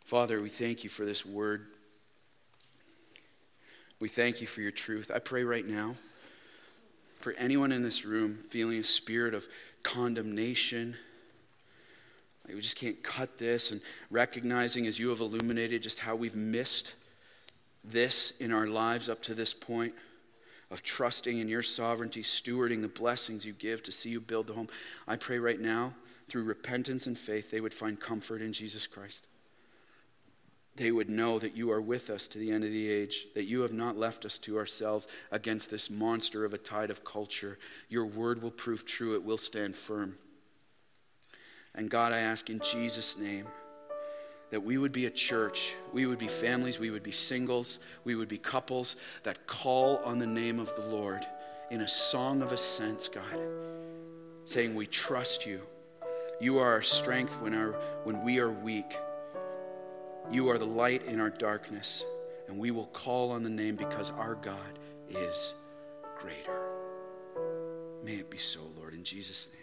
Father, 0.06 0.40
we 0.40 0.50
thank 0.50 0.84
you 0.84 0.90
for 0.90 1.04
this 1.04 1.26
word. 1.26 1.66
We 4.00 4.08
thank 4.08 4.42
you 4.42 4.46
for 4.46 4.62
your 4.62 4.72
truth. 4.72 5.10
I 5.14 5.18
pray 5.18 5.44
right 5.44 5.66
now 5.66 5.96
for 7.20 7.34
anyone 7.34 7.72
in 7.72 7.82
this 7.82 8.06
room 8.06 8.38
feeling 8.50 8.78
a 8.78 8.84
spirit 8.84 9.34
of 9.34 9.48
condemnation 9.82 10.96
like 12.46 12.56
we 12.56 12.62
just 12.62 12.78
can't 12.78 13.02
cut 13.04 13.38
this, 13.38 13.72
and 13.72 13.82
recognizing 14.10 14.88
as 14.88 15.00
you 15.00 15.10
have 15.10 15.20
illuminated 15.20 15.84
just 15.84 16.00
how 16.00 16.16
we've 16.16 16.36
missed 16.36 16.96
this 17.84 18.32
in 18.40 18.52
our 18.52 18.68
lives 18.68 19.10
up 19.10 19.22
to 19.24 19.34
this 19.34 19.54
point 19.54 19.94
of 20.70 20.84
trusting 20.84 21.40
in 21.40 21.50
your 21.50 21.62
sovereignty, 21.64 22.24
stewarding 22.24 22.82
the 22.82 22.88
blessings 22.88 23.46
you 23.46 23.54
give 23.54 23.84
to 23.84 23.92
see 23.92 24.10
you 24.10 24.22
build 24.22 24.48
the 24.48 24.54
home. 24.54 24.70
I 25.08 25.18
pray 25.18 25.38
right 25.38 25.60
now, 25.60 25.94
through 26.30 26.44
repentance 26.44 27.08
and 27.08 27.18
faith, 27.18 27.52
they 27.52 27.60
would 27.60 27.74
find 27.74 28.00
comfort 28.00 28.42
in 28.42 28.54
Jesus 28.54 28.88
Christ. 28.88 29.28
They 30.78 30.92
would 30.92 31.10
know 31.10 31.38
that 31.40 31.58
you 31.58 31.70
are 31.72 31.82
with 31.82 32.10
us 32.10 32.30
to 32.30 32.38
the 32.38 32.52
end 32.52 32.64
of 32.64 32.72
the 32.72 32.90
age, 32.90 33.28
that 33.36 33.44
you 33.44 33.62
have 33.62 33.74
not 33.74 33.98
left 33.98 34.24
us 34.24 34.38
to 34.40 34.58
ourselves 34.58 35.08
against 35.30 35.70
this 35.70 35.90
monster 35.90 36.46
of 36.46 36.54
a 36.54 36.58
tide 36.58 36.90
of 36.90 37.04
culture. 37.04 37.60
Your 37.90 38.06
word 38.06 38.42
will 38.42 38.52
prove 38.52 38.86
true, 38.86 39.14
it 39.16 39.26
will 39.26 39.38
stand 39.38 39.76
firm. 39.76 40.16
And 41.76 41.90
God, 41.90 42.14
I 42.14 42.20
ask 42.20 42.50
in 42.50 42.60
Jesus' 42.60 43.18
name 43.18 43.48
that 44.50 44.62
we 44.62 44.78
would 44.78 44.92
be 44.92 45.06
a 45.06 45.10
church, 45.10 45.74
we 45.94 46.06
would 46.06 46.20
be 46.20 46.28
families, 46.28 46.78
we 46.78 46.92
would 46.92 47.04
be 47.04 47.12
singles, 47.12 47.80
we 48.04 48.16
would 48.16 48.28
be 48.28 48.38
couples 48.38 48.98
that 49.24 49.48
call 49.48 49.98
on 50.04 50.20
the 50.20 50.28
name 50.28 50.60
of 50.60 50.76
the 50.76 50.86
Lord 50.88 51.26
in 51.70 51.82
a 51.82 51.88
song 51.88 52.42
of 52.42 52.52
ascents, 52.52 53.08
God, 53.08 53.24
saying, 54.44 54.76
We 54.76 54.88
trust 54.88 55.46
you. 55.46 55.62
You 56.42 56.58
are 56.58 56.70
our 56.70 56.82
strength 56.82 57.40
when, 57.40 57.54
our, 57.54 57.72
when 58.04 58.24
we 58.24 58.40
are 58.40 58.50
weak. 58.50 58.98
You 60.30 60.50
are 60.50 60.58
the 60.58 60.66
light 60.66 61.06
in 61.06 61.20
our 61.20 61.30
darkness, 61.30 62.04
and 62.48 62.58
we 62.58 62.72
will 62.72 62.88
call 62.88 63.32
on 63.32 63.44
the 63.44 63.50
name 63.50 63.76
because 63.78 64.10
our 64.12 64.36
God 64.36 64.80
is 65.10 65.54
greater. 66.20 66.60
May 68.04 68.16
it 68.16 68.30
be 68.30 68.38
so, 68.38 68.60
Lord, 68.78 68.94
in 68.94 69.04
Jesus' 69.04 69.48
name. 69.48 69.62